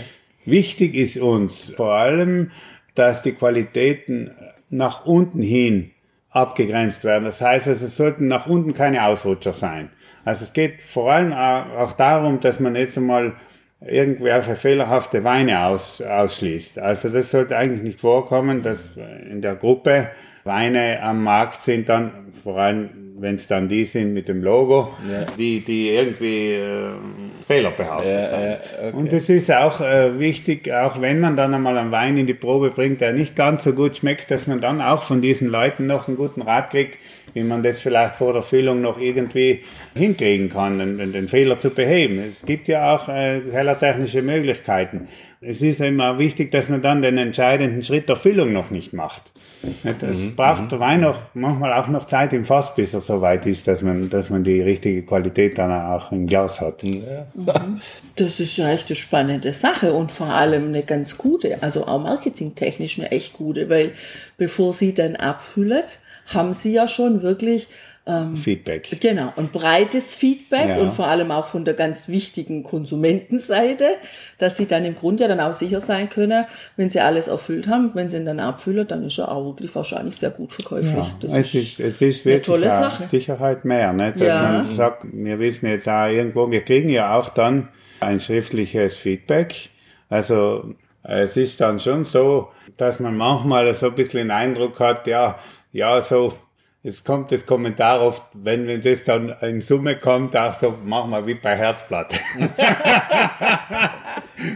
Wichtig 0.44 0.94
ist 0.94 1.16
uns 1.16 1.70
vor 1.76 1.92
allem, 1.94 2.50
dass 2.94 3.22
die 3.22 3.32
Qualitäten 3.32 4.30
nach 4.68 5.04
unten 5.04 5.42
hin 5.42 5.90
abgegrenzt 6.30 7.04
werden. 7.04 7.24
Das 7.24 7.40
heißt 7.40 7.68
also, 7.68 7.86
es 7.86 7.96
sollten 7.96 8.26
nach 8.26 8.46
unten 8.46 8.72
keine 8.72 9.04
Ausrutscher 9.04 9.52
sein. 9.52 9.90
Also 10.24 10.44
es 10.44 10.52
geht 10.52 10.82
vor 10.82 11.10
allem 11.12 11.32
auch 11.32 11.92
darum, 11.92 12.40
dass 12.40 12.60
man 12.60 12.76
jetzt 12.76 12.96
einmal 12.96 13.34
irgendwelche 13.80 14.56
fehlerhafte 14.56 15.24
Weine 15.24 15.64
aus, 15.64 16.02
ausschließt. 16.02 16.78
Also 16.78 17.08
das 17.08 17.30
sollte 17.30 17.56
eigentlich 17.56 17.82
nicht 17.82 18.00
vorkommen, 18.00 18.62
dass 18.62 18.92
in 19.30 19.40
der 19.40 19.56
Gruppe 19.56 20.10
Weine 20.44 21.02
am 21.02 21.22
Markt 21.22 21.62
sind 21.62 21.88
dann, 21.88 22.32
vor 22.42 22.58
allem 22.58 23.09
wenn 23.20 23.34
es 23.34 23.46
dann 23.46 23.68
die 23.68 23.84
sind 23.84 24.14
mit 24.14 24.28
dem 24.28 24.42
Logo, 24.42 24.94
ja. 25.10 25.26
die, 25.38 25.60
die 25.60 25.90
irgendwie 25.90 26.54
äh, 26.54 26.90
fehlerbehaftet 27.46 28.14
ja, 28.14 28.28
sind. 28.28 28.58
Okay. 28.78 28.96
Und 28.96 29.12
es 29.12 29.28
ist 29.28 29.52
auch 29.52 29.80
äh, 29.80 30.18
wichtig, 30.18 30.72
auch 30.72 31.00
wenn 31.00 31.20
man 31.20 31.36
dann 31.36 31.52
einmal 31.52 31.76
einen 31.76 31.90
Wein 31.90 32.16
in 32.16 32.26
die 32.26 32.34
Probe 32.34 32.70
bringt, 32.70 33.00
der 33.00 33.12
nicht 33.12 33.36
ganz 33.36 33.64
so 33.64 33.72
gut 33.72 33.96
schmeckt, 33.96 34.30
dass 34.30 34.46
man 34.46 34.60
dann 34.60 34.80
auch 34.80 35.02
von 35.02 35.20
diesen 35.20 35.48
Leuten 35.48 35.86
noch 35.86 36.08
einen 36.08 36.16
guten 36.16 36.40
Rat 36.40 36.70
kriegt, 36.70 36.98
wie 37.34 37.42
man 37.42 37.62
das 37.62 37.80
vielleicht 37.80 38.14
vor 38.16 38.32
der 38.32 38.42
Füllung 38.42 38.80
noch 38.80 38.98
irgendwie 39.00 39.60
hinkriegen 39.94 40.48
kann, 40.48 40.78
den, 40.78 41.12
den 41.12 41.28
Fehler 41.28 41.58
zu 41.58 41.70
beheben. 41.70 42.18
Es 42.26 42.44
gibt 42.44 42.68
ja 42.68 42.94
auch 42.94 43.08
äh, 43.08 43.40
hellertechnische 43.52 44.22
Möglichkeiten. 44.22 45.08
Es 45.42 45.62
ist 45.62 45.80
immer 45.80 46.18
wichtig, 46.18 46.50
dass 46.50 46.68
man 46.68 46.82
dann 46.82 47.02
den 47.02 47.18
entscheidenden 47.18 47.82
Schritt 47.82 48.08
der 48.08 48.16
Füllung 48.16 48.52
noch 48.52 48.70
nicht 48.70 48.92
macht. 48.92 49.29
Es 50.02 50.20
mhm, 50.20 50.36
braucht 50.36 50.72
mhm. 50.72 50.80
Wein 50.80 51.00
noch, 51.02 51.20
manchmal 51.34 51.72
auch 51.74 51.88
noch 51.88 52.06
Zeit 52.06 52.32
im 52.32 52.44
Fass, 52.44 52.74
bis 52.74 52.94
er 52.94 53.02
so 53.02 53.20
weit 53.20 53.44
ist, 53.46 53.68
dass 53.68 53.82
man, 53.82 54.08
dass 54.08 54.30
man 54.30 54.42
die 54.42 54.62
richtige 54.62 55.02
Qualität 55.02 55.58
dann 55.58 55.70
auch 55.70 56.12
im 56.12 56.26
Glas 56.26 56.60
hat. 56.60 56.82
Ja. 56.82 57.26
Mhm. 57.34 57.80
Das 58.16 58.40
ist 58.40 58.56
ja 58.56 58.70
echt 58.70 58.88
eine 58.88 58.96
spannende 58.96 59.52
Sache 59.52 59.92
und 59.92 60.12
vor 60.12 60.28
allem 60.28 60.68
eine 60.68 60.82
ganz 60.82 61.18
gute, 61.18 61.62
also 61.62 61.86
auch 61.86 62.00
marketingtechnisch 62.02 62.98
eine 62.98 63.10
echt 63.10 63.34
gute, 63.34 63.68
weil 63.68 63.92
bevor 64.38 64.72
sie 64.72 64.94
dann 64.94 65.16
abfüllen, 65.16 65.84
haben 66.26 66.54
sie 66.54 66.72
ja 66.72 66.88
schon 66.88 67.22
wirklich 67.22 67.68
ähm, 68.06 68.36
Feedback. 68.36 68.98
Genau, 69.00 69.32
und 69.36 69.52
breites 69.52 70.14
Feedback 70.14 70.68
ja. 70.68 70.78
und 70.78 70.92
vor 70.92 71.06
allem 71.06 71.30
auch 71.30 71.46
von 71.46 71.64
der 71.64 71.74
ganz 71.74 72.08
wichtigen 72.08 72.64
Konsumentenseite, 72.64 73.96
dass 74.38 74.56
sie 74.56 74.66
dann 74.66 74.84
im 74.84 74.96
Grunde 74.96 75.24
ja 75.24 75.28
dann 75.28 75.40
auch 75.40 75.52
sicher 75.52 75.80
sein 75.80 76.08
können, 76.08 76.46
wenn 76.76 76.90
sie 76.90 77.00
alles 77.00 77.28
erfüllt 77.28 77.68
haben, 77.68 77.90
wenn 77.94 78.08
sie 78.08 78.16
ihn 78.16 78.26
dann 78.26 78.40
abfüllen, 78.40 78.88
dann 78.88 79.04
ist 79.04 79.18
er 79.18 79.30
auch 79.30 79.44
wirklich 79.44 79.74
wahrscheinlich 79.74 80.16
sehr 80.16 80.30
gut 80.30 80.52
verkäuflich. 80.52 80.92
Ja, 80.92 81.10
das 81.20 81.32
es, 81.32 81.54
ist, 81.54 81.80
es 81.80 82.00
ist 82.00 82.24
wirklich 82.24 82.46
tolle 82.46 82.70
Sache. 82.70 83.04
Sicherheit 83.04 83.64
mehr, 83.64 83.92
ne? 83.92 84.12
dass 84.12 84.28
ja. 84.28 84.42
man 84.42 84.70
sagt, 84.70 85.04
wir 85.12 85.38
wissen 85.38 85.66
jetzt 85.66 85.88
auch 85.88 86.08
irgendwo, 86.08 86.50
wir 86.50 86.62
kriegen 86.62 86.88
ja 86.88 87.16
auch 87.16 87.28
dann 87.28 87.68
ein 88.00 88.18
schriftliches 88.18 88.96
Feedback. 88.96 89.70
Also 90.08 90.74
es 91.02 91.36
ist 91.36 91.60
dann 91.60 91.78
schon 91.78 92.04
so, 92.04 92.48
dass 92.76 93.00
man 93.00 93.16
manchmal 93.16 93.74
so 93.74 93.86
ein 93.86 93.94
bisschen 93.94 94.20
den 94.20 94.30
Eindruck 94.30 94.80
hat, 94.80 95.06
ja, 95.06 95.38
ja, 95.72 96.00
so, 96.02 96.34
jetzt 96.82 97.04
kommt 97.04 97.30
das 97.30 97.44
Kommentar 97.44 98.00
oft, 98.00 98.22
wenn, 98.32 98.66
wenn 98.66 98.80
das 98.80 99.04
dann 99.04 99.28
in 99.42 99.60
Summe 99.60 99.96
kommt, 99.96 100.34
auch 100.36 100.58
so, 100.58 100.78
machen 100.84 101.10
wir 101.10 101.26
wie 101.26 101.34
bei 101.34 101.54
Herzblatt. 101.56 102.14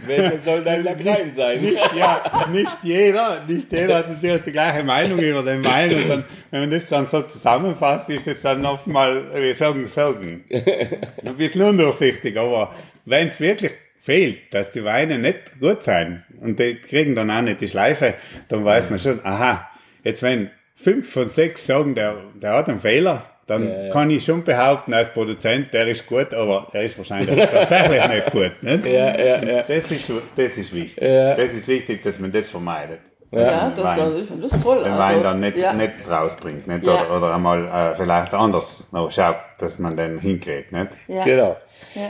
Welcher 0.07 0.39
soll 0.39 0.63
dein 0.63 0.83
Lagrein 0.83 1.31
sein? 1.33 1.61
Nicht, 1.61 1.79
ja, 1.95 2.47
nicht 2.51 2.77
jeder, 2.81 3.43
nicht 3.47 3.71
jeder 3.71 3.97
hat 3.99 4.09
natürlich 4.09 4.41
die 4.41 4.51
gleiche 4.51 4.83
Meinung 4.83 5.19
über 5.19 5.43
den 5.43 5.63
Wein 5.63 5.93
und 5.93 6.09
dann, 6.09 6.23
wenn 6.49 6.61
man 6.61 6.71
das 6.71 6.87
dann 6.87 7.05
so 7.05 7.21
zusammenfasst, 7.21 8.09
ist 8.09 8.25
das 8.25 8.41
dann 8.41 8.65
oft 8.65 8.87
mal, 8.87 9.31
wir 9.31 9.55
sagen, 9.55 9.87
sagen, 9.87 10.43
ein 10.49 11.35
bisschen 11.37 11.61
undurchsichtig, 11.61 12.35
aber 12.39 12.73
wenn 13.05 13.27
es 13.27 13.39
wirklich 13.39 13.73
fehlt, 13.99 14.51
dass 14.51 14.71
die 14.71 14.83
Weine 14.83 15.19
nicht 15.19 15.59
gut 15.59 15.83
sein 15.83 16.23
und 16.41 16.59
die 16.59 16.75
kriegen 16.75 17.13
dann 17.13 17.29
auch 17.29 17.41
nicht 17.41 17.61
die 17.61 17.67
Schleife, 17.67 18.15
dann 18.47 18.65
weiß 18.65 18.89
man 18.89 18.97
schon, 18.97 19.23
aha, 19.23 19.69
jetzt 20.03 20.23
wenn 20.23 20.49
fünf 20.75 21.11
von 21.11 21.29
sechs 21.29 21.65
sagen, 21.65 21.95
der, 21.95 22.17
der 22.35 22.53
hat 22.53 22.69
einen 22.69 22.79
Fehler, 22.79 23.23
dann 23.47 23.67
ja, 23.67 23.83
ja. 23.85 23.89
kann 23.91 24.09
ich 24.09 24.25
schon 24.25 24.43
behaupten, 24.43 24.93
als 24.93 25.09
Produzent, 25.09 25.73
der 25.73 25.87
ist 25.87 26.05
gut, 26.05 26.33
aber 26.33 26.67
er 26.73 26.83
ist 26.83 26.97
wahrscheinlich 26.97 27.45
tatsächlich 27.51 28.07
nicht 28.07 28.31
gut. 28.31 28.51
Nicht? 28.61 28.85
Ja, 28.85 29.17
ja, 29.17 29.43
ja. 29.43 29.61
Das, 29.67 29.91
ist, 29.91 30.11
das 30.35 30.57
ist 30.57 30.73
wichtig. 30.73 31.01
Ja. 31.01 31.35
Das 31.35 31.53
ist 31.53 31.67
wichtig, 31.67 32.03
dass 32.03 32.19
man 32.19 32.31
das 32.31 32.49
vermeidet. 32.49 32.99
Ja, 33.31 33.69
das, 33.69 33.83
Wein, 33.83 33.99
also, 33.99 34.17
ich 34.17 34.27
finde 34.27 34.47
das 34.47 34.61
toll. 34.61 34.83
Den 34.83 34.93
also, 34.93 35.15
Wein 35.15 35.23
dann 35.23 35.39
nicht, 35.39 35.57
ja. 35.57 35.73
nicht 35.73 36.09
rausbringt. 36.09 36.67
Nicht? 36.67 36.85
Ja. 36.85 36.93
Oder, 36.93 37.17
oder 37.17 37.35
einmal 37.35 37.65
äh, 37.65 37.95
vielleicht 37.95 38.33
anders 38.33 38.87
noch 38.91 39.11
schaut, 39.11 39.37
dass 39.57 39.77
man 39.77 39.97
den 39.97 40.19
hinkriegt. 40.19 40.71
Nicht? 40.71 40.89
Ja. 41.07 41.23
Genau. 41.23 41.57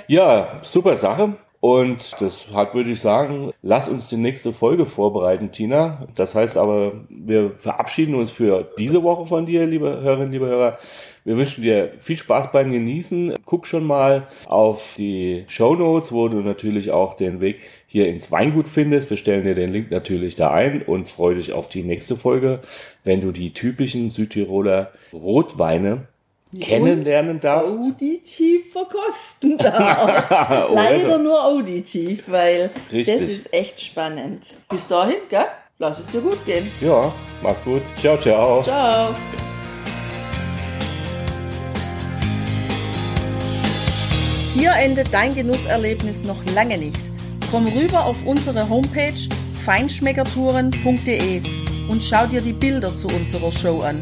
Ja. 0.07 0.61
super 0.61 0.95
Sache. 0.95 1.34
Und 1.66 2.13
deshalb 2.22 2.76
würde 2.76 2.91
ich 2.91 2.99
sagen, 2.99 3.51
lass 3.63 3.89
uns 3.89 4.07
die 4.07 4.18
nächste 4.18 4.53
Folge 4.53 4.86
vorbereiten, 4.86 5.51
Tina. 5.51 6.07
Das 6.16 6.36
heißt 6.36 6.57
aber, 6.57 6.91
wir 7.09 7.49
verabschieden 7.49 8.13
uns 8.13 8.30
für 8.30 8.70
diese 8.78 9.01
Woche 9.01 9.26
von 9.26 9.47
dir, 9.47 9.66
liebe 9.66 9.99
Hörerinnen, 9.99 10.32
liebe 10.32 10.45
Hörer. 10.45 10.78
Wir 11.24 11.36
wünschen 11.38 11.63
dir 11.63 11.93
viel 11.97 12.18
Spaß 12.18 12.51
beim 12.51 12.72
Genießen. 12.72 13.34
Guck 13.45 13.66
schon 13.66 13.84
mal 13.84 14.28
auf 14.45 14.93
die 14.99 15.45
Show 15.47 15.74
Notes, 15.74 16.11
wo 16.11 16.28
du 16.28 16.41
natürlich 16.41 16.91
auch 16.91 17.16
den 17.16 17.41
Weg 17.41 17.61
hier 17.88 18.09
ins 18.09 18.32
Weingut 18.32 18.68
findest. 18.68 19.09
Wir 19.09 19.18
stellen 19.18 19.43
dir 19.43 19.55
den 19.55 19.74
Link 19.74 19.89
natürlich 19.89 20.36
da 20.36 20.51
ein 20.51 20.84
und 20.84 21.09
freue 21.09 21.34
dich 21.34 21.51
auf 21.51 21.68
die 21.68 21.82
nächste 21.82 22.16
Folge, 22.16 22.59
wenn 23.03 23.22
du 23.22 23.32
die 23.32 23.55
typischen 23.55 24.11
Südtiroler 24.11 24.91
Rotweine 25.11 26.09
kennenlernen 26.60 27.39
darfst. 27.39 27.78
Auditiv 27.78 28.72
verkosten 28.72 29.58
darf. 29.58 30.70
Leider 30.74 31.18
nur 31.18 31.43
auditiv, 31.43 32.24
weil 32.28 32.72
Richtig. 32.91 33.20
das 33.20 33.30
ist 33.30 33.53
echt 33.53 33.82
spannend. 33.82 34.53
Bis 34.70 34.88
dahin, 34.88 35.18
gell? 35.30 35.45
Lass 35.78 35.99
es 35.99 36.08
dir 36.08 36.22
gut 36.22 36.45
gehen. 36.45 36.70
Ja, 36.80 37.12
mach's 37.43 37.64
gut. 37.64 37.82
Ciao, 37.97 38.18
ciao. 38.18 38.64
Ciao. 38.64 39.14
Hier 44.53 44.72
endet 44.72 45.14
dein 45.14 45.36
Genusserlebnis 45.36 46.24
noch 46.24 46.41
lange 46.56 46.78
nicht. 46.78 46.97
Komm 47.51 47.68
rüber 47.68 48.06
auf 48.06 48.26
unsere 48.26 48.70
Homepage 48.70 49.20
feinschmeckertouren.de 49.66 51.41
und 51.89 52.03
schau 52.03 52.26
dir 52.26 52.41
die 52.41 52.53
Bilder 52.53 52.95
zu 52.95 53.08
unserer 53.08 53.51
Show 53.51 53.82
an. 53.82 54.01